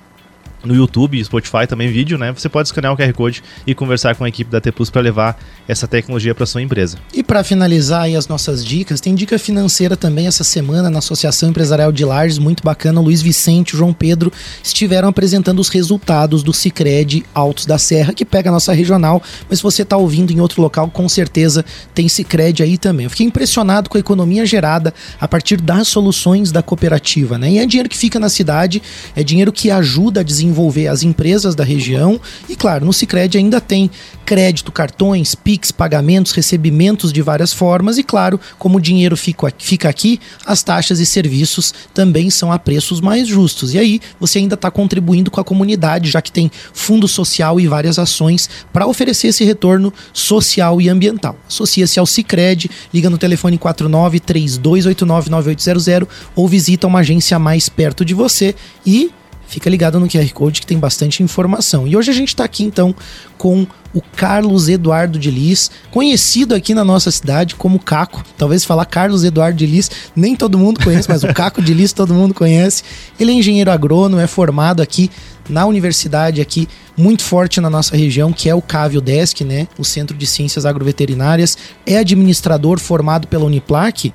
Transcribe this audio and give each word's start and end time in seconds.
no 0.66 0.75
YouTube, 0.75 1.22
Spotify 1.25 1.66
também 1.66 1.91
vídeo, 1.91 2.19
né? 2.19 2.32
Você 2.32 2.49
pode 2.49 2.69
escanear 2.69 2.93
o 2.93 2.97
QR 2.97 3.12
Code 3.12 3.43
e 3.66 3.75
conversar 3.75 4.15
com 4.16 4.25
a 4.25 4.28
equipe 4.28 4.50
da 4.50 4.60
T 4.60 4.72
Plus 4.72 4.91
para 4.91 5.00
levar 5.00 5.38
essa 5.66 5.87
tecnologia 5.87 6.34
para 6.34 6.44
sua 6.44 6.60
empresa. 6.60 6.99
E 7.15 7.22
para 7.22 7.43
finalizar 7.43 8.03
aí 8.03 8.16
as 8.16 8.28
nossas 8.28 8.65
dicas, 8.65 9.00
tem 9.00 9.15
dica 9.15 9.38
financeira 9.38 9.97
também 9.97 10.26
essa 10.26 10.44
semana 10.44 10.91
na 10.91 10.99
Associação 10.99 11.49
Empresarial 11.49 11.91
de 11.91 12.05
Lages, 12.05 12.38
muito 12.38 12.62
bacana. 12.62 13.00
Luiz 13.00 13.22
Vicente 13.22 13.71
e 13.71 13.76
João 13.76 13.93
Pedro 13.93 14.32
estiveram 14.62 15.09
apresentando 15.09 15.60
os 15.60 15.69
resultados 15.69 16.43
do 16.43 16.53
Cicred 16.53 17.25
Altos 17.32 17.65
da 17.65 17.78
Serra, 17.78 18.12
que 18.12 18.25
pega 18.25 18.50
a 18.50 18.53
nossa 18.53 18.72
regional, 18.72 19.22
mas 19.49 19.60
se 19.60 19.62
você 19.62 19.82
está 19.82 19.97
ouvindo 19.97 20.32
em 20.32 20.41
outro 20.41 20.60
local, 20.60 20.91
com 20.91 21.09
certeza 21.09 21.65
tem 21.94 22.09
Cicred 22.09 22.62
aí 22.62 22.76
também. 22.76 23.05
Eu 23.05 23.10
fiquei 23.10 23.26
impressionado 23.26 23.88
com 23.88 23.97
a 23.97 24.00
economia 24.00 24.44
gerada 24.44 24.93
a 25.21 25.28
partir 25.28 25.60
das 25.60 25.88
soluções 25.88 26.53
da 26.53 26.62
cooperativa, 26.62 27.38
né? 27.38 27.50
E 27.53 27.59
é 27.59 27.66
dinheiro 27.66 27.88
que 27.88 27.97
fica 27.97 28.19
na 28.19 28.28
cidade, 28.28 28.82
é 29.15 29.22
dinheiro 29.22 29.53
que 29.53 29.71
ajuda 29.71 30.21
a 30.21 30.22
desenvolver 30.22 30.56
envolver 30.56 30.89
as 30.89 31.03
empresas 31.03 31.55
da 31.55 31.62
região 31.62 32.19
e, 32.49 32.56
claro, 32.56 32.87
no 32.87 32.93
Cicred 32.93 33.37
ainda 33.37 33.61
tem 33.61 33.91
crédito, 34.25 34.72
cartões, 34.72 35.34
PIX, 35.34 35.71
pagamentos, 35.71 36.33
recebimentos 36.33 37.12
de 37.12 37.21
várias 37.21 37.53
formas 37.53 37.99
e, 37.99 38.03
claro, 38.03 38.41
como 38.59 38.78
o 38.78 38.81
dinheiro 38.81 39.17
fica, 39.17 39.89
aqui, 39.89 40.19
as 40.44 40.62
taxas 40.62 40.99
e 40.99 41.06
serviços 41.06 41.75
também 41.93 42.31
são 42.31 42.50
a 42.50 42.59
preços 42.59 43.00
mais 43.00 43.28
justos. 43.28 43.75
E 43.75 43.78
aí 43.78 44.00
você 44.19 44.39
ainda 44.39 44.55
está 44.55 44.71
contribuindo 44.71 45.31
com 45.31 45.41
a 45.41 45.44
comunidade, 45.44 46.11
já 46.11 46.22
que 46.22 46.33
tem 46.33 46.50
fundo 46.73 47.06
social 47.06 47.61
e 47.61 47.69
várias 47.69 47.99
ações 47.99 48.49
para 48.73 48.87
oferecer 48.87 49.28
esse 49.28 49.44
retorno 49.44 49.93
social 50.12 50.81
e 50.81 50.88
ambiental. 50.88 51.37
Associa-se 51.47 52.00
ao 52.00 52.06
Cicred, 52.06 52.71
liga 52.93 53.11
no 53.11 53.19
telefone 53.19 53.59
49 53.59 54.21
3289 54.21 55.31
9800 55.31 56.09
ou 56.34 56.49
visita 56.49 56.87
uma 56.87 57.00
agência 57.00 57.38
mais 57.38 57.69
perto 57.69 58.05
de 58.05 58.15
você 58.15 58.55
e 58.84 59.11
Fica 59.47 59.71
ligado 59.71 60.01
no 60.01 60.09
QR 60.09 60.29
Code 60.33 60.61
que 60.61 60.67
tem 60.67 60.79
bastante 60.79 61.23
informação. 61.23 61.87
E 61.87 61.97
hoje 61.97 62.11
a 62.11 62.15
gente 62.15 62.29
está 62.29 62.45
aqui 62.45 62.65
então 62.65 62.95
com 63.39 63.67
o 63.95 64.03
Carlos 64.15 64.69
Eduardo 64.69 65.19
de 65.19 65.31
Lis, 65.31 65.71
conhecido 65.91 66.55
aqui 66.55 66.75
na 66.75 66.84
nossa 66.84 67.11
cidade 67.11 67.55
como 67.55 67.79
Caco. 67.79 68.23
Talvez 68.37 68.65
falar 68.65 68.85
Carlos 68.85 69.25
Eduardo 69.25 69.56
de 69.56 69.67
Lis, 69.67 69.91
nem 70.15 70.37
todo 70.37 70.59
mundo 70.59 70.82
conhece, 70.82 71.09
mas 71.09 71.25
o 71.25 71.32
Caco 71.32 71.62
de 71.62 71.73
Lis 71.73 71.93
todo 71.93 72.12
mundo 72.12 72.35
conhece. 72.35 72.82
Ele 73.19 73.32
é 73.32 73.35
engenheiro 73.35 73.70
agrônomo, 73.70 74.20
é 74.20 74.26
formado 74.26 74.82
aqui 74.82 75.11
na 75.49 75.65
universidade 75.65 76.41
aqui 76.41 76.69
muito 76.97 77.23
forte 77.23 77.61
na 77.61 77.69
nossa 77.69 77.97
região, 77.97 78.32
que 78.32 78.49
é 78.49 78.55
o 78.55 78.62
Cávio 78.62 79.00
Desk, 79.00 79.43
né, 79.44 79.69
o 79.79 79.85
Centro 79.85 80.17
de 80.17 80.26
Ciências 80.26 80.65
Agroveterinárias, 80.65 81.56
é 81.85 81.99
administrador 81.99 82.79
formado 82.79 83.29
pela 83.29 83.44
Uniplac, 83.44 84.12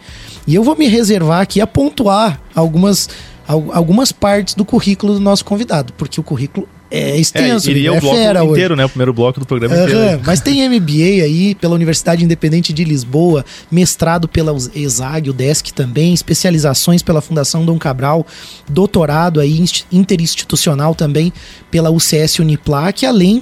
e 0.48 0.56
eu 0.56 0.64
vou 0.64 0.76
me 0.76 0.88
reservar 0.88 1.42
aqui 1.42 1.62
a 1.62 1.68
pontuar 1.68 2.42
algumas 2.56 3.08
algumas 3.52 4.12
partes 4.12 4.54
do 4.54 4.66
currículo 4.66 5.14
do 5.14 5.20
nosso 5.20 5.44
convidado, 5.46 5.94
porque 5.94 6.20
o 6.20 6.24
currículo 6.24 6.68
é 6.92 7.18
extenso. 7.18 7.70
É, 7.70 7.72
iria 7.72 7.90
é 7.90 7.92
o 7.92 8.02
bloco 8.02 8.18
inteiro, 8.52 8.76
né? 8.76 8.84
O 8.84 8.90
primeiro 8.90 9.14
bloco 9.14 9.40
do 9.40 9.46
programa 9.46 9.76
uhum, 9.76 9.84
inteiro. 9.84 10.22
Mas 10.26 10.42
tem 10.42 10.68
MBA 10.68 11.24
aí 11.24 11.56
pela 11.56 11.74
Universidade 11.74 12.24
Independente 12.24 12.74
de 12.74 12.84
Lisboa, 12.84 13.46
mestrado 13.72 14.28
pela 14.28 14.54
ESAG, 14.76 15.30
o 15.30 15.34
DESC 15.34 15.72
também, 15.72 16.14
especializações 16.14 17.02
pela 17.02 17.22
Fundação 17.22 17.66
Dom 17.66 17.80
Cabral, 17.80 18.28
doutorado 18.70 19.40
aí 19.40 19.64
interinstitucional 19.92 20.94
também 20.94 21.32
pela 21.72 21.90
UCS 21.90 22.40
Uniplac, 22.40 23.06
além 23.06 23.42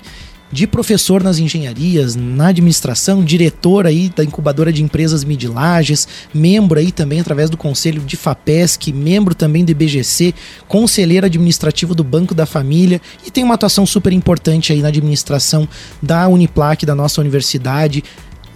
de 0.52 0.66
professor 0.66 1.24
nas 1.24 1.38
engenharias, 1.38 2.16
na 2.16 2.48
administração, 2.48 3.24
diretor 3.24 3.86
aí 3.86 4.10
da 4.16 4.24
incubadora 4.24 4.74
de 4.74 4.84
empresas 4.84 5.24
Midilages, 5.24 6.08
membro 6.34 6.80
aí 6.80 6.92
também 6.92 7.20
através 7.20 7.50
do 7.50 7.58
conselho 7.58 8.02
de 8.02 8.18
FAPESC, 8.18 8.92
membro 8.92 9.36
também 9.36 9.64
do 9.64 9.72
IBGC, 9.72 10.34
conselheiro 10.68 11.26
administrativo 11.26 11.94
do 11.94 12.04
Banco 12.04 12.34
da 12.34 12.46
Família 12.46 13.02
e 13.26 13.32
tem 13.32 13.44
uma 13.44 13.56
atuação 13.56 13.86
super 13.86 14.12
importante 14.12 14.74
aí 14.74 14.82
na 14.82 14.88
administração 14.88 15.68
da 16.02 16.28
Uniplac, 16.28 16.86
da 16.86 16.96
nossa 16.96 17.22
universidade 17.22 18.04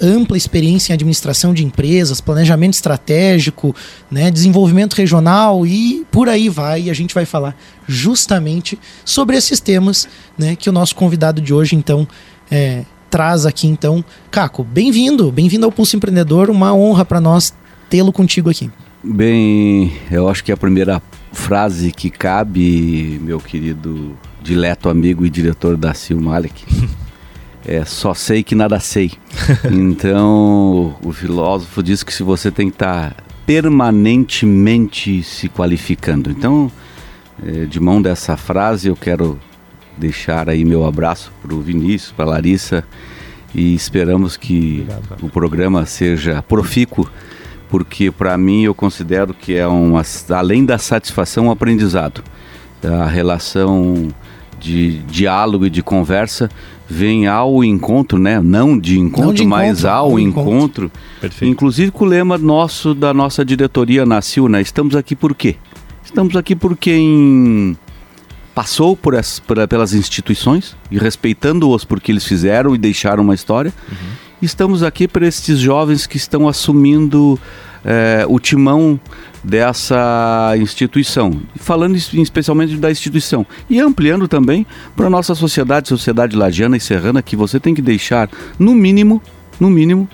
ampla 0.03 0.35
experiência 0.35 0.91
em 0.91 0.95
administração 0.95 1.53
de 1.53 1.63
empresas, 1.63 2.19
planejamento 2.19 2.73
estratégico, 2.73 3.73
né, 4.11 4.29
desenvolvimento 4.29 4.93
regional 4.95 5.65
e 5.65 6.05
por 6.11 6.27
aí 6.27 6.49
vai. 6.49 6.83
E 6.83 6.89
a 6.89 6.93
gente 6.93 7.15
vai 7.15 7.25
falar 7.25 7.55
justamente 7.87 8.77
sobre 9.05 9.37
esses 9.37 9.61
temas 9.61 10.07
né, 10.37 10.55
que 10.57 10.69
o 10.69 10.73
nosso 10.73 10.93
convidado 10.95 11.41
de 11.41 11.53
hoje, 11.53 11.75
então, 11.75 12.05
é, 12.51 12.83
traz 13.09 13.45
aqui. 13.45 13.67
Então, 13.67 14.03
Caco, 14.29 14.63
bem-vindo, 14.63 15.31
bem-vindo 15.31 15.65
ao 15.65 15.71
Pulso 15.71 15.95
Empreendedor. 15.95 16.49
Uma 16.49 16.73
honra 16.73 17.05
para 17.05 17.21
nós 17.21 17.53
tê-lo 17.89 18.11
contigo 18.11 18.49
aqui. 18.49 18.69
Bem, 19.01 19.93
eu 20.11 20.27
acho 20.27 20.43
que 20.43 20.51
a 20.51 20.57
primeira 20.57 21.01
frase 21.31 21.91
que 21.91 22.09
cabe, 22.09 23.19
meu 23.21 23.39
querido 23.39 24.17
dileto 24.41 24.89
amigo 24.89 25.25
e 25.25 25.29
diretor 25.29 25.77
da 25.77 25.93
Sil 25.93 26.19
Malik, 26.19 26.63
é 27.65 27.85
só 27.85 28.13
sei 28.13 28.43
que 28.43 28.55
nada 28.55 28.79
sei. 28.79 29.11
então, 29.71 30.95
o 31.03 31.11
filósofo 31.11 31.81
diz 31.81 32.03
que 32.03 32.13
se 32.13 32.23
você 32.23 32.51
tem 32.51 32.69
que 32.69 32.75
estar 32.75 33.15
permanentemente 33.45 35.23
se 35.23 35.49
qualificando. 35.49 36.31
Então, 36.31 36.71
é, 37.45 37.65
de 37.65 37.79
mão 37.79 38.01
dessa 38.01 38.37
frase, 38.37 38.87
eu 38.87 38.95
quero 38.95 39.39
deixar 39.97 40.49
aí 40.49 40.65
meu 40.65 40.85
abraço 40.85 41.31
para 41.41 41.53
o 41.53 41.61
Vinícius, 41.61 42.11
para 42.11 42.25
a 42.25 42.29
Larissa 42.29 42.83
e 43.53 43.75
esperamos 43.75 44.35
que 44.35 44.81
Obrigado, 44.81 45.23
o 45.23 45.29
programa 45.29 45.85
seja 45.85 46.41
profícuo, 46.41 47.07
porque 47.69 48.09
para 48.11 48.37
mim 48.37 48.63
eu 48.63 48.73
considero 48.73 49.33
que 49.33 49.55
é 49.55 49.67
um, 49.67 49.93
além 50.29 50.65
da 50.65 50.77
satisfação, 50.77 51.47
um 51.47 51.51
aprendizado. 51.51 52.23
A 52.83 53.05
relação 53.05 54.09
de 54.63 54.99
diálogo 54.99 55.65
e 55.65 55.69
de 55.69 55.83
conversa 55.83 56.49
vem 56.89 57.27
ao 57.27 57.63
encontro, 57.63 58.17
né? 58.17 58.39
Não 58.39 58.79
de 58.79 58.97
encontro, 58.97 59.27
Não 59.27 59.33
de 59.33 59.45
mas 59.45 59.79
encontro, 59.79 59.89
ao 59.89 60.19
encontro. 60.19 60.91
encontro. 61.21 61.47
Inclusive 61.47 61.91
com 61.91 62.05
o 62.05 62.07
lema 62.07 62.37
nosso 62.37 62.93
da 62.93 63.13
nossa 63.13 63.43
diretoria 63.43 64.05
nasceu, 64.05 64.47
né? 64.47 64.61
Estamos 64.61 64.95
aqui 64.95 65.15
por 65.15 65.35
quê? 65.35 65.57
Estamos 66.03 66.35
aqui 66.37 66.55
porque 66.55 66.91
quem 66.91 67.77
passou 68.55 68.95
por 68.95 69.15
por, 69.45 69.67
pelas 69.67 69.93
instituições 69.93 70.75
e 70.89 70.97
respeitando-os 70.97 71.83
porque 71.83 72.11
eles 72.11 72.25
fizeram 72.25 72.73
e 72.73 72.77
deixaram 72.77 73.23
uma 73.23 73.35
história. 73.35 73.73
Uhum. 73.91 73.97
Estamos 74.41 74.83
aqui 74.83 75.07
para 75.07 75.27
esses 75.27 75.59
jovens 75.59 76.05
que 76.07 76.17
estão 76.17 76.47
assumindo 76.47 77.39
é, 77.83 78.25
o 78.27 78.39
timão 78.39 78.99
dessa 79.43 80.53
instituição, 80.57 81.41
falando 81.55 81.95
especialmente 81.95 82.77
da 82.77 82.89
instituição 82.89 83.45
e 83.69 83.79
ampliando 83.79 84.27
também 84.27 84.65
para 84.95 85.07
a 85.07 85.09
nossa 85.09 85.35
sociedade, 85.35 85.89
sociedade 85.89 86.35
lagiana 86.35 86.77
e 86.77 86.79
serrana, 86.79 87.21
que 87.21 87.35
você 87.35 87.59
tem 87.59 87.73
que 87.73 87.81
deixar, 87.81 88.29
no 88.57 88.73
mínimo, 88.73 89.21
no 89.59 89.69
mínimo, 89.69 90.07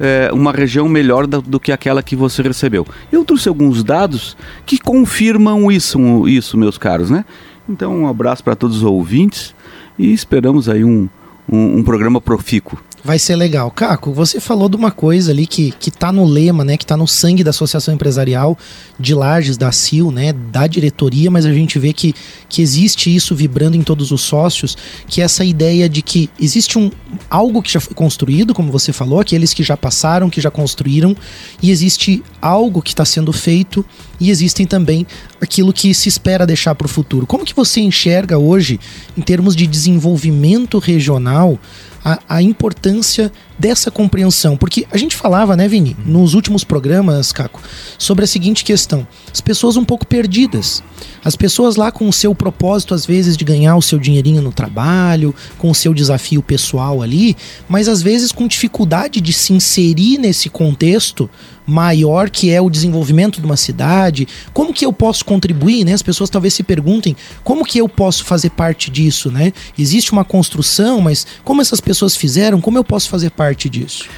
é, 0.00 0.30
uma 0.32 0.50
região 0.50 0.88
melhor 0.88 1.26
do, 1.26 1.42
do, 1.42 1.60
que 1.60 1.70
aquela 1.70 2.02
que 2.02 2.16
você 2.16 2.42
recebeu. 2.42 2.86
Eu 3.12 3.22
trouxe 3.22 3.50
alguns 3.50 3.84
dados 3.84 4.34
que 4.64 4.78
confirmam 4.78 5.70
isso, 5.70 6.26
isso 6.26 6.56
meus 6.56 6.78
caros, 6.78 7.10
né? 7.10 7.24
Então, 7.68 7.94
um 7.94 8.08
abraço 8.08 8.42
para 8.42 8.56
todos 8.56 8.78
os 8.78 8.82
ouvintes 8.82 9.54
e 9.98 10.10
esperamos 10.12 10.70
aí 10.70 10.82
um, 10.82 11.06
um, 11.46 11.76
um 11.76 11.82
programa 11.82 12.18
profícuo. 12.18 12.78
Vai 13.02 13.18
ser 13.18 13.34
legal. 13.34 13.70
Caco, 13.70 14.12
você 14.12 14.38
falou 14.38 14.68
de 14.68 14.76
uma 14.76 14.90
coisa 14.90 15.32
ali 15.32 15.46
que, 15.46 15.72
que 15.72 15.90
tá 15.90 16.12
no 16.12 16.24
lema, 16.24 16.64
né? 16.64 16.76
Que 16.76 16.84
tá 16.84 16.96
no 16.96 17.08
sangue 17.08 17.42
da 17.42 17.48
Associação 17.48 17.94
Empresarial 17.94 18.58
de 18.98 19.14
Lages, 19.14 19.56
da 19.56 19.72
CIL, 19.72 20.10
né? 20.10 20.32
Da 20.34 20.66
diretoria, 20.66 21.30
mas 21.30 21.46
a 21.46 21.52
gente 21.52 21.78
vê 21.78 21.94
que, 21.94 22.14
que 22.48 22.60
existe 22.60 23.14
isso 23.14 23.34
vibrando 23.34 23.76
em 23.76 23.82
todos 23.82 24.10
os 24.10 24.20
sócios, 24.20 24.76
que 25.06 25.22
é 25.22 25.24
essa 25.24 25.44
ideia 25.44 25.88
de 25.88 26.02
que 26.02 26.28
existe 26.38 26.78
um 26.78 26.90
algo 27.30 27.62
que 27.62 27.72
já 27.72 27.80
foi 27.80 27.94
construído, 27.94 28.52
como 28.52 28.70
você 28.70 28.92
falou, 28.92 29.20
aqueles 29.20 29.54
que 29.54 29.62
já 29.62 29.76
passaram, 29.76 30.28
que 30.28 30.40
já 30.40 30.50
construíram, 30.50 31.16
e 31.62 31.70
existe 31.70 32.22
algo 32.40 32.82
que 32.82 32.90
está 32.90 33.04
sendo 33.04 33.32
feito, 33.32 33.84
e 34.20 34.30
existem 34.30 34.66
também 34.66 35.06
aquilo 35.40 35.72
que 35.72 35.94
se 35.94 36.08
espera 36.08 36.46
deixar 36.46 36.74
para 36.74 36.84
o 36.84 36.88
futuro. 36.88 37.26
Como 37.26 37.44
que 37.44 37.54
você 37.54 37.80
enxerga 37.80 38.38
hoje, 38.38 38.78
em 39.16 39.22
termos 39.22 39.56
de 39.56 39.66
desenvolvimento 39.66 40.78
regional, 40.78 41.58
a, 42.04 42.18
a, 42.28 42.42
importância 42.42 43.32
dessa 43.60 43.90
compreensão. 43.90 44.56
Porque 44.56 44.86
a 44.90 44.96
gente 44.96 45.14
falava, 45.14 45.54
né, 45.54 45.68
Vini, 45.68 45.94
nos 46.04 46.32
últimos 46.32 46.64
programas, 46.64 47.30
Caco, 47.30 47.62
sobre 47.98 48.24
a 48.24 48.26
seguinte 48.26 48.64
questão: 48.64 49.06
as 49.30 49.40
pessoas 49.40 49.76
um 49.76 49.84
pouco 49.84 50.06
perdidas. 50.06 50.82
As 51.22 51.36
pessoas 51.36 51.76
lá 51.76 51.92
com 51.92 52.08
o 52.08 52.12
seu 52.12 52.34
propósito, 52.34 52.94
às 52.94 53.04
vezes, 53.04 53.36
de 53.36 53.44
ganhar 53.44 53.76
o 53.76 53.82
seu 53.82 53.98
dinheirinho 53.98 54.40
no 54.40 54.52
trabalho, 54.52 55.34
com 55.58 55.70
o 55.70 55.74
seu 55.74 55.92
desafio 55.92 56.42
pessoal 56.42 57.02
ali, 57.02 57.36
mas 57.68 57.88
às 57.88 58.00
vezes 58.00 58.32
com 58.32 58.48
dificuldade 58.48 59.20
de 59.20 59.32
se 59.32 59.52
inserir 59.52 60.16
nesse 60.16 60.48
contexto 60.48 61.28
maior 61.70 62.28
que 62.28 62.50
é 62.50 62.60
o 62.60 62.68
desenvolvimento 62.68 63.40
de 63.40 63.46
uma 63.46 63.56
cidade. 63.56 64.26
Como 64.52 64.72
que 64.72 64.84
eu 64.84 64.92
posso 64.92 65.24
contribuir, 65.24 65.84
né? 65.84 65.92
As 65.92 66.02
pessoas 66.02 66.28
talvez 66.28 66.52
se 66.54 66.62
perguntem 66.62 67.16
como 67.44 67.64
que 67.64 67.78
eu 67.78 67.88
posso 67.88 68.24
fazer 68.24 68.50
parte 68.50 68.90
disso, 68.90 69.30
né? 69.30 69.52
Existe 69.78 70.12
uma 70.12 70.24
construção, 70.24 71.00
mas 71.00 71.26
como 71.44 71.62
essas 71.62 71.80
pessoas 71.80 72.16
fizeram, 72.16 72.60
como 72.60 72.76
eu 72.76 72.84
posso 72.84 73.08
fazer 73.08 73.30
parte 73.30 73.49
disso? 73.54 74.08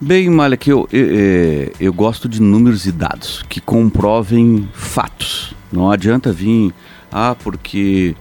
Bem, 0.00 0.30
Malek, 0.30 0.70
eu, 0.70 0.88
eu, 0.92 1.06
eu, 1.06 1.72
eu 1.80 1.92
gosto 1.92 2.28
de 2.28 2.40
números 2.40 2.86
e 2.86 2.92
dados 2.92 3.44
que 3.48 3.60
comprovem 3.60 4.68
fatos. 4.72 5.54
Não 5.72 5.90
adianta 5.90 6.32
vir, 6.32 6.72
ah, 7.10 7.34
porque 7.34 8.14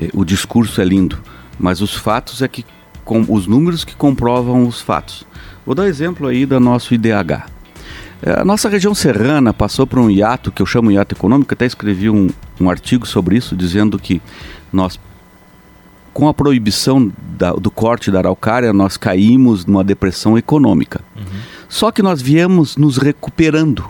eh, 0.00 0.08
o 0.14 0.24
discurso 0.24 0.80
é 0.80 0.84
lindo, 0.84 1.18
mas 1.58 1.80
os 1.80 1.94
fatos 1.94 2.40
é 2.40 2.48
que 2.48 2.64
com, 3.04 3.24
os 3.28 3.46
números 3.46 3.84
que 3.84 3.96
comprovam 3.96 4.66
os 4.66 4.80
fatos. 4.80 5.24
Vou 5.64 5.74
dar 5.74 5.86
exemplo 5.86 6.26
aí 6.26 6.44
da 6.44 6.60
nosso 6.60 6.94
IDH. 6.94 7.46
É, 8.20 8.40
a 8.40 8.44
nossa 8.44 8.68
região 8.68 8.94
serrana 8.94 9.52
passou 9.52 9.86
por 9.86 9.98
um 9.98 10.10
hiato, 10.10 10.50
que 10.50 10.60
eu 10.60 10.66
chamo 10.66 10.90
hiato 10.90 11.14
econômico, 11.14 11.54
até 11.54 11.64
escrevi 11.64 12.10
um, 12.10 12.28
um 12.60 12.68
artigo 12.68 13.06
sobre 13.06 13.36
isso, 13.36 13.56
dizendo 13.56 13.98
que 13.98 14.20
nós, 14.72 14.98
com 16.12 16.28
a 16.28 16.34
proibição 16.34 17.12
da, 17.36 17.52
do 17.52 17.70
corte 17.70 18.10
da 18.10 18.18
araucária, 18.18 18.72
nós 18.72 18.96
caímos 18.96 19.66
numa 19.66 19.84
depressão 19.84 20.36
econômica. 20.36 21.00
Uhum. 21.16 21.24
Só 21.68 21.90
que 21.90 22.02
nós 22.02 22.20
viemos 22.20 22.76
nos 22.76 22.96
recuperando 22.96 23.84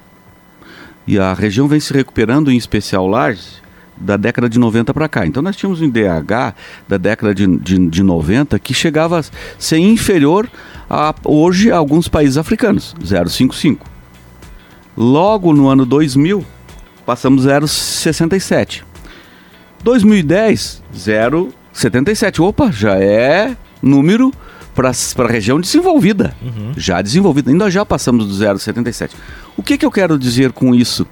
e 1.09 1.19
a 1.19 1.33
região 1.33 1.67
vem 1.67 1.81
se 1.81 1.91
recuperando, 1.91 2.53
em 2.53 2.57
especial 2.59 3.07
Lages, 3.07 3.63
da 3.97 4.19
década 4.19 4.47
de 4.47 4.59
90 4.59 4.93
para 4.93 5.09
cá. 5.09 5.27
Então 5.27 5.43
nós 5.43 5.57
tínhamos 5.57 5.81
um 5.81 5.89
DH 5.89 6.55
da 6.87 6.99
década 6.99 7.35
de, 7.35 7.47
de, 7.57 7.89
de 7.89 8.03
90 8.03 8.59
que 8.59 8.75
chegava 8.75 9.19
a 9.19 9.25
ser 9.59 9.79
inferior 9.79 10.47
a 10.89 11.15
hoje 11.25 11.73
a 11.73 11.79
alguns 11.79 12.09
países 12.09 12.37
africanos, 12.37 12.95
0,55. 13.03 13.79
Logo 14.95 15.55
no 15.55 15.67
ano 15.69 15.87
2000, 15.87 16.45
passamos 17.07 17.47
0,67. 17.47 18.83
2010, 19.83 20.83
0,77. 21.79 22.41
Opa, 22.41 22.71
já 22.71 22.97
é 22.97 23.57
número 23.83 24.33
para 24.75 24.91
a 24.91 25.27
região 25.29 25.61
desenvolvida. 25.61 26.35
Uhum. 26.43 26.73
Já 26.77 27.03
desenvolvida. 27.03 27.51
Ainda 27.51 27.71
já 27.71 27.85
passamos 27.85 28.27
do 28.27 28.45
0,77. 28.45 29.11
O 29.57 29.63
que, 29.63 29.79
que 29.79 29.85
eu 29.85 29.91
quero 29.91 30.19
dizer 30.19 30.53
com 30.53 30.75
isso? 30.75 31.07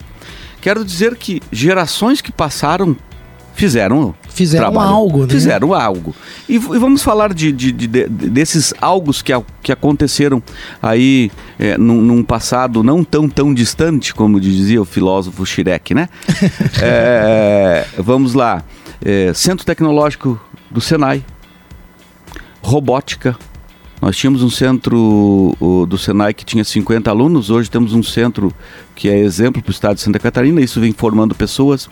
Quero 0.61 0.85
dizer 0.85 1.17
que 1.17 1.43
gerações 1.51 2.21
que 2.21 2.33
passaram 2.33 2.97
fizeram 3.55 4.15
fizeram 4.29 4.71
trabalho, 4.71 4.91
algo, 4.91 5.23
né? 5.23 5.29
Fizeram 5.29 5.75
algo. 5.75 6.15
E, 6.49 6.57
e 6.57 6.59
vamos 6.59 7.03
falar 7.03 7.33
de, 7.33 7.51
de, 7.51 7.73
de, 7.73 7.87
de, 7.87 8.07
desses 8.07 8.75
algos 8.81 9.23
que, 9.23 9.33
que 9.63 9.73
aconteceram 9.73 10.43
aí 10.83 11.31
é, 11.59 11.79
num, 11.79 12.03
num, 12.03 12.23
passado 12.23 12.83
não 12.83 13.03
tão 13.03 13.29
tão 13.29 13.55
distante, 13.55 14.15
como 14.15 14.39
dizia 14.39 14.81
o 14.81 14.85
filósofo 14.85 15.45
Schirek, 15.47 15.95
né? 15.95 16.09
é, 16.83 17.87
vamos 17.97 18.35
lá. 18.35 18.63
É, 19.05 19.33
Centro 19.35 19.65
Tecnológico 19.65 20.41
do 20.77 20.81
Senai, 20.83 21.25
robótica, 22.61 23.35
nós 23.99 24.15
tínhamos 24.15 24.43
um 24.43 24.51
centro 24.51 25.57
do 25.89 25.97
Senai 25.97 26.35
que 26.35 26.45
tinha 26.45 26.63
50 26.63 27.09
alunos, 27.09 27.49
hoje 27.49 27.71
temos 27.71 27.95
um 27.95 28.03
centro 28.03 28.53
que 28.95 29.09
é 29.09 29.19
exemplo 29.19 29.63
para 29.63 29.71
o 29.71 29.73
estado 29.73 29.95
de 29.95 30.03
Santa 30.03 30.19
Catarina, 30.19 30.61
isso 30.61 30.79
vem 30.79 30.93
formando 30.93 31.35
pessoas. 31.35 31.89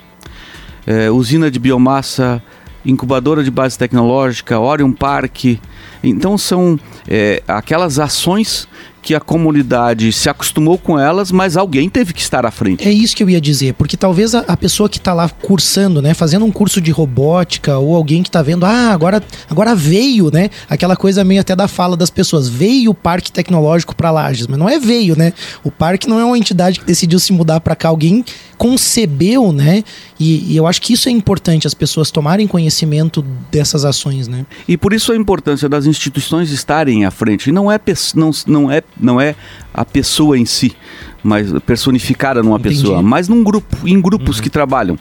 É, 0.86 1.10
usina 1.10 1.50
de 1.50 1.58
biomassa, 1.58 2.42
incubadora 2.84 3.42
de 3.42 3.50
base 3.50 3.78
tecnológica, 3.78 4.60
Orion 4.60 4.92
Park. 4.92 5.58
Então 6.02 6.36
são 6.36 6.78
é, 7.08 7.42
aquelas 7.48 7.98
ações 7.98 8.68
que 9.04 9.14
a 9.14 9.20
comunidade 9.20 10.10
se 10.12 10.30
acostumou 10.30 10.78
com 10.78 10.98
elas, 10.98 11.30
mas 11.30 11.58
alguém 11.58 11.90
teve 11.90 12.14
que 12.14 12.22
estar 12.22 12.46
à 12.46 12.50
frente. 12.50 12.88
É 12.88 12.90
isso 12.90 13.14
que 13.14 13.22
eu 13.22 13.28
ia 13.28 13.40
dizer, 13.40 13.74
porque 13.74 13.98
talvez 13.98 14.34
a, 14.34 14.40
a 14.40 14.56
pessoa 14.56 14.88
que 14.88 14.96
está 14.96 15.12
lá 15.12 15.28
cursando, 15.28 16.00
né, 16.00 16.14
fazendo 16.14 16.46
um 16.46 16.50
curso 16.50 16.80
de 16.80 16.90
robótica, 16.90 17.76
ou 17.76 17.94
alguém 17.94 18.22
que 18.22 18.30
está 18.30 18.40
vendo, 18.40 18.64
ah, 18.64 18.90
agora, 18.90 19.22
agora 19.50 19.74
veio, 19.74 20.30
né, 20.32 20.48
aquela 20.70 20.96
coisa 20.96 21.22
meio 21.22 21.42
até 21.42 21.54
da 21.54 21.68
fala 21.68 21.98
das 21.98 22.08
pessoas, 22.08 22.48
veio 22.48 22.92
o 22.92 22.94
parque 22.94 23.30
tecnológico 23.30 23.94
para 23.94 24.10
Lages, 24.10 24.46
mas 24.46 24.58
não 24.58 24.68
é 24.68 24.78
veio, 24.78 25.16
né? 25.16 25.34
O 25.62 25.70
parque 25.70 26.08
não 26.08 26.18
é 26.18 26.24
uma 26.24 26.38
entidade 26.38 26.80
que 26.80 26.86
decidiu 26.86 27.18
se 27.18 27.32
mudar 27.32 27.60
para 27.60 27.76
cá, 27.76 27.90
alguém 27.90 28.24
concebeu, 28.56 29.52
né? 29.52 29.84
E, 30.18 30.52
e, 30.52 30.56
eu 30.56 30.66
acho 30.66 30.80
que 30.80 30.92
isso 30.92 31.08
é 31.08 31.12
importante, 31.12 31.66
as 31.66 31.74
pessoas 31.74 32.10
tomarem 32.10 32.46
conhecimento 32.46 33.22
dessas 33.50 33.84
ações, 33.84 34.28
né? 34.28 34.46
E 34.66 34.76
por 34.76 34.92
isso 34.92 35.12
a 35.12 35.16
importância 35.16 35.68
das 35.68 35.86
instituições 35.86 36.50
estarem 36.50 37.04
à 37.04 37.10
frente. 37.10 37.50
E 37.50 37.52
não 37.52 37.70
é, 37.70 37.78
não, 38.14 38.30
não 38.46 38.70
é, 38.70 38.82
não 38.98 39.20
é 39.20 39.34
a 39.72 39.84
pessoa 39.84 40.38
em 40.38 40.44
si, 40.44 40.74
mas 41.22 41.52
personificada 41.60 42.42
numa 42.42 42.58
Entendi. 42.58 42.76
pessoa, 42.76 43.02
mas 43.02 43.28
num 43.28 43.42
grupo, 43.42 43.76
em 43.86 44.00
grupos 44.00 44.36
uhum. 44.36 44.42
que 44.42 44.50
trabalham. 44.50 44.98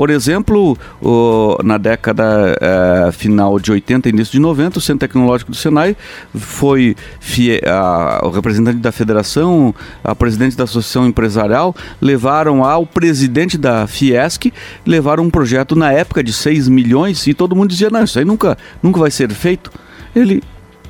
Por 0.00 0.08
exemplo, 0.08 0.78
o, 1.02 1.58
na 1.62 1.76
década 1.76 2.56
é, 2.58 3.12
final 3.12 3.58
de 3.58 3.70
80 3.70 4.08
início 4.08 4.32
de 4.32 4.38
90, 4.38 4.78
o 4.78 4.80
Centro 4.80 5.00
Tecnológico 5.00 5.50
do 5.50 5.56
Senai 5.56 5.94
foi 6.34 6.96
fie, 7.20 7.60
a, 7.66 8.20
o 8.24 8.30
representante 8.30 8.78
da 8.78 8.92
federação, 8.92 9.74
a 10.02 10.14
presidente 10.14 10.56
da 10.56 10.64
Associação 10.64 11.06
Empresarial, 11.06 11.76
levaram 12.00 12.64
ao 12.64 12.86
presidente 12.86 13.58
da 13.58 13.86
Fiesc, 13.86 14.50
levaram 14.86 15.24
um 15.24 15.30
projeto 15.30 15.76
na 15.76 15.92
época 15.92 16.22
de 16.22 16.32
6 16.32 16.68
milhões 16.68 17.26
e 17.26 17.34
todo 17.34 17.54
mundo 17.54 17.68
dizia, 17.68 17.90
não, 17.90 18.04
isso 18.04 18.18
aí 18.18 18.24
nunca, 18.24 18.56
nunca 18.82 19.00
vai 19.00 19.10
ser 19.10 19.30
feito. 19.34 19.70
Ele 20.16 20.42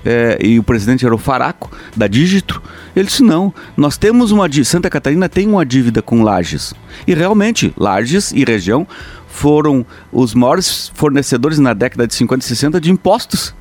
é, 0.05 0.39
e 0.41 0.59
o 0.59 0.63
presidente 0.63 1.05
era 1.05 1.15
o 1.15 1.19
Faraco, 1.19 1.71
da 1.97 2.07
Dígito, 2.07 2.63
ele 2.95 3.07
disse: 3.07 3.23
não, 3.23 3.53
nós 3.77 3.97
temos 3.97 4.31
uma 4.31 4.49
dívida, 4.49 4.71
Santa 4.71 4.91
Catarina 4.91 5.29
tem 5.29 5.47
uma 5.47 5.65
dívida 5.65 6.03
com 6.03 6.23
Lages. 6.23 6.75
E 7.07 7.15
realmente, 7.15 7.73
Lages 7.77 8.33
e 8.33 8.45
região 8.45 8.87
foram 9.29 9.87
os 10.13 10.35
maiores 10.35 10.91
fornecedores 10.95 11.59
na 11.59 11.73
década 11.73 12.07
de 12.07 12.15
50 12.15 12.45
e 12.45 12.49
60 12.49 12.81
de 12.81 12.91
impostos 12.91 13.55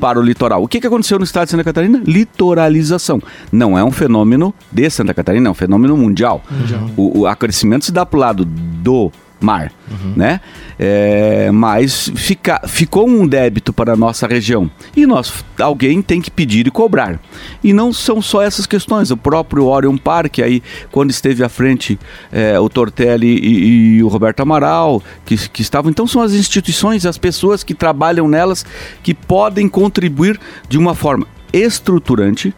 para 0.00 0.18
o 0.18 0.22
litoral. 0.22 0.62
O 0.62 0.68
que, 0.68 0.80
que 0.80 0.86
aconteceu 0.86 1.18
no 1.18 1.24
estado 1.24 1.44
de 1.44 1.50
Santa 1.50 1.62
Catarina? 1.62 2.02
Litoralização. 2.04 3.22
Não 3.52 3.78
é 3.78 3.84
um 3.84 3.90
fenômeno 3.90 4.54
de 4.72 4.88
Santa 4.88 5.12
Catarina, 5.12 5.48
é 5.48 5.50
um 5.50 5.54
fenômeno 5.54 5.96
mundial. 5.96 6.42
mundial. 6.50 6.90
O, 6.96 7.20
o 7.20 7.26
acrescimento 7.26 7.84
se 7.84 7.92
dá 7.92 8.06
para 8.06 8.16
o 8.16 8.20
lado 8.20 8.44
do 8.44 9.12
mar, 9.40 9.72
uhum. 9.90 10.12
né? 10.16 10.40
É, 10.78 11.50
mas 11.50 12.10
fica, 12.14 12.60
ficou 12.66 13.08
um 13.08 13.26
débito 13.26 13.72
para 13.72 13.92
a 13.92 13.96
nossa 13.96 14.26
região 14.26 14.70
e 14.96 15.06
nós 15.06 15.44
alguém 15.60 16.00
tem 16.00 16.20
que 16.20 16.30
pedir 16.30 16.66
e 16.66 16.70
cobrar. 16.70 17.20
E 17.62 17.72
não 17.72 17.92
são 17.92 18.22
só 18.22 18.42
essas 18.42 18.66
questões. 18.66 19.10
O 19.10 19.16
próprio 19.16 19.66
Orion 19.66 19.96
Park 19.96 20.38
aí 20.38 20.62
quando 20.90 21.10
esteve 21.10 21.44
à 21.44 21.48
frente 21.48 21.98
é, 22.32 22.58
o 22.58 22.68
Tortelli 22.68 23.38
e, 23.38 23.96
e, 23.96 24.02
o 24.02 24.08
Roberto 24.08 24.40
Amaral 24.40 25.02
que, 25.24 25.36
que 25.48 25.62
estavam. 25.62 25.90
Então 25.90 26.06
são 26.06 26.22
as 26.22 26.32
instituições, 26.32 27.04
as 27.06 27.18
pessoas 27.18 27.62
que 27.62 27.74
trabalham 27.74 28.28
nelas 28.28 28.64
que 29.02 29.14
podem 29.14 29.68
contribuir 29.68 30.38
de 30.68 30.78
uma 30.78 30.94
forma 30.94 31.26
estruturante 31.52 32.54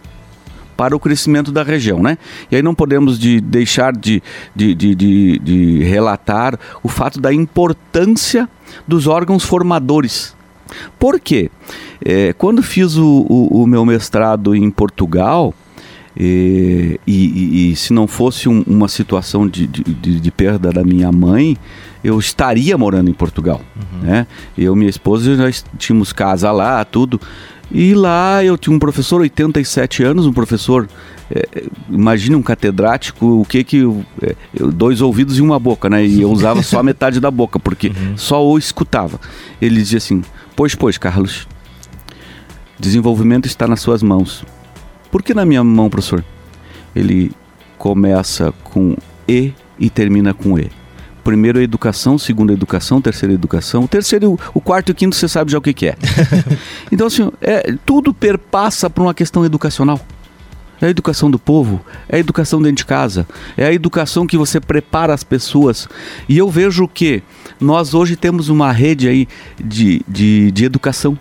para 0.83 0.97
o 0.97 0.99
crescimento 0.99 1.53
da 1.53 1.63
região, 1.63 2.03
né? 2.03 2.19
E 2.51 2.57
aí 2.57 2.63
não 2.63 2.75
podemos 2.75 3.17
de 3.17 3.41
deixar 3.41 3.93
de, 3.93 4.21
de, 4.53 4.75
de, 4.75 4.97
de, 4.97 5.39
de 5.39 5.83
relatar 5.85 6.59
o 6.83 6.89
fato 6.89 7.21
da 7.21 7.33
importância 7.33 8.49
dos 8.85 9.07
órgãos 9.07 9.45
formadores. 9.45 10.35
Por 10.99 11.21
quê? 11.21 11.53
É, 12.05 12.33
quando 12.33 12.65
fiz 12.65 12.97
o, 12.97 13.25
o, 13.31 13.63
o, 13.63 13.67
meu 13.69 13.87
mestrado 13.87 14.57
em 14.57 14.69
Portugal, 14.73 15.55
e, 16.17 16.99
e, 17.07 17.71
e 17.71 17.77
se 17.77 17.93
não 17.93 18.09
fosse 18.09 18.49
um, 18.49 18.65
uma 18.67 18.89
situação 18.89 19.47
de, 19.47 19.69
de, 19.69 20.19
de, 20.19 20.31
perda 20.33 20.73
da 20.73 20.83
minha 20.83 21.13
mãe, 21.13 21.57
eu 22.03 22.19
estaria 22.19 22.77
morando 22.77 23.09
em 23.09 23.15
Portugal. 23.15 23.61
Uhum. 23.77 24.01
Né? 24.01 24.27
Eu 24.59 24.75
e 24.75 24.79
minha 24.79 24.91
esposa 24.91 25.37
já 25.37 25.63
tínhamos 25.79 26.13
casa 26.13 26.51
lá, 26.51 26.85
tudo. 26.85 27.21
E 27.75 27.95
lá 27.95 28.45
eu 28.45 28.59
tinha 28.59 28.75
um 28.77 28.79
professor, 28.79 29.23
87 29.23 30.03
anos, 30.03 30.27
um 30.27 30.33
professor, 30.33 30.87
é, 31.31 31.65
imagine 31.89 32.37
um 32.37 32.43
catedrático, 32.43 33.41
o 33.41 33.45
que 33.47 33.65
que. 33.65 33.83
É, 34.23 34.35
dois 34.75 35.01
ouvidos 35.01 35.39
e 35.39 35.43
uma 35.43 35.59
boca, 35.59 35.89
né? 35.89 36.05
E 36.05 36.21
eu 36.21 36.31
usava 36.31 36.63
só 36.63 36.81
a 36.81 36.83
metade 36.83 37.19
da 37.19 37.31
boca, 37.31 37.59
porque 37.59 37.89
uhum. 37.89 38.17
só 38.17 38.47
o 38.47 38.59
escutava. 38.59 39.19
Ele 39.61 39.77
dizia 39.77 39.97
assim: 39.97 40.23
Pois, 40.55 40.75
pois, 40.75 40.99
Carlos, 40.99 41.49
desenvolvimento 42.79 43.47
está 43.47 43.67
nas 43.67 43.81
suas 43.81 44.03
mãos. 44.03 44.45
Por 45.11 45.23
que 45.23 45.33
na 45.33 45.47
minha 45.47 45.65
mão, 45.65 45.89
professor? 45.89 46.23
Ele 46.95 47.33
começa 47.79 48.53
com 48.65 48.95
E 49.27 49.55
e 49.79 49.89
termina 49.89 50.35
com 50.35 50.59
E 50.59 50.82
primeiro 51.23 51.59
a 51.59 51.63
educação, 51.63 52.19
segundo 52.19 52.51
a 52.51 52.53
educação, 52.53 53.01
terceira 53.01 53.33
a 53.33 53.35
educação, 53.35 53.85
o 53.85 53.89
terceiro, 53.89 54.39
o 54.53 54.61
quarto 54.61 54.91
e 54.91 54.93
o 54.93 54.95
quinto 54.95 55.17
você 55.17 55.29
sabe 55.29 55.53
já 55.53 55.59
o 55.59 55.63
que, 55.63 55.73
que 55.73 55.89
é. 55.89 55.97
então 56.91 57.07
assim, 57.07 57.31
é, 57.41 57.75
tudo 57.87 58.13
perpassa 58.13 58.91
por 58.91 59.03
uma 59.03 59.15
questão 59.15 59.45
educacional. 59.45 60.01
É 60.81 60.87
a 60.87 60.91
educação 60.91 61.31
do 61.31 61.39
povo, 61.39 61.81
é 62.09 62.17
a 62.17 62.19
educação 62.19 62.61
dentro 62.61 62.79
de 62.79 62.87
casa, 62.87 63.25
é 63.57 63.65
a 63.65 63.73
educação 63.73 64.27
que 64.27 64.37
você 64.37 64.61
prepara 64.61 65.15
as 65.15 65.23
pessoas. 65.23 65.89
E 66.29 66.37
eu 66.37 66.51
vejo 66.51 66.89
que 66.89 67.23
nós 67.61 67.95
hoje 67.95 68.17
temos 68.17 68.49
uma 68.49 68.73
rede 68.73 69.07
aí 69.07 69.29
de, 69.63 70.03
de, 70.09 70.51
de 70.51 70.65
educação. 70.65 71.17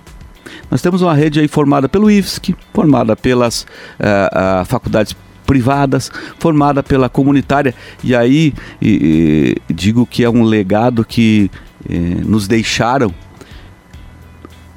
Nós 0.70 0.81
temos 0.81 1.03
uma 1.03 1.13
rede 1.13 1.39
aí 1.39 1.48
formada 1.48 1.88
pelo 1.88 2.10
IFSC, 2.10 2.55
formada 2.74 3.15
pelas 3.15 3.62
uh, 3.62 4.62
uh, 4.62 4.65
faculdades 4.65 5.15
privadas, 5.51 6.10
formada 6.39 6.81
pela 6.81 7.10
comunitária. 7.10 7.75
E 8.01 8.15
aí 8.15 8.53
e, 8.81 9.58
e, 9.70 9.74
digo 9.74 10.05
que 10.05 10.24
é 10.24 10.29
um 10.29 10.43
legado 10.43 11.03
que 11.03 11.51
eh, 11.89 11.93
nos 12.25 12.48
deixaram 12.48 13.13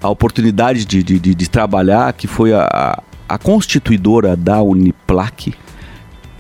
a 0.03 0.09
oportunidade 0.09 0.85
de, 0.85 1.01
de, 1.01 1.21
de, 1.21 1.33
de 1.33 1.49
trabalhar, 1.49 2.13
que 2.13 2.27
foi 2.27 2.53
a, 2.53 3.01
a 3.29 3.39
constituidora 3.39 4.37
da 4.37 4.61
Uniplac, 4.61 5.55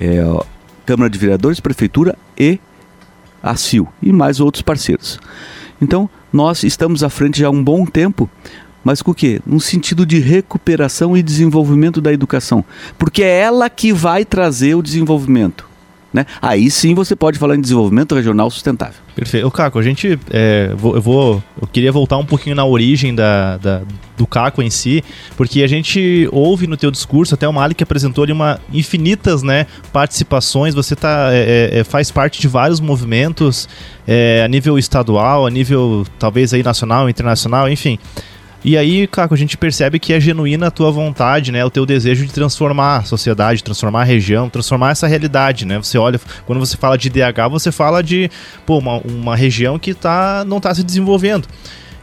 é, 0.01 0.25
Câmara 0.85 1.09
de 1.09 1.17
Vereadores, 1.17 1.61
Prefeitura 1.61 2.19
e 2.37 2.59
a 3.41 3.55
CIL, 3.55 3.87
e 4.03 4.13
mais 4.13 4.41
outros 4.41 4.63
parceiros. 4.63 5.21
Então, 5.81 6.11
nós 6.33 6.65
estamos 6.65 7.05
à 7.05 7.09
frente 7.09 7.39
já 7.39 7.47
há 7.47 7.51
um 7.51 7.63
bom 7.63 7.87
tempo 7.87 8.29
mas 8.85 9.01
com 9.01 9.11
o 9.11 9.15
quê? 9.15 9.41
No 9.47 9.59
sentido 9.59 10.05
de 10.05 10.19
recuperação 10.19 11.17
e 11.17 11.23
desenvolvimento 11.23 12.01
da 12.01 12.13
educação. 12.13 12.65
Porque 12.99 13.23
é 13.23 13.41
ela 13.41 13.71
que 13.71 13.93
vai 13.93 14.25
trazer 14.25 14.75
o 14.75 14.83
desenvolvimento. 14.83 15.75
Né? 16.15 16.25
Aí 16.41 16.71
sim 16.71 16.95
você 16.95 17.17
pode 17.17 17.41
falar 17.41 17.57
em 17.57 17.61
desenvolvimento 17.61 18.15
regional 18.15 18.49
sustentável. 18.49 18.95
Perfeito. 19.17 19.45
O 19.49 19.51
Caco, 19.51 19.81
a 19.81 19.83
gente. 19.83 20.17
É, 20.31 20.73
vou, 20.77 20.95
eu 20.95 21.03
vou. 21.03 21.43
Eu 21.61 21.67
queria 21.67 21.91
voltar 21.91 22.19
um 22.19 22.25
pouquinho 22.25 22.55
na 22.55 22.65
origem 22.65 23.13
da, 23.13 23.57
da, 23.57 23.83
do 24.17 24.25
Caco 24.25 24.63
em 24.63 24.71
si, 24.71 25.03
porque 25.37 25.65
a 25.65 25.67
gente 25.67 26.29
ouve 26.31 26.69
no 26.69 26.77
teu 26.77 26.93
discurso, 26.93 27.35
até 27.35 27.49
o 27.49 27.53
Malik 27.53 27.83
apresentou 27.83 28.23
ali 28.23 28.33
uma 28.33 28.61
infinitas 28.73 29.43
né, 29.43 29.67
participações. 29.93 30.73
Você 30.73 30.95
tá, 30.95 31.31
é, 31.33 31.71
é, 31.73 31.79
é 31.81 31.85
faz 31.85 32.13
parte 32.13 32.41
de 32.41 32.47
vários 32.47 32.79
movimentos 32.79 33.69
é, 34.07 34.41
a 34.45 34.47
nível 34.47 34.79
estadual, 34.79 35.45
a 35.45 35.51
nível 35.51 36.07
talvez 36.17 36.55
aí 36.55 36.63
nacional, 36.63 37.11
internacional, 37.11 37.69
enfim. 37.69 37.99
E 38.65 38.79
aí, 38.79 39.07
Caco, 39.07 39.35
a 39.35 39.37
gente 39.37 39.59
percebe 39.59 39.99
que 39.99 40.11
é 40.15 40.19
genuína 40.19 40.69
a 40.69 40.71
tua 40.71 40.91
vontade, 40.91 41.53
né? 41.53 41.63
O 41.63 41.71
teu 41.71 41.85
desejo 41.85 42.25
de 42.25 42.33
transformar 42.33 42.97
a 42.97 43.03
sociedade, 43.03 43.63
transformar 43.63 44.01
a 44.01 44.05
região, 44.05 44.49
transformar 44.49 44.93
essa 44.93 45.07
realidade, 45.07 45.67
né? 45.67 45.77
Você 45.77 45.99
olha, 45.99 46.19
quando 46.47 46.61
você 46.61 46.75
fala 46.75 46.97
de 46.97 47.11
DH, 47.11 47.51
você 47.51 47.71
fala 47.71 48.03
de 48.03 48.31
pô, 48.65 48.79
uma, 48.79 48.97
uma 49.01 49.37
região 49.37 49.79
que 49.79 49.93
tá, 49.93 50.45
não 50.47 50.57
está 50.57 50.75
se 50.75 50.83
desenvolvendo. 50.83 51.47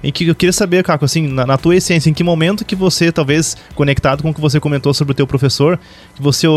Em 0.04 0.12
que 0.12 0.28
eu 0.28 0.36
queria 0.36 0.54
saber, 0.54 0.84
Caco, 0.84 1.04
assim, 1.04 1.28
na, 1.28 1.48
na, 1.48 1.58
tua 1.58 1.76
essência, 1.76 2.12
em 2.12 2.14
que 2.14 2.24
momento 2.24 2.64
que 2.64 2.76
você, 2.76 3.12
talvez 3.12 3.58
conectado 3.74 4.22
com 4.22 4.30
o 4.30 4.34
que 4.34 4.42
você 4.42 4.60
comentou 4.60 4.94
sobre 4.94 5.14
o 5.14 5.16
teu 5.16 5.26
professor, 5.26 5.80
que 6.16 6.22
você 6.22 6.48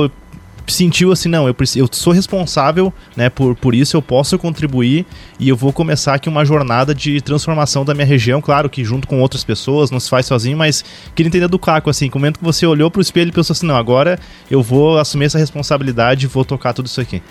sentiu 0.66 1.12
assim, 1.12 1.28
não, 1.28 1.46
eu, 1.46 1.54
eu 1.76 1.88
sou 1.92 2.12
responsável 2.12 2.92
né, 3.16 3.28
por, 3.28 3.54
por 3.54 3.74
isso, 3.74 3.96
eu 3.96 4.02
posso 4.02 4.38
contribuir 4.38 5.06
e 5.38 5.48
eu 5.48 5.56
vou 5.56 5.72
começar 5.72 6.14
aqui 6.14 6.28
uma 6.28 6.44
jornada 6.44 6.94
de 6.94 7.20
transformação 7.20 7.84
da 7.84 7.94
minha 7.94 8.06
região, 8.06 8.40
claro 8.40 8.68
que 8.68 8.84
junto 8.84 9.06
com 9.06 9.20
outras 9.20 9.44
pessoas, 9.44 9.90
não 9.90 10.00
se 10.00 10.08
faz 10.08 10.26
sozinho, 10.26 10.56
mas 10.56 10.84
queria 11.14 11.28
entender 11.28 11.48
do 11.48 11.58
Caco, 11.58 11.90
assim, 11.90 12.10
momento 12.24 12.38
que 12.38 12.44
você 12.44 12.66
olhou 12.66 12.90
pro 12.90 13.02
espelho 13.02 13.28
e 13.28 13.32
pensou 13.32 13.52
assim, 13.52 13.66
não, 13.66 13.76
agora 13.76 14.18
eu 14.50 14.62
vou 14.62 14.98
assumir 14.98 15.26
essa 15.26 15.38
responsabilidade 15.38 16.24
e 16.24 16.28
vou 16.28 16.44
tocar 16.44 16.72
tudo 16.72 16.86
isso 16.86 17.00
aqui. 17.00 17.22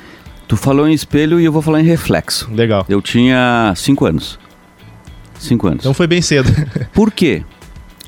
Tu 0.48 0.56
falou 0.56 0.88
em 0.88 0.94
espelho 0.94 1.40
e 1.40 1.46
eu 1.46 1.52
vou 1.52 1.62
falar 1.62 1.82
em 1.82 1.86
reflexo. 1.86 2.50
Legal. 2.54 2.86
Eu 2.88 3.02
tinha 3.02 3.74
cinco 3.76 4.06
anos. 4.06 4.38
Cinco 5.40 5.68
anos. 5.68 5.80
Então 5.80 5.94
foi 5.94 6.06
bem 6.06 6.22
cedo. 6.22 6.52
Por 6.94 7.12
quê? 7.12 7.44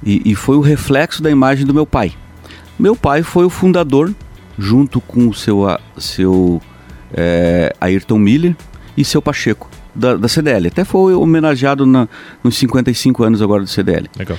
E, 0.05 0.21
e 0.25 0.35
foi 0.35 0.55
o 0.57 0.61
reflexo 0.61 1.23
da 1.23 1.31
imagem 1.31 1.65
do 1.65 1.73
meu 1.73 1.85
pai. 1.85 2.13
Meu 2.77 2.95
pai 2.95 3.23
foi 3.23 3.45
o 3.45 3.49
fundador 3.49 4.13
junto 4.57 5.01
com 5.01 5.27
o 5.27 5.33
seu, 5.33 5.63
seu 5.97 6.61
é, 7.13 7.73
Ayrton 7.79 8.17
Miller 8.17 8.55
e 8.97 9.03
seu 9.03 9.21
Pacheco, 9.21 9.69
da, 9.93 10.15
da 10.15 10.27
CDL. 10.27 10.67
Até 10.67 10.83
foi 10.83 11.13
homenageado 11.13 11.85
na, 11.85 12.07
nos 12.43 12.57
55 12.57 13.23
anos 13.23 13.41
agora 13.41 13.63
do 13.63 13.69
CDL. 13.69 14.09
Legal. 14.17 14.37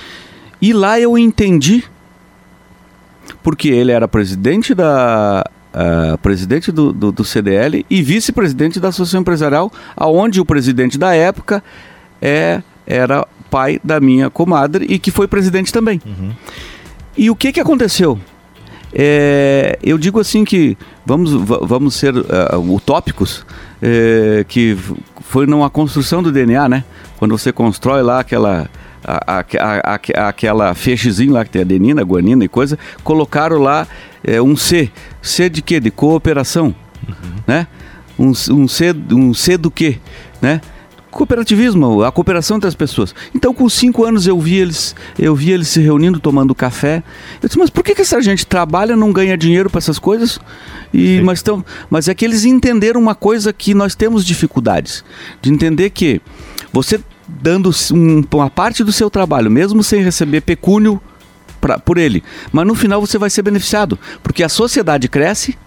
E 0.61 0.73
lá 0.73 0.99
eu 0.99 1.17
entendi 1.17 1.83
porque 3.43 3.69
ele 3.69 3.91
era 3.91 4.07
presidente 4.07 4.73
da 4.73 5.43
uh, 5.73 6.17
presidente 6.19 6.71
do, 6.71 6.91
do, 6.91 7.11
do, 7.11 7.23
CDL 7.23 7.85
e 7.89 8.01
vice-presidente 8.01 8.79
da 8.79 8.89
Associação 8.89 9.21
Empresarial, 9.21 9.71
aonde 9.95 10.41
o 10.41 10.45
presidente 10.45 10.97
da 10.97 11.13
época 11.13 11.63
é, 12.21 12.61
era 12.85 13.27
pai 13.49 13.79
da 13.83 13.99
minha 13.99 14.29
comadre 14.29 14.85
e 14.89 14.99
que 14.99 15.11
foi 15.11 15.27
presidente 15.27 15.71
também. 15.71 16.01
Uhum. 16.05 16.31
E 17.17 17.29
o 17.29 17.35
que, 17.35 17.51
que 17.51 17.59
aconteceu? 17.59 18.19
É, 18.99 19.77
eu 19.83 19.95
digo 19.95 20.19
assim 20.19 20.43
que 20.43 20.75
vamos, 21.05 21.31
vamos 21.31 21.93
ser 21.93 22.15
uh, 22.17 22.73
utópicos, 22.73 23.45
é, 23.79 24.43
que 24.47 24.75
foi 25.21 25.45
numa 25.45 25.69
construção 25.69 26.23
do 26.23 26.31
DNA, 26.31 26.67
né? 26.67 26.83
Quando 27.19 27.37
você 27.37 27.51
constrói 27.51 28.01
lá 28.01 28.19
aquela 28.19 28.67
a, 29.03 29.39
a, 29.39 29.93
a, 29.93 30.27
aquela 30.27 30.73
feixezinho 30.73 31.31
lá 31.31 31.45
que 31.45 31.51
tem 31.51 31.61
adenina, 31.61 32.01
guanina 32.01 32.43
e 32.43 32.47
coisa, 32.47 32.79
colocaram 33.03 33.59
lá 33.59 33.87
é, 34.23 34.41
um 34.41 34.57
C. 34.57 34.89
C 35.21 35.47
de 35.47 35.61
quê? 35.61 35.79
De 35.79 35.91
cooperação, 35.91 36.73
uhum. 37.07 37.35
né? 37.45 37.67
Um, 38.17 38.31
um, 38.31 38.67
C, 38.67 38.95
um 39.11 39.31
C 39.31 39.59
do 39.59 39.69
quê, 39.69 39.99
né? 40.41 40.59
Cooperativismo, 41.17 42.03
a 42.03 42.11
cooperação 42.11 42.57
entre 42.57 42.67
as 42.67 42.75
pessoas. 42.75 43.15
Então, 43.33 43.51
com 43.51 43.67
cinco 43.67 44.05
anos 44.05 44.27
eu 44.27 44.39
vi 44.39 44.57
eles, 44.57 44.95
eu 45.17 45.35
vi 45.35 45.49
eles 45.49 45.67
se 45.67 45.81
reunindo, 45.81 46.19
tomando 46.19 46.53
café. 46.53 47.01
Eu 47.41 47.49
disse, 47.49 47.57
mas 47.57 47.71
por 47.71 47.83
que, 47.83 47.95
que 47.95 48.03
essa 48.03 48.21
gente 48.21 48.45
trabalha, 48.45 48.95
não 48.95 49.11
ganha 49.11 49.35
dinheiro 49.35 49.67
para 49.67 49.79
essas 49.79 49.97
coisas? 49.97 50.39
E, 50.93 51.19
mas, 51.21 51.41
tão, 51.41 51.65
mas 51.89 52.07
é 52.07 52.13
que 52.13 52.23
eles 52.23 52.45
entenderam 52.45 53.01
uma 53.01 53.15
coisa 53.15 53.51
que 53.51 53.73
nós 53.73 53.95
temos 53.95 54.23
dificuldades. 54.23 55.03
De 55.41 55.51
entender 55.51 55.89
que 55.89 56.21
você 56.71 56.99
dando 57.27 57.71
um, 57.91 58.23
uma 58.31 58.49
parte 58.51 58.83
do 58.83 58.91
seu 58.91 59.09
trabalho, 59.09 59.49
mesmo 59.49 59.83
sem 59.83 60.03
receber 60.03 60.41
pecúnio 60.41 61.01
pra, 61.59 61.79
por 61.79 61.97
ele, 61.97 62.23
mas 62.51 62.67
no 62.67 62.75
final 62.75 63.01
você 63.01 63.17
vai 63.17 63.31
ser 63.31 63.41
beneficiado, 63.41 63.97
porque 64.21 64.43
a 64.43 64.49
sociedade 64.49 65.07
cresce, 65.07 65.57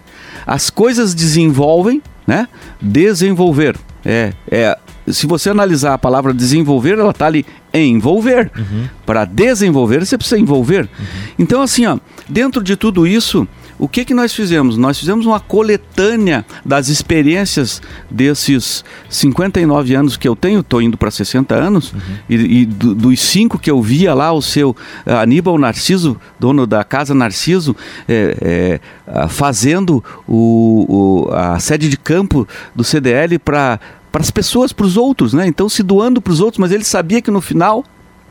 as 0.47 0.69
coisas 0.69 1.13
desenvolvem, 1.13 2.01
né? 2.25 2.47
Desenvolver. 2.81 3.75
É, 4.05 4.31
é, 4.49 4.77
se 5.07 5.27
você 5.27 5.49
analisar 5.49 5.93
a 5.93 5.97
palavra 5.97 6.33
desenvolver, 6.33 6.97
ela 6.97 7.11
está 7.11 7.25
ali 7.25 7.45
envolver. 7.73 8.51
Uhum. 8.57 8.87
Para 9.05 9.25
desenvolver, 9.25 10.05
você 10.05 10.17
precisa 10.17 10.39
envolver. 10.39 10.83
Uhum. 10.83 11.05
Então, 11.39 11.61
assim, 11.61 11.85
ó, 11.85 11.97
dentro 12.27 12.63
de 12.63 12.75
tudo 12.75 13.07
isso, 13.07 13.47
o 13.81 13.87
que, 13.87 14.05
que 14.05 14.13
nós 14.13 14.31
fizemos? 14.31 14.77
Nós 14.77 14.99
fizemos 14.99 15.25
uma 15.25 15.39
coletânea 15.39 16.45
das 16.63 16.87
experiências 16.87 17.81
desses 18.11 18.85
59 19.09 19.95
anos 19.95 20.17
que 20.17 20.27
eu 20.27 20.35
tenho, 20.35 20.59
estou 20.59 20.83
indo 20.83 20.97
para 20.97 21.09
60 21.09 21.55
anos, 21.55 21.91
uhum. 21.91 21.99
e, 22.29 22.61
e 22.61 22.65
do, 22.67 22.93
dos 22.93 23.19
cinco 23.19 23.57
que 23.57 23.71
eu 23.71 23.81
via 23.81 24.13
lá, 24.13 24.31
o 24.31 24.41
seu 24.41 24.69
uh, 24.69 25.15
Aníbal 25.19 25.57
Narciso, 25.57 26.15
dono 26.39 26.67
da 26.67 26.83
Casa 26.83 27.15
Narciso, 27.15 27.75
é, 28.07 28.79
é, 29.07 29.27
fazendo 29.29 30.03
o, 30.27 31.25
o, 31.27 31.33
a 31.33 31.59
sede 31.59 31.89
de 31.89 31.97
campo 31.97 32.47
do 32.75 32.83
CDL 32.83 33.39
para 33.39 33.79
para 34.11 34.21
as 34.21 34.31
pessoas, 34.31 34.73
para 34.73 34.85
os 34.85 34.97
outros, 34.97 35.33
né? 35.33 35.47
Então 35.47 35.69
se 35.69 35.81
doando 35.81 36.21
para 36.21 36.33
os 36.33 36.39
outros, 36.39 36.59
mas 36.59 36.71
ele 36.71 36.83
sabia 36.83 37.21
que 37.21 37.31
no 37.31 37.41
final 37.41 37.83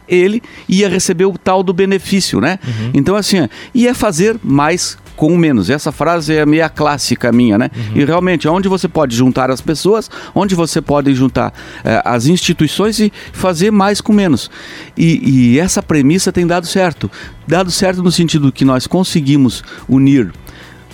ele 0.07 0.43
ia 0.69 0.89
receber 0.89 1.25
o 1.25 1.39
tal 1.39 1.63
do 1.63 1.73
benefício, 1.73 2.41
né? 2.41 2.59
Uhum. 2.67 2.91
Então 2.95 3.15
assim, 3.15 3.49
ia 3.73 3.95
fazer 3.95 4.37
mais 4.43 4.99
com 5.21 5.37
menos. 5.37 5.69
Essa 5.69 5.93
frase 5.93 6.35
é 6.35 6.47
meia 6.47 6.71
clássica 6.71 7.31
minha, 7.31 7.59
né? 7.59 7.71
Uhum. 7.77 8.01
E 8.01 8.05
realmente, 8.07 8.49
onde 8.49 8.69
você 8.69 8.89
pode 8.89 9.15
juntar 9.15 9.51
as 9.51 9.61
pessoas, 9.61 10.11
onde 10.35 10.55
você 10.55 10.81
pode 10.81 11.15
juntar 11.15 11.53
eh, 11.85 12.01
as 12.07 12.27
instituições 12.27 12.99
e 12.99 13.13
fazer 13.31 13.71
mais 13.71 14.01
com 14.01 14.15
menos. 14.15 14.51
E, 14.97 15.53
e 15.53 15.61
essa 15.61 15.83
premissa 15.83 16.33
tem 16.33 16.47
dado 16.47 16.67
certo. 16.67 17.11
Dado 17.47 17.71
certo 17.71 18.03
no 18.03 18.11
sentido 18.11 18.51
que 18.51 18.65
nós 18.65 18.87
conseguimos 18.87 19.63
unir 19.87 20.33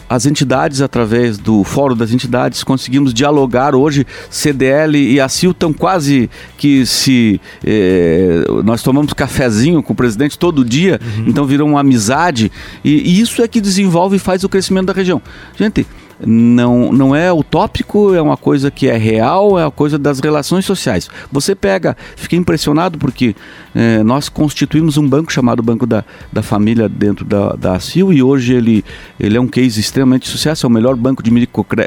as 0.08 0.26
entidades, 0.26 0.80
através 0.80 1.38
do 1.38 1.64
Fórum 1.64 1.96
das 1.96 2.12
Entidades, 2.12 2.62
conseguimos 2.62 3.12
dialogar. 3.12 3.74
Hoje, 3.74 4.06
CDL 4.30 4.96
e 4.96 5.20
a 5.20 5.28
CIL 5.28 5.50
estão 5.50 5.72
quase 5.72 6.30
que 6.56 6.86
se. 6.86 7.40
Eh, 7.64 8.44
nós 8.64 8.82
tomamos 8.82 9.12
cafezinho 9.12 9.82
com 9.82 9.92
o 9.92 9.96
presidente 9.96 10.38
todo 10.38 10.64
dia, 10.64 11.00
uhum. 11.02 11.24
então 11.26 11.44
virou 11.44 11.68
uma 11.68 11.80
amizade. 11.80 12.50
E, 12.84 12.90
e 12.90 13.20
isso 13.20 13.42
é 13.42 13.48
que 13.48 13.60
desenvolve 13.60 14.16
e 14.16 14.18
faz 14.18 14.44
o 14.44 14.48
crescimento 14.48 14.86
da 14.86 14.92
região. 14.92 15.20
Gente 15.58 15.86
não, 16.24 16.92
não 16.92 17.14
é 17.14 17.32
utópico, 17.32 18.14
é 18.14 18.22
uma 18.22 18.36
coisa 18.36 18.70
que 18.70 18.88
é 18.88 18.96
real, 18.96 19.58
é 19.58 19.64
uma 19.64 19.70
coisa 19.70 19.98
das 19.98 20.20
relações 20.20 20.64
sociais. 20.64 21.08
Você 21.30 21.54
pega, 21.54 21.96
fiquei 22.16 22.38
impressionado 22.38 22.98
porque 22.98 23.34
é, 23.74 24.02
nós 24.02 24.28
constituímos 24.28 24.96
um 24.96 25.06
banco 25.06 25.32
chamado 25.32 25.62
Banco 25.62 25.86
da, 25.86 26.04
da 26.32 26.42
Família 26.42 26.88
dentro 26.88 27.24
da, 27.24 27.54
da 27.54 27.74
ACIL 27.74 28.12
e 28.12 28.22
hoje 28.22 28.54
ele, 28.54 28.84
ele 29.20 29.36
é 29.36 29.40
um 29.40 29.48
case 29.48 29.78
extremamente 29.78 30.28
sucesso, 30.28 30.66
é 30.66 30.68
o 30.68 30.72
melhor 30.72 30.96
banco 30.96 31.22
de 31.22 31.30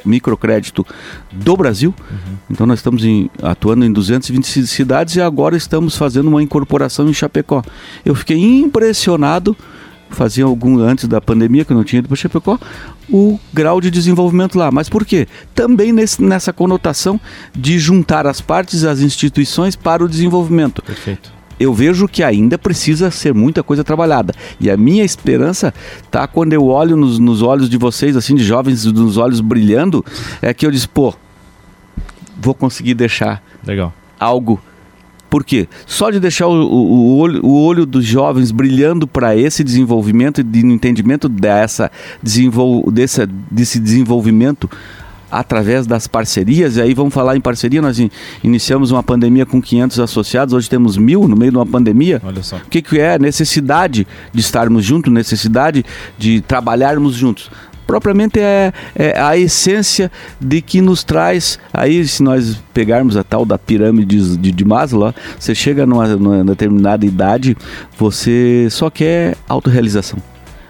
microcrédito 0.06 0.86
do 1.32 1.58
Brasil. 1.58 1.94
Uhum. 2.12 2.36
Então 2.52 2.68
nós 2.68 2.80
estamos 2.80 3.04
em, 3.04 3.30
atuando 3.42 3.86
em 3.86 3.92
220 3.92 4.68
cidades 4.68 5.16
e 5.16 5.22
agora 5.22 5.58
estamos 5.58 5.98
fazendo 5.98 6.28
uma 6.28 6.44
incorporação 6.44 7.10
em 7.10 7.14
Chapecó. 7.14 7.64
Eu 8.06 8.14
fiquei 8.14 8.38
impressionado 8.38 9.56
fazia 10.10 10.46
algum 10.46 10.80
antes 10.80 11.08
da 11.08 11.22
pandemia, 11.22 11.64
que 11.64 11.72
eu 11.72 11.78
não 11.78 11.84
tinha 11.84 12.00
ido 12.00 12.08
para 12.08 12.18
Chapecó, 12.18 12.60
o 13.10 13.40
grau 13.54 13.80
de 13.80 13.90
desenvolvimento 13.90 14.58
lá. 14.58 14.72
Mas 14.72 14.90
por 14.90 15.06
quê? 15.06 15.28
Também 15.54 15.92
nesse, 15.92 16.22
nessa 16.22 16.52
conotação 16.52 17.20
de 17.56 17.80
juntar 17.80 18.28
as 18.28 18.42
partes, 18.42 18.84
as 18.84 19.02
instituições 19.02 19.76
para 19.76 20.04
o 20.04 20.10
desenvolvimento. 20.10 20.82
Perfeito. 20.82 21.32
Eu 21.60 21.74
vejo 21.74 22.08
que 22.08 22.24
ainda 22.24 22.58
precisa 22.58 23.12
ser 23.12 23.34
muita 23.34 23.62
coisa 23.62 23.84
trabalhada. 23.84 24.34
E 24.62 24.70
a 24.70 24.78
minha 24.78 25.04
esperança 25.04 25.74
tá 26.10 26.26
quando 26.26 26.54
eu 26.54 26.66
olho 26.66 26.96
nos, 26.96 27.20
nos 27.20 27.42
olhos 27.42 27.70
de 27.70 27.78
vocês, 27.78 28.16
assim, 28.16 28.34
de 28.34 28.44
jovens, 28.44 28.86
nos 28.86 29.18
olhos 29.18 29.42
brilhando, 29.42 30.06
é 30.42 30.54
que 30.54 30.66
eu 30.66 30.72
disse, 30.72 30.88
pô, 30.88 31.14
vou 32.40 32.54
conseguir 32.54 32.94
deixar 32.94 33.44
Legal. 33.66 33.94
algo 34.18 34.62
por 35.30 35.44
quê? 35.44 35.68
Só 35.86 36.10
de 36.10 36.20
deixar 36.20 36.48
o, 36.48 36.54
o, 36.54 36.92
o, 36.92 37.18
olho, 37.18 37.46
o 37.46 37.64
olho, 37.64 37.86
dos 37.86 38.06
jovens 38.06 38.52
brilhando 38.52 39.08
para 39.08 39.36
esse 39.36 39.64
desenvolvimento 39.64 40.42
e 40.42 40.44
de 40.44 40.60
entendimento 40.60 41.30
dessa, 41.30 41.92
desenvol, 42.22 42.90
dessa, 42.92 43.30
desse 43.52 43.80
desenvolvimento 43.80 44.70
através 45.32 45.86
das 45.86 46.08
parcerias, 46.08 46.78
e 46.78 46.82
aí 46.82 46.94
vamos 46.94 47.14
falar 47.14 47.38
em 47.38 47.42
parceria, 47.42 47.82
nós 47.82 48.00
in, 48.00 48.10
iniciamos 48.44 48.90
uma 48.90 49.04
pandemia 49.04 49.46
com 49.46 49.62
500 49.62 50.00
associados, 50.00 50.54
hoje 50.56 50.68
temos 50.68 50.98
mil 50.98 51.28
no 51.28 51.36
meio 51.36 51.52
de 51.52 51.58
uma 51.58 51.68
pandemia. 51.68 52.20
Olha 52.24 52.42
só. 52.42 52.58
O 52.58 52.62
que, 52.62 52.82
que 52.82 53.00
é? 53.00 53.20
Necessidade 53.20 54.08
de 54.34 54.40
estarmos 54.40 54.84
juntos, 54.84 55.14
necessidade 55.14 55.86
de 56.18 56.42
trabalharmos 56.42 57.14
juntos 57.14 57.52
propriamente 57.90 58.40
é, 58.40 58.72
é, 58.96 59.20
a 59.20 59.36
essência 59.36 60.12
de 60.40 60.62
que 60.62 60.80
nos 60.80 61.04
traz. 61.04 61.58
Aí, 61.74 62.08
se 62.08 62.22
nós 62.22 62.62
pegarmos 62.72 63.18
a 63.18 63.24
tal 63.24 63.44
da 63.44 63.58
pirâmide 63.58 64.38
de, 64.38 64.52
de 64.52 64.64
Maslow, 64.64 65.12
você 65.40 65.56
chega 65.56 65.88
numa, 65.88 66.06
numa 66.06 66.44
determinada 66.44 67.04
idade, 67.04 67.58
você 67.98 68.68
só 68.70 68.92
quer 68.92 69.36
autorrealização. 69.48 70.20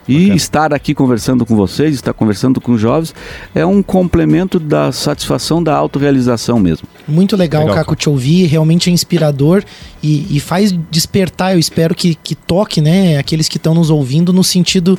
E 0.07 0.27
okay. 0.27 0.35
estar 0.37 0.73
aqui 0.73 0.95
conversando 0.95 1.45
com 1.45 1.57
vocês, 1.57 1.93
estar 1.93 2.13
conversando 2.13 2.61
com 2.61 2.71
os 2.71 2.79
jovens, 2.79 3.13
é 3.53 3.65
um 3.65 3.83
complemento 3.83 4.57
da 4.57 4.89
satisfação 4.93 5.61
da 5.61 5.75
autorrealização 5.75 6.57
mesmo. 6.57 6.87
Muito 7.05 7.35
legal, 7.35 7.63
legal 7.63 7.75
Caco, 7.75 7.97
te 7.97 8.09
ouvir, 8.09 8.45
realmente 8.45 8.89
é 8.89 8.93
inspirador 8.93 9.61
e, 10.01 10.25
e 10.35 10.39
faz 10.39 10.73
despertar, 10.89 11.53
eu 11.53 11.59
espero 11.59 11.93
que, 11.93 12.15
que 12.15 12.33
toque 12.33 12.79
né, 12.79 13.17
aqueles 13.17 13.49
que 13.49 13.57
estão 13.57 13.75
nos 13.75 13.89
ouvindo 13.89 14.31
no 14.31 14.43
sentido 14.43 14.97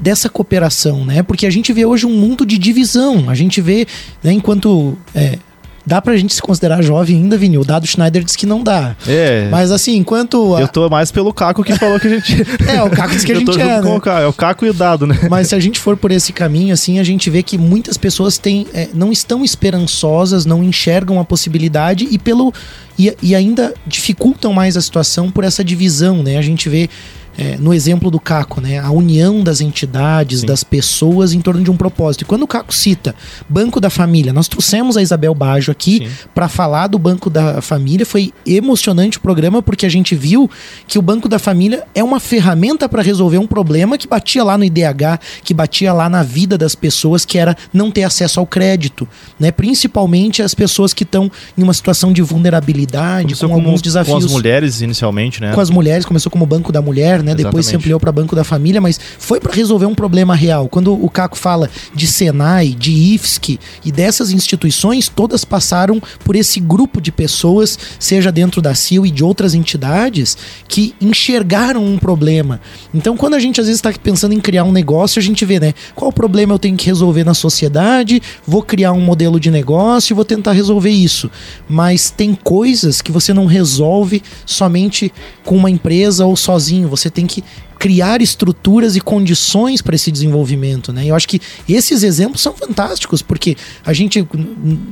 dessa 0.00 0.28
cooperação, 0.28 1.04
né? 1.04 1.22
Porque 1.22 1.46
a 1.46 1.50
gente 1.50 1.72
vê 1.72 1.84
hoje 1.84 2.06
um 2.06 2.14
mundo 2.14 2.44
de 2.44 2.58
divisão. 2.58 3.28
A 3.28 3.34
gente 3.34 3.60
vê, 3.60 3.86
né, 4.22 4.32
enquanto. 4.32 4.96
É, 5.14 5.38
dá 5.86 6.00
pra 6.00 6.16
gente 6.16 6.34
se 6.34 6.40
considerar 6.40 6.82
jovem 6.82 7.16
ainda, 7.16 7.36
Vini. 7.36 7.58
O 7.58 7.64
dado 7.64 7.86
Schneider 7.86 8.24
diz 8.24 8.36
que 8.36 8.46
não 8.46 8.62
dá. 8.62 8.96
É. 9.06 9.48
Mas 9.50 9.70
assim, 9.70 9.96
enquanto. 9.96 10.54
A... 10.56 10.62
Eu 10.62 10.68
tô 10.68 10.88
mais 10.88 11.12
pelo 11.12 11.32
Caco 11.32 11.62
que 11.62 11.76
falou 11.76 12.00
que 12.00 12.06
a 12.06 12.10
gente. 12.10 12.34
é, 12.68 12.82
o 12.82 12.90
Caco 12.90 13.14
diz 13.14 13.24
que 13.24 13.32
a 13.32 13.34
gente 13.34 13.60
é. 13.60 13.80
Né? 13.80 13.82
O 13.82 14.08
é 14.08 14.26
o 14.26 14.32
Caco 14.32 14.64
e 14.64 14.70
o 14.70 14.74
dado, 14.74 15.06
né? 15.06 15.18
Mas 15.28 15.48
se 15.48 15.54
a 15.54 15.60
gente 15.60 15.78
for 15.78 15.96
por 15.96 16.10
esse 16.10 16.32
caminho, 16.32 16.72
assim, 16.72 16.98
a 16.98 17.04
gente 17.04 17.28
vê 17.28 17.42
que 17.42 17.58
muitas 17.58 17.96
pessoas 17.96 18.38
têm, 18.38 18.66
é, 18.72 18.88
não 18.94 19.12
estão 19.12 19.44
esperançosas, 19.44 20.46
não 20.46 20.62
enxergam 20.62 21.20
a 21.20 21.24
possibilidade 21.24 22.08
e 22.10 22.18
pelo. 22.18 22.52
E, 22.98 23.14
e 23.20 23.34
ainda 23.34 23.74
dificultam 23.86 24.52
mais 24.52 24.76
a 24.76 24.80
situação 24.80 25.30
por 25.30 25.44
essa 25.44 25.64
divisão, 25.64 26.22
né? 26.22 26.38
A 26.38 26.42
gente 26.42 26.68
vê 26.68 26.88
é, 27.36 27.56
no 27.56 27.74
exemplo 27.74 28.10
do 28.10 28.20
Caco, 28.20 28.60
né, 28.60 28.78
a 28.78 28.90
união 28.90 29.42
das 29.42 29.60
entidades, 29.60 30.40
Sim. 30.40 30.46
das 30.46 30.62
pessoas 30.62 31.32
em 31.32 31.40
torno 31.40 31.62
de 31.62 31.70
um 31.70 31.76
propósito. 31.76 32.22
E 32.22 32.24
quando 32.24 32.42
o 32.42 32.46
Caco 32.46 32.74
cita 32.74 33.14
Banco 33.48 33.80
da 33.80 33.90
Família, 33.90 34.32
nós 34.32 34.48
trouxemos 34.48 34.96
a 34.96 35.02
Isabel 35.02 35.34
Bajo 35.34 35.70
aqui 35.70 36.08
para 36.34 36.48
falar 36.48 36.86
do 36.86 36.98
Banco 36.98 37.28
da 37.28 37.60
Família. 37.60 38.06
Foi 38.06 38.32
emocionante 38.46 39.18
o 39.18 39.20
programa 39.20 39.62
porque 39.62 39.86
a 39.86 39.88
gente 39.88 40.14
viu 40.14 40.50
que 40.86 40.98
o 40.98 41.02
Banco 41.02 41.28
da 41.28 41.38
Família 41.38 41.84
é 41.94 42.02
uma 42.02 42.20
ferramenta 42.20 42.88
para 42.88 43.02
resolver 43.02 43.38
um 43.38 43.46
problema 43.46 43.98
que 43.98 44.06
batia 44.06 44.44
lá 44.44 44.56
no 44.56 44.64
IDH, 44.64 45.18
que 45.42 45.52
batia 45.52 45.92
lá 45.92 46.08
na 46.08 46.22
vida 46.22 46.56
das 46.56 46.74
pessoas, 46.74 47.24
que 47.24 47.38
era 47.38 47.56
não 47.72 47.90
ter 47.90 48.04
acesso 48.04 48.38
ao 48.38 48.46
crédito, 48.46 49.08
né? 49.38 49.50
Principalmente 49.50 50.42
as 50.42 50.54
pessoas 50.54 50.92
que 50.92 51.02
estão 51.02 51.30
em 51.56 51.62
uma 51.62 51.74
situação 51.74 52.12
de 52.12 52.22
vulnerabilidade, 52.22 53.24
começou 53.24 53.48
com 53.48 53.54
alguns 53.54 53.82
desafios. 53.82 54.18
Com 54.18 54.26
as 54.26 54.32
mulheres 54.32 54.80
inicialmente, 54.80 55.40
né? 55.40 55.52
Com 55.52 55.60
as 55.60 55.70
mulheres, 55.70 56.04
começou 56.04 56.30
como 56.30 56.46
Banco 56.46 56.70
da 56.70 56.82
Mulher, 56.82 57.22
né? 57.24 57.32
Exatamente. 57.32 57.44
Depois 57.44 57.66
se 57.66 57.76
ampliou 57.76 57.98
para 57.98 58.12
Banco 58.12 58.36
da 58.36 58.44
Família, 58.44 58.80
mas 58.80 59.00
foi 59.18 59.40
para 59.40 59.52
resolver 59.52 59.86
um 59.86 59.94
problema 59.94 60.34
real. 60.34 60.68
Quando 60.68 60.92
o 60.92 61.08
Caco 61.08 61.36
fala 61.36 61.70
de 61.94 62.06
Senai, 62.06 62.68
de 62.68 62.92
IFSC 62.92 63.58
e 63.84 63.90
dessas 63.90 64.30
instituições, 64.30 65.08
todas 65.08 65.44
passaram 65.44 66.00
por 66.24 66.36
esse 66.36 66.60
grupo 66.60 67.00
de 67.00 67.10
pessoas, 67.10 67.78
seja 67.98 68.30
dentro 68.30 68.60
da 68.60 68.74
CIL 68.74 69.06
e 69.06 69.10
de 69.10 69.24
outras 69.24 69.54
entidades, 69.54 70.36
que 70.68 70.94
enxergaram 71.00 71.84
um 71.84 71.98
problema. 71.98 72.60
Então, 72.92 73.16
quando 73.16 73.34
a 73.34 73.38
gente 73.38 73.60
às 73.60 73.66
vezes 73.66 73.78
está 73.78 73.92
pensando 73.92 74.32
em 74.34 74.40
criar 74.40 74.64
um 74.64 74.72
negócio, 74.72 75.18
a 75.18 75.22
gente 75.22 75.44
vê, 75.44 75.58
né? 75.58 75.74
Qual 75.94 76.12
problema 76.12 76.54
eu 76.54 76.58
tenho 76.58 76.76
que 76.76 76.86
resolver 76.86 77.24
na 77.24 77.34
sociedade? 77.34 78.20
Vou 78.46 78.62
criar 78.62 78.92
um 78.92 79.00
modelo 79.00 79.40
de 79.40 79.50
negócio 79.50 80.12
e 80.12 80.14
vou 80.14 80.24
tentar 80.24 80.52
resolver 80.52 80.90
isso. 80.90 81.30
Mas 81.68 82.10
tem 82.10 82.34
coisas 82.34 83.00
que 83.00 83.10
você 83.10 83.32
não 83.32 83.46
resolve 83.46 84.22
somente 84.44 85.12
com 85.44 85.56
uma 85.56 85.70
empresa 85.70 86.26
ou 86.26 86.36
sozinho. 86.36 86.88
Você 86.88 87.10
tem 87.14 87.26
que 87.26 87.42
criar 87.78 88.22
estruturas 88.22 88.96
e 88.96 89.00
condições 89.00 89.82
para 89.82 89.94
esse 89.94 90.10
desenvolvimento, 90.10 90.90
né? 90.90 91.04
Eu 91.06 91.14
acho 91.14 91.28
que 91.28 91.40
esses 91.68 92.02
exemplos 92.02 92.40
são 92.40 92.54
fantásticos, 92.54 93.20
porque 93.20 93.56
a 93.84 93.92
gente, 93.92 94.26